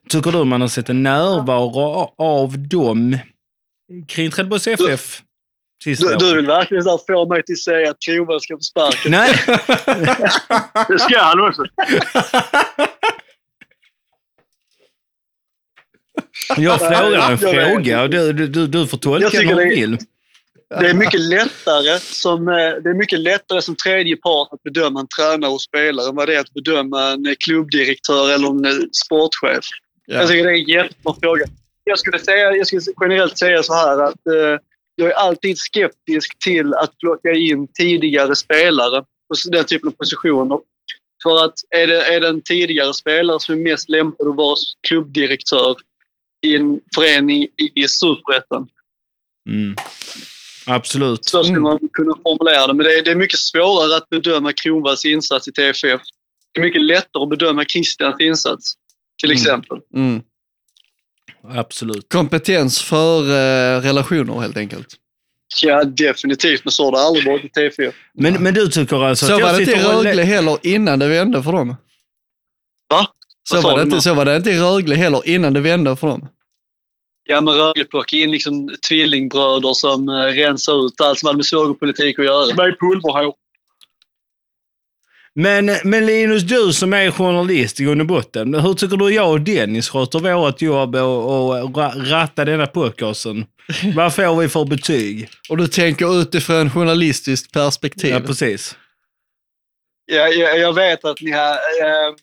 [0.08, 3.18] Tycker du man har sett en närvaro av dem
[4.08, 5.22] kring Trelleborgs FF
[5.84, 8.60] Du, du vill verkligen så här få mig till att säga att Kronwall ska få
[8.60, 9.10] sparken.
[9.10, 9.34] Nej,
[10.88, 11.64] Det ska han också.
[16.56, 19.98] jag frågar en fråga och du, du, du, får tolka hur du vill.
[20.80, 25.00] Det är mycket lättare som, eh, det är mycket lättare som tredje part att bedöma
[25.00, 28.64] en tränare och spelare än vad det är att bedöma en eh, klubbdirektör eller en
[28.64, 29.64] eh, sportchef.
[30.06, 30.14] Ja.
[30.14, 31.44] Jag tycker det är en jättebra fråga.
[31.84, 34.60] Jag skulle, säga, jag skulle generellt säga så här att eh,
[34.94, 40.58] jag är alltid skeptisk till att plocka in tidigare spelare på den typen av positioner.
[41.22, 44.56] För att är det, är det en tidigare spelare som är mest lämpad att vara
[44.88, 45.76] klubbdirektör
[46.46, 48.68] i en förening i, i Superettan
[49.48, 49.74] Mm.
[50.66, 51.24] Absolut.
[51.24, 52.74] så skulle man kunna formulera det.
[52.74, 56.00] Men det är, det är mycket svårare att bedöma Kronvalls insats i TFF.
[56.52, 58.72] Det är mycket lättare att bedöma Christians insats,
[59.20, 59.40] till Mm.
[59.42, 59.78] exempel.
[59.94, 60.22] Mm.
[61.54, 62.08] Absolut.
[62.12, 64.88] Kompetens för eh, relationer helt enkelt.
[65.62, 66.64] Ja, definitivt.
[66.64, 67.94] Men så har det aldrig varit i TFF.
[68.14, 69.92] Men, men du tycker alltså Så att var jag det inte i sitter.
[69.96, 71.76] Rögle heller innan det vände för dem.
[72.90, 73.06] Va?
[73.48, 76.06] Så var, det inte, så var det inte i Rögle heller innan det vände för
[76.06, 76.28] dem.
[77.24, 81.46] Ja, men Rögle plockade in liksom tvillingbröder som eh, rensar ut allt som hade med
[81.46, 82.46] svågerpolitik att göra.
[82.46, 83.34] Med pulverhår.
[85.34, 88.54] Men, men Linus, du som är journalist i grund och botten.
[88.54, 93.44] Hur tycker du jag och Dennis sköter vårt jobb och, och ra- ratta denna podcasten?
[93.94, 95.28] Vad får vi för betyg?
[95.48, 98.10] Och du tänker utifrån journalistiskt perspektiv.
[98.10, 98.76] Ja, precis.
[100.06, 102.14] Ja, jag, jag vet att ni, har, eh,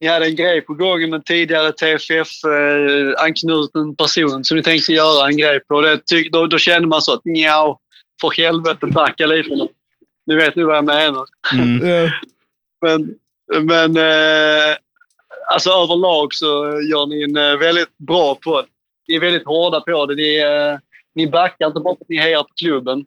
[0.00, 5.28] ni hade en grej på gång med en tidigare TFF-anknuten person som ni tänkte göra
[5.28, 5.80] en grej på.
[5.80, 7.76] Det, tyck, då, då kände man så att nja,
[8.20, 9.68] för helvete backa lite nu.
[10.26, 11.26] Nu vet ni vad jag menar.
[11.54, 12.10] Mm.
[12.80, 13.14] Men,
[13.66, 14.76] men eh,
[15.52, 16.46] alltså överlag så
[16.90, 18.66] gör ni en eh, väldigt bra podd.
[19.08, 20.14] Ni är väldigt hårda på det.
[20.14, 20.78] Ni, eh,
[21.14, 23.06] ni backar inte bara för att ni hejar på klubben.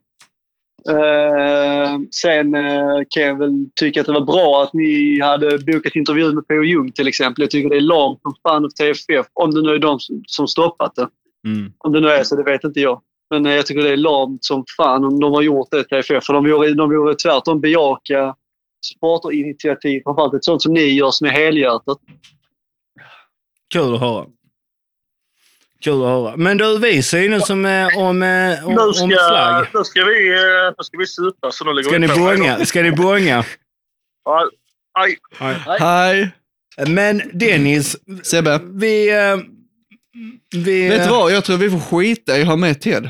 [0.90, 5.96] Eh, sen eh, kan jag väl tycka att det var bra att ni hade bokat
[5.96, 6.64] intervju med P.O.
[6.64, 7.42] Jung till exempel.
[7.42, 9.28] Jag tycker det är lamt som fan av TFF.
[9.34, 11.08] Om det nu är de som, som stoppat det.
[11.48, 11.74] Mm.
[11.78, 13.02] Om det nu är så, det vet inte jag.
[13.30, 16.24] Men eh, jag tycker det är lamt som fan om de har gjort det TFF.
[16.24, 18.36] För de vore, de vore tvärtom bejaka
[18.86, 20.02] supporterinitiativ.
[20.04, 21.98] Framförallt ett sånt som ni gör som är helhjärtat.
[23.74, 24.26] Kul att höra.
[25.84, 26.38] Kul att höra.
[26.38, 29.68] Men du, vi synes som eh, om, eh, om, Nu om ska, slag.
[29.74, 32.20] nu ska vi, eh, nu ska vi supa så nu lägger Ska vi ni på.
[32.20, 32.66] bånga?
[32.66, 33.44] Ska ni bånga?
[35.00, 35.18] Aj,
[35.80, 36.30] Hej!
[36.88, 39.12] Men Dennis, Sebbe, vi...
[40.56, 41.32] vi vet du vad?
[41.32, 43.10] Jag tror vi får skita i att ha med Ted.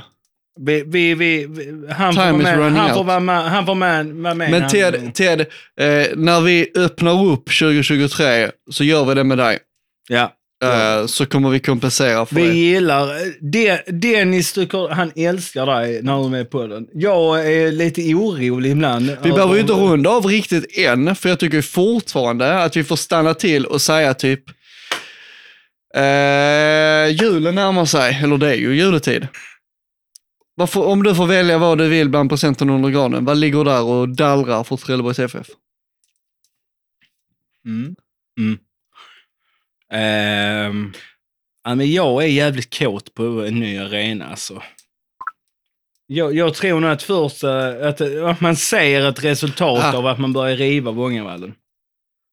[0.62, 1.48] Vi, vi, vi,
[1.91, 4.38] han, får is med, running han, får vara med, han får med, med.
[4.38, 9.38] Men han- Ted, Ted eh, när vi öppnar upp 2023 så gör vi det med
[9.38, 9.60] dig.
[10.10, 10.34] Ja.
[10.64, 12.53] Eh, så kommer vi kompensera för Vi det.
[12.53, 13.10] gillar...
[13.52, 14.56] De, Dennis
[14.91, 16.88] han älskar dig när du är med på den.
[16.94, 19.18] Jag är lite orolig ibland.
[19.23, 22.95] Vi behöver ju inte runda av riktigt än, för jag tycker fortfarande att vi får
[22.95, 24.44] stanna till och säga typ
[25.95, 29.27] eh, julen närmar sig, eller det är ju juletid.
[30.56, 33.84] Varför, om du får välja vad du vill bland presenten under granen, vad ligger där
[33.84, 35.48] och dallrar för Trelleborgs FF?
[37.65, 37.95] Mm.
[38.40, 38.57] Mm.
[39.94, 40.94] Ehm,
[41.64, 44.64] ja, men jag är jävligt kåt på en ny arena alltså.
[46.07, 49.98] Jag, jag tror nog att först att, att man ser ett resultat Ah.
[49.98, 51.53] av att man börjar riva Vångavallen.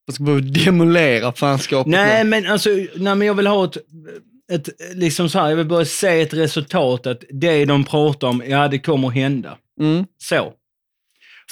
[0.06, 2.30] Jag ska behöva demolera fanskapet Nej, nu.
[2.30, 3.76] men alltså, nej, men jag vill ha ett,
[4.52, 8.42] ett, liksom så här, jag vill bara se ett resultat att det de pratar om,
[8.46, 9.58] ja det kommer hända.
[9.80, 10.06] Mm.
[10.18, 10.52] Så.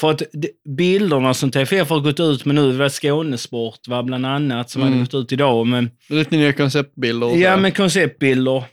[0.01, 4.03] För att de- bilderna som TFF har gått ut med nu, det var Skånesport va,
[4.03, 4.93] bland annat, som Mm.
[4.93, 8.65] hade gått ut idag, men Lite nya konceptbilder Ja, men konceptbilder.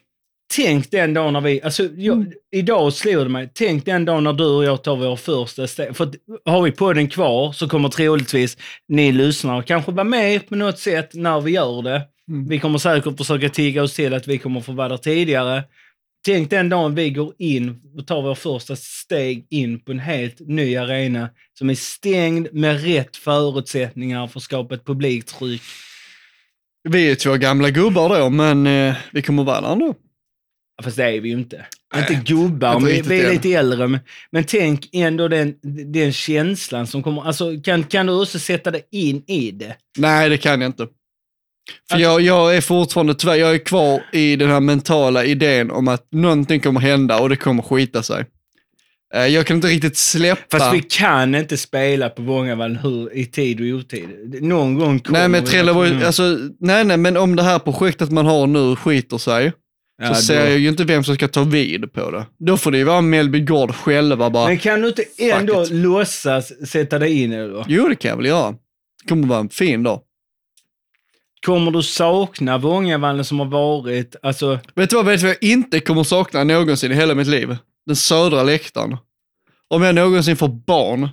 [0.56, 2.26] Tänk den dagen när vi, alltså jag,
[2.56, 5.96] idag slog det mig, tänk den dagen när du och jag tar vår första steg.
[5.96, 6.16] För att,
[6.46, 8.58] har vi podden kvar så kommer troligtvis
[8.88, 12.02] ni lyssnare kanske vara med på något sätt när vi gör det.
[12.30, 12.48] Mm.
[12.48, 15.64] Vi kommer säkert försöka tigga oss till att vi kommer få vara där tidigare.
[16.26, 20.40] Tänk den dagen vi går in och tar vår första steg in på en helt
[20.40, 21.30] ny arena
[21.60, 25.62] som är stängd med rätt förutsättningar för att skapa ett publiktryck.
[26.90, 29.96] Vi är två gamla gubbar då, men eh, vi kommer vara där ändå.
[30.78, 31.66] Ja, Fast det är vi ju inte.
[31.96, 33.88] Nej, inte gubbar, inte riktigt vi är lite äldre.
[33.88, 34.00] Men,
[34.32, 35.56] men tänk ändå den,
[35.92, 37.22] den känslan som kommer.
[37.28, 39.76] Alltså, kan, kan du också sätta dig in i det?
[39.98, 40.88] Nej, det kan jag inte.
[41.90, 45.72] För Att- jag, jag är fortfarande tyvärr, jag är kvar i den här mentala idén
[45.72, 48.26] om att någonting kommer hända och det kommer skita sig.
[49.16, 50.60] Eh, Jag kan inte riktigt släppa...
[50.60, 54.08] Fast vi kan inte spela på Vångavallen hur, i tid och otid.
[54.42, 56.04] Någon gång kommer Nej men vi- Trelleborg, Mm.
[56.06, 59.52] alltså, nej nej men om det här projektet man har nu skiter sig,
[60.02, 62.26] Ja, så ser då- jag ju inte vem som ska ta vid på det.
[62.40, 66.52] Då får det ju vara Mellby Gård själva bara, Men kan du inte ändå låtsas
[66.70, 67.66] sätta dig in i det då?
[67.68, 68.52] jo det kan jag väl göra.
[68.52, 70.00] Det kommer vara en fin dag.
[71.46, 75.44] Kommer du sakna Vångavallen som har varit, alltså, Vet du vad, vet du vad jag
[75.44, 77.58] inte kommer sakna någonsin i hela mitt liv?
[77.86, 78.98] Den södra läktaren.
[79.68, 81.10] Om jag någonsin får barn,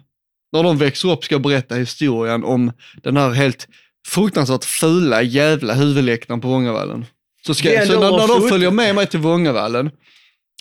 [0.52, 2.72] när de växer upp ska jag berätta historien om
[3.02, 3.68] den här helt
[4.08, 7.06] fruktansvärt fula jävla huvudläktaren på Vångavallen.
[7.46, 9.90] Så, ska, så när, när de följer med mig till Vångavallen,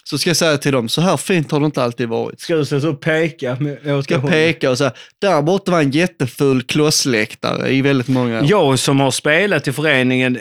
[0.10, 2.40] så ska jag säga till dem, så här fint har det inte alltid varit.
[2.40, 6.64] ska du så peka med åt Ska peka och säga, där borta var en jätteful
[6.64, 8.46] klossläktare i väldigt många år.
[8.50, 10.38] Jag som har spelat i föreningen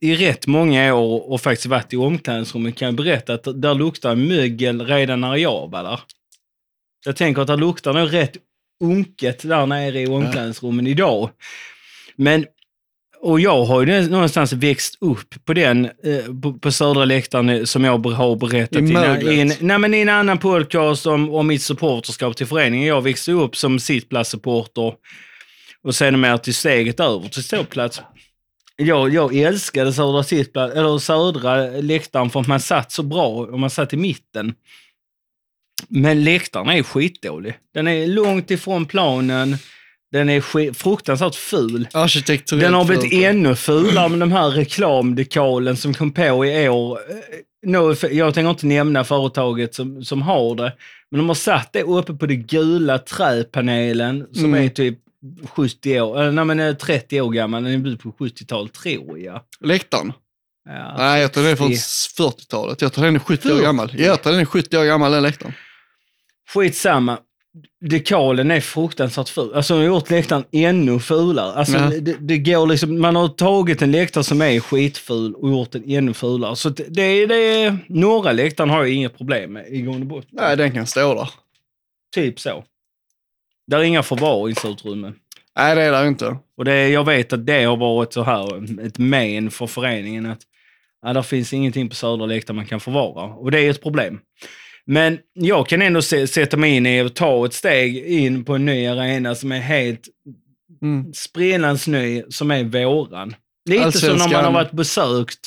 [0.00, 4.86] i, rätt många år och faktiskt varit i omklädningsrummet kan berätta att där luktar mögel
[4.86, 6.00] redan när jag var där.
[7.04, 8.36] Jag tänker att det luktar nog rätt
[8.84, 11.30] unket där nere i omklädningsrummen idag.
[12.16, 12.46] Men,
[13.26, 17.84] och jag har ju någonstans växt upp på den, eh, på, på södra läktaren som
[17.84, 21.62] jag har berättat I i en, nej, men i en annan podcast om, om mitt
[21.62, 22.86] supporterskap till föreningen.
[22.86, 24.94] Jag växte upp som sittplatssupporter
[25.82, 28.02] och sen mer till steget över till ståplats.
[28.76, 33.60] Jag, jag älskade södra, sittplats, eller södra läktaren för att man satt så bra och
[33.60, 34.54] man satt i mitten.
[35.88, 37.54] Men läktaren är skitdålig.
[37.74, 39.56] Den är långt ifrån planen.
[40.12, 41.88] Den är fruktansvärt ful.
[42.50, 43.24] Den har blivit fult.
[43.24, 46.98] ännu fulare med de här reklamdekalen som kom på i år.
[47.10, 47.16] Eh,
[47.66, 50.72] No, jag tänker inte nämna företaget som, som har det,
[51.10, 54.64] men de har satt det uppe på den gula träpanelen som Mm.
[54.64, 54.98] är typ
[55.54, 57.64] 70 år, eller nej, men är 30 år gammal.
[57.64, 59.40] Den är byggd på 70-talet, tror jag.
[59.60, 60.12] Läktaren?
[60.68, 62.22] Ja, Nej, jag tror den är från 60.
[62.22, 62.80] 40-talet.
[62.82, 63.62] Jag tror den är 70 år 40?
[63.64, 63.92] gammal.
[64.00, 65.52] Jag tror den är 70 år gammal, den läktaren.
[66.54, 67.18] Skitsamma.
[67.80, 69.54] Dekalen är fruktansvärt ful.
[69.54, 71.52] Alltså de har gjort läktaren ännu fulare.
[71.52, 71.90] Alltså, Ja.
[72.00, 75.90] det, det går liksom, man har tagit en läktare som är skitful och gjort den
[75.90, 76.56] ännu fulare.
[76.56, 80.30] Så det, det, det, några läktaren har jag inget problem med i grund och botten.
[80.32, 81.30] Nej, den kan stå där.
[82.14, 82.64] Typ så.
[83.66, 85.14] Där är inga förvaringsutrymmen.
[85.58, 86.36] Nej, det är där inte.
[86.56, 90.40] Och det, jag vet att det har varit så här ett men för föreningen att
[91.02, 93.24] ja, där finns ingenting på södra läktaren man kan förvara.
[93.24, 94.20] Och det är ett problem.
[94.86, 98.54] Men jag kan ändå se, sätta mig in i och ta ett steg in på
[98.54, 100.00] en ny arena som är helt
[100.82, 101.12] Mm.
[101.14, 103.34] sprillans ny, som är våran.
[103.68, 104.44] Lite som när man Allsvenskan.
[104.44, 105.38] har varit besökt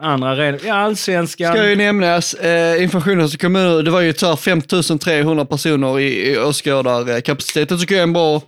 [0.00, 1.52] Andra redan, ja allsvenskan.
[1.52, 6.30] Ska ju nämnas, eh, informationen som kom ut, det var ju tyvärr 5300 personer i,
[6.32, 7.68] i åskådarkapacitet.
[7.68, 8.42] Det tycker jag är en bra,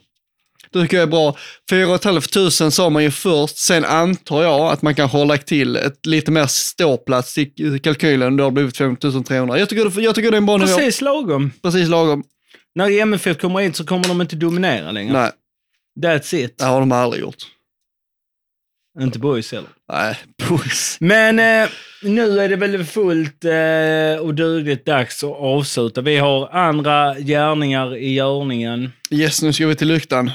[0.82, 1.36] tycker jag är bra.
[1.70, 5.76] 4 500 sa man ju först, sen antar jag att man kanske har lagt till
[5.76, 7.46] ett lite mer ståplats i
[7.82, 9.58] kalkylen, det har blivit 5300.
[9.58, 10.76] Jag tycker, det- jag tycker det är en bra nivå.
[10.76, 11.52] Precis lagom.
[11.62, 12.22] Precis lagom.
[12.74, 15.12] När MFF kommer in så kommer de inte dominera längre.
[15.12, 15.30] Nej,
[16.12, 16.58] That's it.
[16.58, 17.36] det har de aldrig gjort.
[19.00, 19.68] Inte boys heller.
[19.92, 20.96] Nej, puss.
[21.00, 21.68] Men eh,
[22.02, 26.00] nu är det väl fullt eh, och dugligt dags att avsluta.
[26.00, 28.92] Vi har andra gärningar i görningen.
[29.10, 30.30] Yes, nu ska vi till lyktan.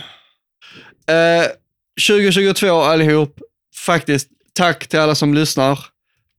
[1.11, 1.47] Eh,
[2.07, 3.39] 2022 allihop,
[3.85, 5.79] faktiskt, tack till alla som lyssnar.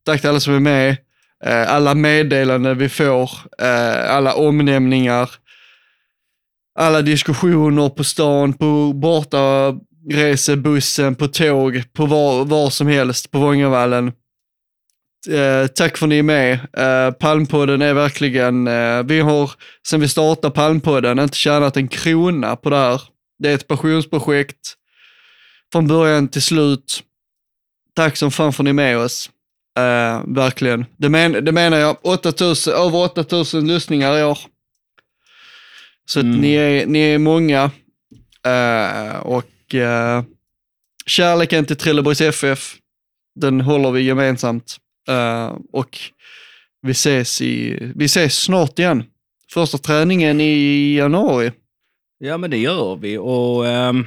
[0.06, 0.96] Tack till alla som är med.
[1.44, 5.30] Eh, alla meddelanden vi får, eh, alla omnämningar,
[6.78, 9.74] alla diskussioner på stan, på borta
[10.10, 14.12] resebussen, på tåg, på var, var som helst, på Vångavallen.
[15.30, 16.52] Eh, tack för att ni är med.
[16.52, 19.50] Eh, Palmpodden är verkligen, eh, vi har
[19.88, 23.02] sen vi startade Palmpodden inte tjänat en krona på det här.
[23.42, 24.74] Det är ett passionsprojekt
[25.72, 27.02] från början till slut.
[27.94, 29.30] Tack som fan för ni är med oss.
[29.78, 30.84] Eh, verkligen.
[30.96, 31.96] Det, men, det menar jag.
[32.02, 34.38] 8000, över 8000 lyssningar i år.
[36.06, 36.40] Så Mm.
[36.40, 37.70] ni, är, ni är många.
[38.46, 40.22] Eh, och eh,
[41.06, 42.74] kärleken till Trelleborgs FF,
[43.34, 44.76] den håller vi gemensamt.
[45.08, 45.98] Eh, och
[46.82, 49.04] vi ses, i, vi ses snart igen.
[49.52, 51.52] Första träningen i januari.
[52.24, 53.18] Ja, men det gör vi.
[53.18, 54.06] Och um,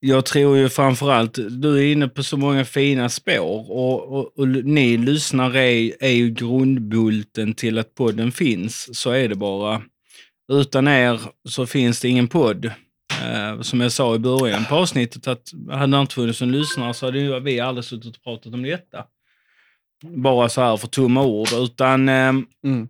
[0.00, 4.48] jag tror ju framförallt, du är inne på så många fina spår och, och, och
[4.48, 8.98] ni lyssnare är, är ju grundbulten till att podden finns.
[8.98, 9.82] Så är det bara.
[10.52, 12.64] Utan er så finns det ingen podd.
[12.66, 16.94] Uh, som jag sa i början på avsnittet, att hade det inte funnits en lyssnare
[16.94, 19.04] så hade ju vi aldrig suttit och pratat om detta.
[20.02, 21.48] Bara så här för tomma ord.
[21.52, 22.88] Utan ehm, Mm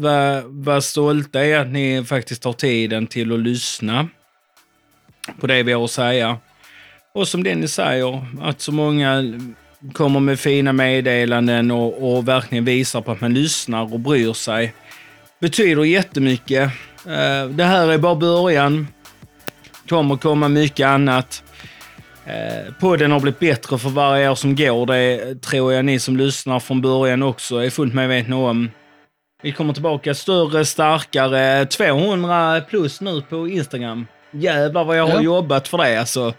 [0.00, 4.08] var, var stolta i att ni faktiskt tar tiden till att lyssna
[5.40, 6.38] på det vi har att säga.
[7.14, 9.22] Och som det ni säger, att så många
[9.92, 14.74] kommer med fina meddelanden och, och verkligen visar på att man lyssnar och bryr sig.
[15.40, 16.72] Betyder jättemycket.
[17.06, 18.88] Eh, det här är bara början.
[19.88, 21.42] kommer komma mycket annat.
[22.26, 24.86] Eh, podden har blivit bättre för varje år som går.
[24.86, 28.70] Det tror jag ni som lyssnar från början också är fullt medvetna om.
[29.44, 31.66] Vi kommer tillbaka större, starkare.
[31.66, 34.06] 200 plus nu på Instagram.
[34.32, 35.20] Jävlar vad jag har Ja.
[35.22, 36.34] jobbat för det alltså.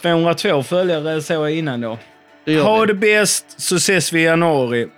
[0.00, 1.98] 202 följare såg jag innan då.
[2.44, 2.86] Det Ha vi.
[2.86, 4.88] det bäst så ses vi i januari.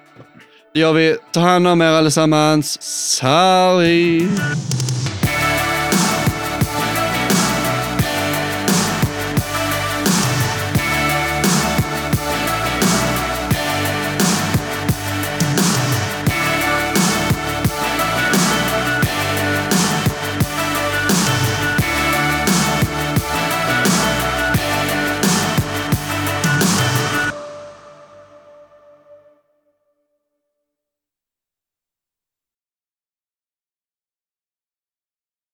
[0.74, 1.16] Det gör vi.
[1.32, 2.82] Ta hand om er allesammans.
[2.82, 4.28] Sarri!